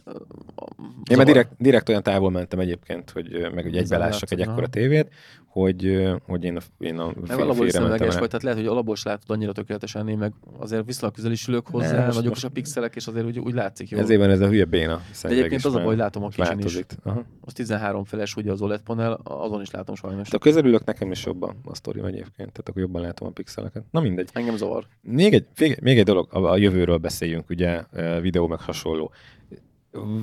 [1.11, 1.25] Én már zavar.
[1.25, 5.09] direkt, direkt olyan távol mentem egyébként, hogy meg Ez egybelássak egy ekkora tévét,
[5.47, 7.11] hogy, hogy én a, én a
[7.55, 8.21] fél, szemüveges el.
[8.21, 11.49] vagy, tehát lehet, hogy alapból is látod annyira tökéletesen, én meg azért viszonylag közel is
[11.49, 13.99] ülök hozzá, Ne, most- nagyok most- is a pixelek, és azért úgy, úgy látszik jó.
[13.99, 16.59] Ezért van ez a hülye béna de egyébként az a baj, hogy látom a kicsin
[16.59, 16.81] is.
[17.03, 17.25] Aha.
[17.41, 20.29] Az 13 feles ugye az OLED panel, azon is látom sajnos.
[20.29, 23.85] De a közelülök nekem is jobban a sztori egyébként, tehát akkor jobban látom a pixeleket.
[23.91, 24.29] Na mindegy.
[24.33, 24.87] Engem zavar.
[25.03, 27.83] Még egy, még, még egy dolog, a, a jövőről beszéljünk, ugye,
[28.21, 29.13] videó meg hasonló.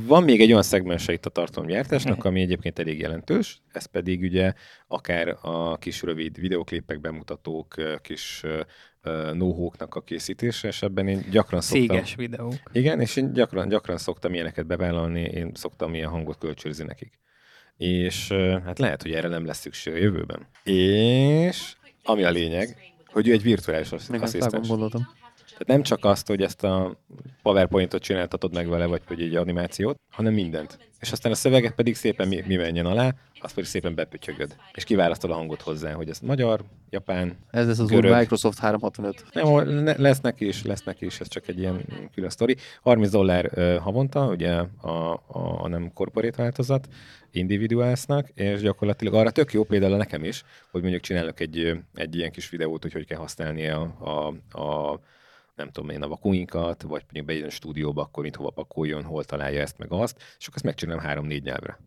[0.05, 4.53] Van még egy olyan szegmense itt a tartalomgyártásnak, ami egyébként elég jelentős, ez pedig ugye
[4.87, 8.43] akár a kis rövid videoklipek, bemutatók, kis
[9.33, 11.87] nóhóknak a készítése, és ebben én gyakran szoktam...
[11.87, 12.53] Céges videók.
[12.71, 17.19] Igen, és én gyakran, gyakran szoktam ilyeneket bevállalni, én szoktam ilyen hangot kölcsönözni nekik.
[17.77, 18.31] És
[18.65, 20.47] hát lehet, hogy erre nem lesz szükség a jövőben.
[20.63, 24.67] És ami a lényeg, hogy ő egy virtuális asszisztens.
[24.67, 25.07] gondoltam.
[25.65, 26.99] Tehát nem csak azt, hogy ezt a
[27.41, 30.77] PowerPointot csináltatod meg vele, vagy hogy egy animációt, hanem mindent.
[30.99, 34.55] És aztán a szöveget pedig szépen mi, mi menjen alá, azt pedig szépen bepütyögöd.
[34.73, 38.17] És kiválasztod a hangot hozzá, hogy ez magyar, japán, Ez lesz az új Görög.
[38.17, 39.25] Microsoft 365.
[39.33, 42.55] nem, le- lesz neki is, lesz neki is, ez csak egy ilyen külön sztori.
[42.81, 46.87] 30 dollár ö, havonta, ugye a, a, a nem corporate változat,
[47.31, 52.31] individuálsnak, és gyakorlatilag arra tök jó például nekem is, hogy mondjuk csinálok egy, egy ilyen
[52.31, 54.27] kis videót, hogy hogy kell használni a, a,
[54.61, 54.99] a
[55.55, 59.23] nem tudom én, a vakuinkat, vagy mondjuk bejön a stúdióba, akkor mit hova pakoljon, hol
[59.23, 61.79] találja ezt, meg azt, és akkor ezt megcsinálom három-négy nyelvre.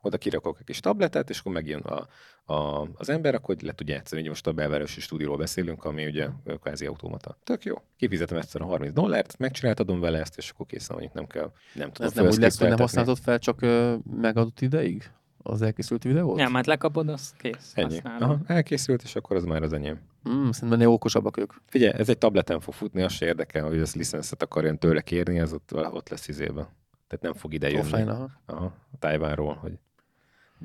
[0.00, 2.06] Oda kirakok egy kis tabletet, és akkor megjön a,
[2.52, 4.20] a, az ember, akkor hogy le tudja játszani.
[4.20, 6.28] Ugye most a belvárosi stúdióról beszélünk, ami ugye
[6.60, 7.38] kvázi automata.
[7.44, 7.82] Tök jó.
[7.96, 11.92] Kifizetem egyszer a 30 dollárt, megcsináltadom vele ezt, és akkor készen mondjuk nem kell, nem
[11.92, 15.10] tudom Ez nem úgy lesz, hogy nem használhatod fel csak ö, megadott ideig?
[15.48, 16.36] Az elkészült videót?
[16.36, 17.72] Nem, hát lekapod, az kész.
[17.74, 18.00] Ennyi.
[18.18, 19.98] Aha, elkészült, és akkor az már az enyém.
[20.28, 21.52] Mm, szerintem ne okosabbak ők.
[21.66, 25.38] Figyelj, ez egy tableten fog futni, az se érdekel, hogy ez licenszet akarjon tőle kérni,
[25.38, 26.68] ez ott, ott lesz izébe.
[27.06, 27.80] Tehát nem fog ide jönni.
[27.80, 28.30] Offline, aha.
[28.46, 29.78] Aha, a Tájvánról, hogy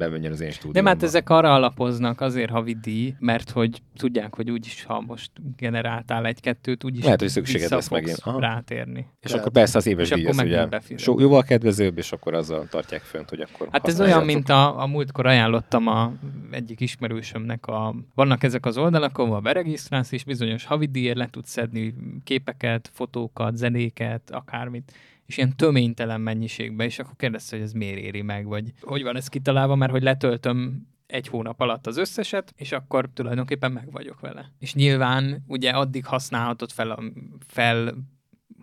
[0.02, 0.90] bemenjen az én De stúdiómba.
[0.90, 6.26] hát ezek arra alapoznak azért havi díj, mert hogy tudják, hogy úgyis, ha most generáltál
[6.26, 8.18] egy-kettőt, úgyis Lehet, hogy szükséged lesz megint.
[8.24, 8.40] Aha.
[8.40, 9.08] rátérni.
[9.22, 9.40] És Lehet.
[9.40, 12.68] akkor persze az éves És díj akkor az ugye so, jóval kedvezőbb, és akkor azzal
[12.70, 16.14] tartják fönt, hogy akkor Hát ez olyan, mint a, a múltkor ajánlottam a
[16.52, 21.94] egyik ismerősömnek, a, vannak ezek az oldalak, ahol beregisztrálsz, és bizonyos havidíjért le tudsz szedni
[22.24, 24.92] képeket, fotókat, zenéket, akármit,
[25.32, 29.16] és ilyen töménytelen mennyiségben, és akkor kérdezte, hogy ez miért éri meg, vagy hogy van
[29.16, 34.20] ez kitalálva, mert hogy letöltöm egy hónap alatt az összeset, és akkor tulajdonképpen meg vagyok
[34.20, 34.52] vele.
[34.60, 36.98] És nyilván ugye addig használhatod fel,
[37.48, 37.96] fel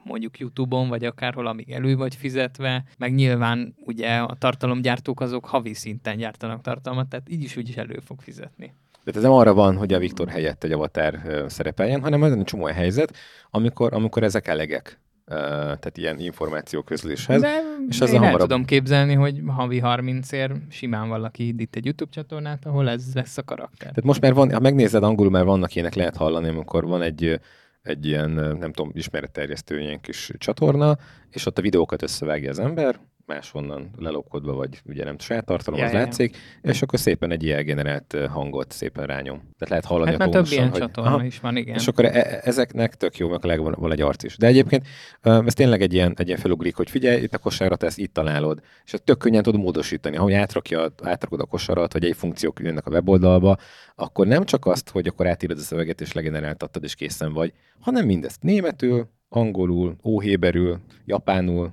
[0.05, 5.75] mondjuk YouTube-on, vagy akárhol, amíg elő vagy fizetve, meg nyilván ugye a tartalomgyártók azok havi
[5.75, 8.75] szinten gyártanak tartalmat, tehát így is úgy is elő fog fizetni.
[9.05, 12.45] De ez nem arra van, hogy a Viktor helyett egy avatár szerepeljen, hanem ez egy
[12.45, 13.17] csomó helyzet,
[13.51, 15.01] amikor, amikor ezek elegek.
[15.29, 17.41] Tehát ilyen információ közléshez.
[17.41, 21.47] De és az én a el hamarabb- tudom képzelni, hogy havi 30 ér simán valaki
[21.47, 23.89] indít egy YouTube csatornát, ahol ez lesz a karakter.
[23.89, 27.41] Tehát most már van, ha megnézed angolul, már vannak ilyenek, lehet hallani, amikor van egy,
[27.83, 30.97] egy ilyen, nem tudom, ismeretterjesztő ilyen kis csatorna,
[31.31, 35.87] és ott a videókat összevágja az ember, máshonnan lelopkodva, vagy ugye nem saját tartalom, Ja,
[35.87, 36.05] az ja, ja.
[36.05, 39.37] látszik, és akkor szépen egy ilyen generált hangot szépen rányom.
[39.37, 41.75] Tehát lehet hallani Hát a már több tónuson, ilyen hogy, csatorna Aha, is van, igen.
[41.75, 44.37] És akkor e- e- ezeknek tök jó, meg legalább van egy arc is.
[44.37, 44.87] De egyébként
[45.23, 48.61] ez tényleg egy ilyen, egy ilyen felugrik, hogy figyelj, itt a kosarat, ezt itt találod.
[48.85, 50.17] És ezt tök könnyen tudod módosítani.
[50.17, 53.57] Ha átrakja, átrakod a kosarat, vagy egy funkciók jönnek a weboldalba,
[53.95, 58.07] akkor nem csak azt, hogy akkor átírod a szöveget, és legeneráltattad, és készen vagy, hanem
[58.07, 61.73] mindezt németül, angolul, óhéberül, japánul.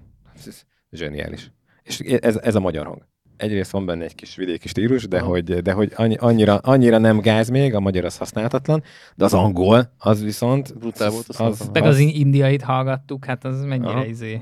[0.95, 1.51] Zseniális.
[1.84, 3.07] És ez, ez a magyar hang.
[3.38, 5.27] Egyrészt van benne egy kis vidéki stílus, de Aha.
[5.27, 8.84] hogy, de hogy annyi, annyira, annyira nem gáz még, a magyar az használhatatlan,
[9.15, 10.77] de az angol, az viszont...
[10.77, 11.80] Brutál volt az az, hatalmas.
[11.81, 14.05] Meg az indiait hallgattuk, hát az mennyire Aha.
[14.05, 14.41] izé.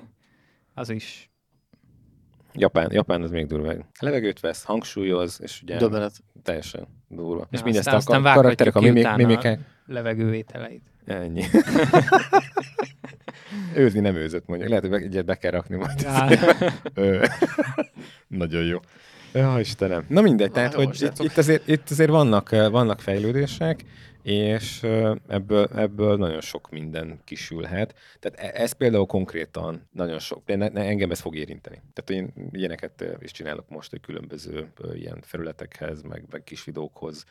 [0.73, 1.31] Az is.
[2.53, 3.73] Japán, Japán az még durva.
[3.99, 6.13] Levegőt vesz, hangsúlyoz, és ugye Döbbenet.
[6.43, 7.47] teljesen durva.
[7.51, 9.59] És Ja, mindezt aztán- a karakterek, a mimikák.
[9.85, 10.83] Levegővételeit.
[11.05, 11.43] Ennyi.
[13.75, 14.69] Őzni nem őzött mondjuk.
[14.69, 16.01] Lehet, hogy be, egyet be kell rakni majd.
[16.01, 16.27] Ja.
[18.27, 18.79] Nagyon jó.
[19.33, 20.05] Ja, Istenem.
[20.07, 23.83] Na mindegy, Na, tehát, hogy itt, itt, azért, itt azért vannak, vannak fejlődések,
[24.23, 24.83] és
[25.27, 27.95] ebből, ebből nagyon sok minden kisülhet.
[28.19, 31.81] Tehát e- ez például konkrétan nagyon sok, de ne, ne, engem ez fog érinteni.
[31.93, 37.25] Tehát én ilyeneket is csinálok most, hogy különböző ilyen felületekhez, meg, meg kis videókhoz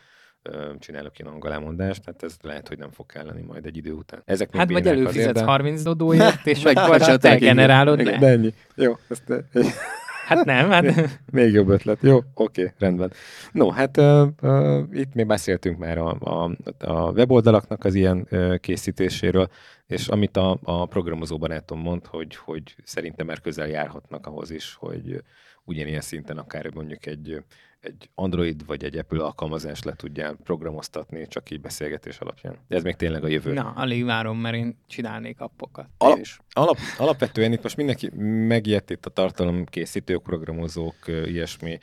[0.79, 4.23] csinálok ilyen angolámondást, tehát ez lehet, hogy nem fog kelleni majd egy idő után.
[4.25, 8.13] Ezek Hát vagy bénák azért, előfizetsz de- 30 dodóért, és Meg- akkor te generálod Igen.
[8.13, 8.19] le.
[8.19, 8.55] De ennyi.
[8.75, 9.33] Jó, ezt,
[10.27, 11.99] Hát nem, hát még jobb ötlet.
[12.03, 13.13] Jó, oké, rendben.
[13.53, 18.59] No, hát uh, uh, itt még beszéltünk már a, a, a weboldalaknak az ilyen uh,
[18.59, 19.49] készítéséről,
[19.87, 24.75] és amit a, a programozó barátom mond, hogy, hogy szerintem már közel járhatnak ahhoz is,
[24.75, 25.23] hogy
[25.65, 27.45] ugyanilyen szinten akár mondjuk egy,
[27.83, 32.57] egy Android vagy egy Apple alkalmazást le tudjál programoztatni, csak így beszélgetés alapján.
[32.69, 33.53] De ez még tényleg a jövő.
[33.53, 35.89] na, alig várom, mert én csinálnék appokat.
[35.99, 36.39] Alap- Én is.
[36.53, 38.11] Alap, alapvetően itt most mindenki
[38.47, 41.79] megijedt itt a tartalomkészítők, programozók, ilyesmi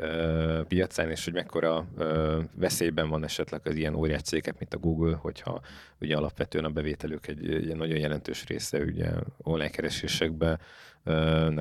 [0.00, 1.86] ö, piacán, és hogy mekkora
[2.54, 5.60] veszélyben van esetleg az ilyen óriás cégek, mint a Google, hogyha
[6.00, 9.10] ugye alapvetően a bevételük egy ilyen nagyon jelentős része ugye
[9.42, 10.58] online keresésekbe,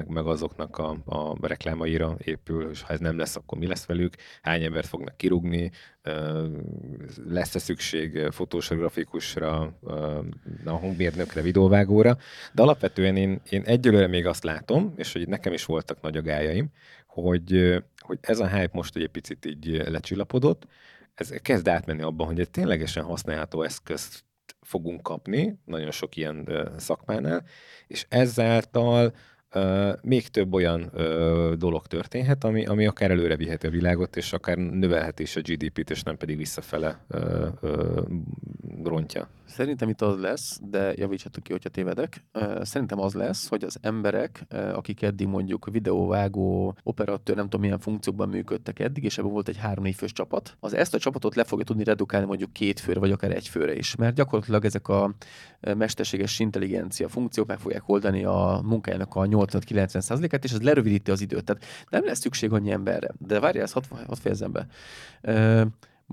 [0.07, 4.15] meg azoknak a, a reklámaira épül, és ha ez nem lesz, akkor mi lesz velük,
[4.41, 5.71] hány embert fognak kirúgni,
[7.25, 9.73] lesz-e szükség fotósra, grafikusra,
[10.65, 12.17] a hangmérnökre, videóvágóra,
[12.53, 16.69] de alapvetően én, én egyelőre még azt látom, és hogy nekem is voltak nagy agályaim,
[17.07, 20.67] hogy, hogy ez a hype most egy picit így ö, lecsillapodott,
[21.15, 24.23] ez kezd átmenni abban, hogy egy ténylegesen használható eszközt
[24.61, 27.43] fogunk kapni, nagyon sok ilyen ö, szakmánál,
[27.87, 29.13] és ezáltal
[29.49, 34.33] ö, még több olyan ö, dolog történhet, ami, ami akár előre viheti a világot, és
[34.33, 37.47] akár növelheti is a GDP-t, és nem pedig visszafele ö,
[38.83, 39.29] rontja.
[39.49, 42.23] Szerintem itt az lesz, de javítsatok ki, hogyha tévedek.
[42.61, 48.29] Szerintem az lesz, hogy az emberek, akik eddig mondjuk videóvágó, operatőr, nem tudom milyen funkciókban
[48.29, 51.65] működtek eddig, és ebből volt egy három-négy fős csapat, az ezt a csapatot le fogja
[51.65, 53.95] tudni redukálni mondjuk két főre, vagy akár egy főre is.
[53.95, 55.13] Mert gyakorlatilag ezek a
[55.77, 61.43] mesterséges intelligencia funkciók meg fogják oldani a munkájának a 80-90%-át, és ez lerövidíti az időt.
[61.43, 63.11] Tehát nem lesz szükség annyi emberre.
[63.17, 63.83] De várjál, ezt hadd,
[64.21, 64.67] fejezzem be.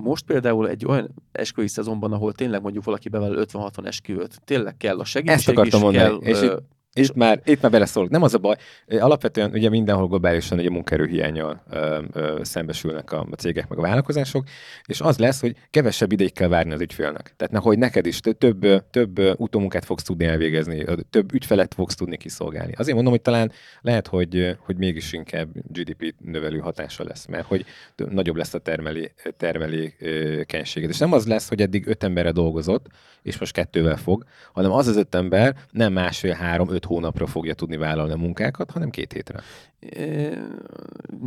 [0.03, 4.99] Most például egy olyan esküvői szezonban, ahol tényleg mondjuk valaki bevállal 50-60 esküvőt, tényleg kell
[4.99, 6.19] a segítség Ezt akartam is, mondani.
[6.19, 6.57] kell, És ö,
[6.99, 8.11] Itt már, itt már beleszólok.
[8.11, 8.57] Nem az a baj.
[8.89, 14.45] Alapvetően ugye mindenhol globálisan ugye munkaerőhiányjal ö, ö, szembesülnek a, a cégek meg a vállalkozások,
[14.87, 17.35] és az lesz, hogy kevesebb ideig kell várni az ügyfélnek.
[17.37, 22.73] Tehát nehogy neked is több, több, utómunkát fogsz tudni elvégezni, több ügyfelet fogsz tudni kiszolgálni.
[22.77, 27.65] Azért mondom, hogy talán lehet, hogy, hogy mégis inkább GDP növelő hatása lesz, mert hogy
[27.97, 30.91] nagyobb lesz a termelé, termelékenységed.
[30.91, 32.87] És nem az lesz, hogy eddig öt emberre dolgozott,
[33.23, 37.55] és most kettővel fog, hanem az az öt ember nem másfél, három, öt hónapra fogja
[37.55, 39.41] tudni vállalni a munkákat, hanem két hétre.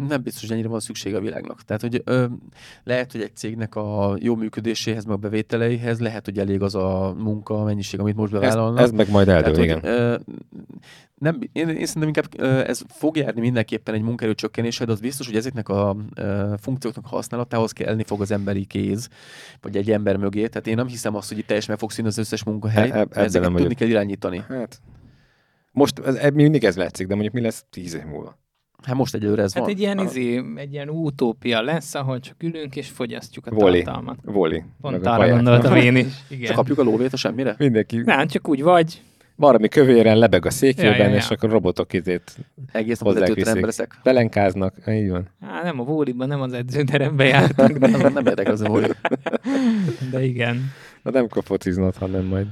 [0.08, 1.62] Nem biztos, hogy ennyire van szüksége a világnak.
[1.62, 2.26] Tehát, hogy ö,
[2.84, 7.16] lehet, hogy egy cégnek a jó működéséhez, meg a bevételeihez lehet, hogy elég az a
[7.18, 8.84] munka mennyiség, amit most Ez, bevállalnak.
[8.84, 9.80] ez meg majd eldől, Tehát, igen.
[9.80, 10.16] hogy, ö,
[11.16, 15.00] nem, én, én szerintem inkább ö, ez fog járni mindenképpen egy munkaerő csökkenése, de az
[15.00, 19.10] biztos, hogy ezeknek a ö, funkcióknak a használatához kellni fog az emberi kéz,
[19.62, 20.48] vagy egy ember mögé.
[20.48, 22.90] Tehát én nem hiszem azt, hogy itt teljesen meg fog szűnni az összes munkahely.
[22.90, 23.78] E- e- ezeket nem tudni vagyok.
[23.78, 24.44] kell irányítani.
[24.48, 24.82] Hát,
[25.72, 28.38] Most ez, ez, mindig ez látszik, de mondjuk mi lesz tíz év múlva?
[28.84, 29.72] Hát most egyelőre ez Hát van.
[29.72, 33.82] egy ilyen, izé, egy ilyen utópia lesz, ahol csak ülünk és fogyasztjuk a Voli.
[33.84, 34.18] tartalmat.
[34.24, 34.64] Voli.
[34.82, 36.06] Pont arra gondoltam én is.
[36.30, 36.46] Igen.
[36.46, 37.56] Csak kapjuk a lóvét a semmire?
[37.58, 39.02] Mindenki Nem, csak úgy vagy.
[39.36, 41.16] valami kövéren lebeg a székében, Ja, ja, ja.
[41.16, 42.38] és akkor robotok izét
[42.72, 43.54] Egész nap Hozzák vezetőt viszik.
[43.54, 44.00] nem leszek.
[44.04, 44.76] pelenkáznak.
[44.88, 45.28] Így van.
[45.42, 48.88] Á, nem a vóliban, nem az edzőterembe jártak, de, Nem, nem érdekel az a vóli.
[50.12, 50.72] de igen.
[51.04, 52.48] Na nem kell fociznod, hanem majd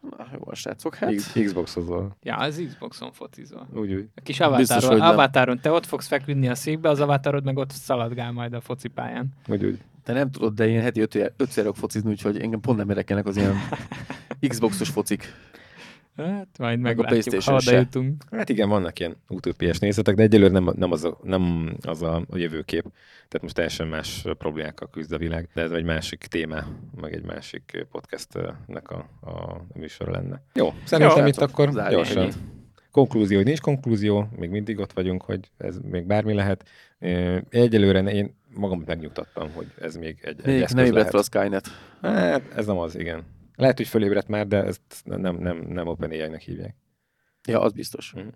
[0.00, 1.14] Na, Jó, a srácok, hát.
[1.44, 2.16] Xboxozol.
[2.22, 3.68] Ja, az Xboxon focizol.
[3.74, 4.08] Úgy, úgy.
[4.14, 8.32] A kis avatáron, avatáron te ott fogsz feküdni a székbe, az avatárod meg ott szaladgál
[8.32, 9.28] majd a focipályán.
[9.46, 9.78] úgy, úgy.
[10.02, 13.36] Te nem tudod, de én heti ötször ötször focizni, úgyhogy engem pont nem érdekelnek az
[13.36, 13.54] ilyen
[14.48, 15.32] Xboxos focik.
[16.18, 17.76] Hát majd Meg a meglátjuk, ha PlayStation oda se.
[17.76, 18.22] jutunk.
[18.30, 22.14] Hát igen, vannak ilyen utópiás nézetek, de egyelőre nem, nem, az, a, nem az a,
[22.30, 22.82] a jövőkép.
[23.14, 26.64] Tehát most teljesen más problémákkal küzd a világ, de ez egy másik téma,
[27.00, 30.42] meg egy másik podcastnek a, a műsora lenne.
[30.54, 32.22] Jó, szerintem Jó, itt akkor zárjuk gyorsan.
[32.22, 32.32] ennyi.
[32.90, 36.64] Konklúzió, hogy nincs konklúzió, még mindig ott vagyunk, hogy ez még bármi lehet.
[37.50, 41.14] Egyelőre én magam megnyugtattam, hogy ez még egy, egy Még eszköz nem lehet.
[41.14, 41.66] a Skynet.
[42.02, 43.22] Hát, ez nem az, igen.
[43.58, 46.76] Lehet, hogy fölébredt már, de ezt nem, nem, nem OpenAI-nek hívják.
[47.48, 48.12] Ja, az biztos.
[48.12, 48.26] Mhm.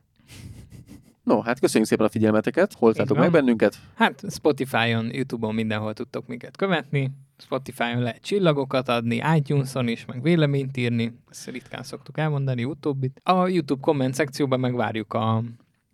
[1.23, 2.73] No, hát köszönjük szépen a figyelmeteket.
[2.73, 3.79] Hoztátok Így meg bennünket.
[3.95, 7.11] Hát Spotify-on, YouTube-on mindenhol tudtok minket követni.
[7.39, 11.19] Spotify-on lehet csillagokat adni, iTunes-on is, meg véleményt írni.
[11.31, 13.21] Ezt ritkán szoktuk elmondani, utóbbit.
[13.25, 15.37] A YouTube komment szekcióban megvárjuk a,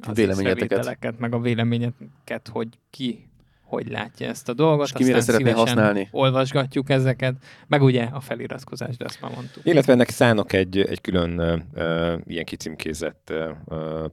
[0.00, 1.18] az Véleményeteket.
[1.18, 3.28] meg a véleményeket, hogy ki
[3.68, 4.86] hogy látja ezt a dolgot.
[4.86, 6.08] És ki mire szeretné használni.
[6.10, 7.34] Olvasgatjuk ezeket,
[7.66, 9.64] meg ugye a feliratkozás, de ezt már mondtuk.
[9.64, 11.38] Illetve ennek szánok egy, egy külön
[11.74, 13.50] ö, ilyen kicimkézett ö,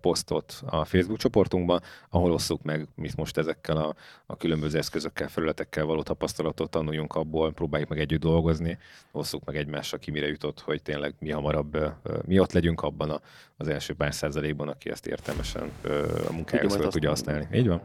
[0.02, 3.96] posztot a Facebook csoportunkban, ahol osszuk meg, mit most ezekkel a,
[4.26, 8.78] a különböző eszközökkel, felületekkel való tapasztalatot tanuljunk abból, próbáljuk meg együtt dolgozni,
[9.12, 11.88] osszuk meg egymással, ki mire jutott, hogy tényleg mi hamarabb, ö,
[12.26, 13.22] mi ott legyünk abban a,
[13.58, 17.48] az első pár százalékban, aki ezt értelmesen ö, a munkájához tudja használni.
[17.54, 17.82] Így van?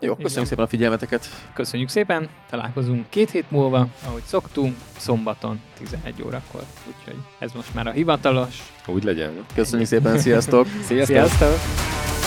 [0.00, 1.28] Jó, köszönjük szépen a figyelmeteket.
[1.54, 6.62] Köszönjük szépen, találkozunk két hét múlva, ahogy szoktunk, szombaton 11 órakor.
[6.86, 8.72] Úgyhogy ez most már a hivatalos.
[8.86, 9.44] Úgy legyen.
[9.54, 10.66] Köszönjük szépen, sziasztok!
[10.86, 11.16] Sziasztok!
[11.16, 12.19] Sziasztok!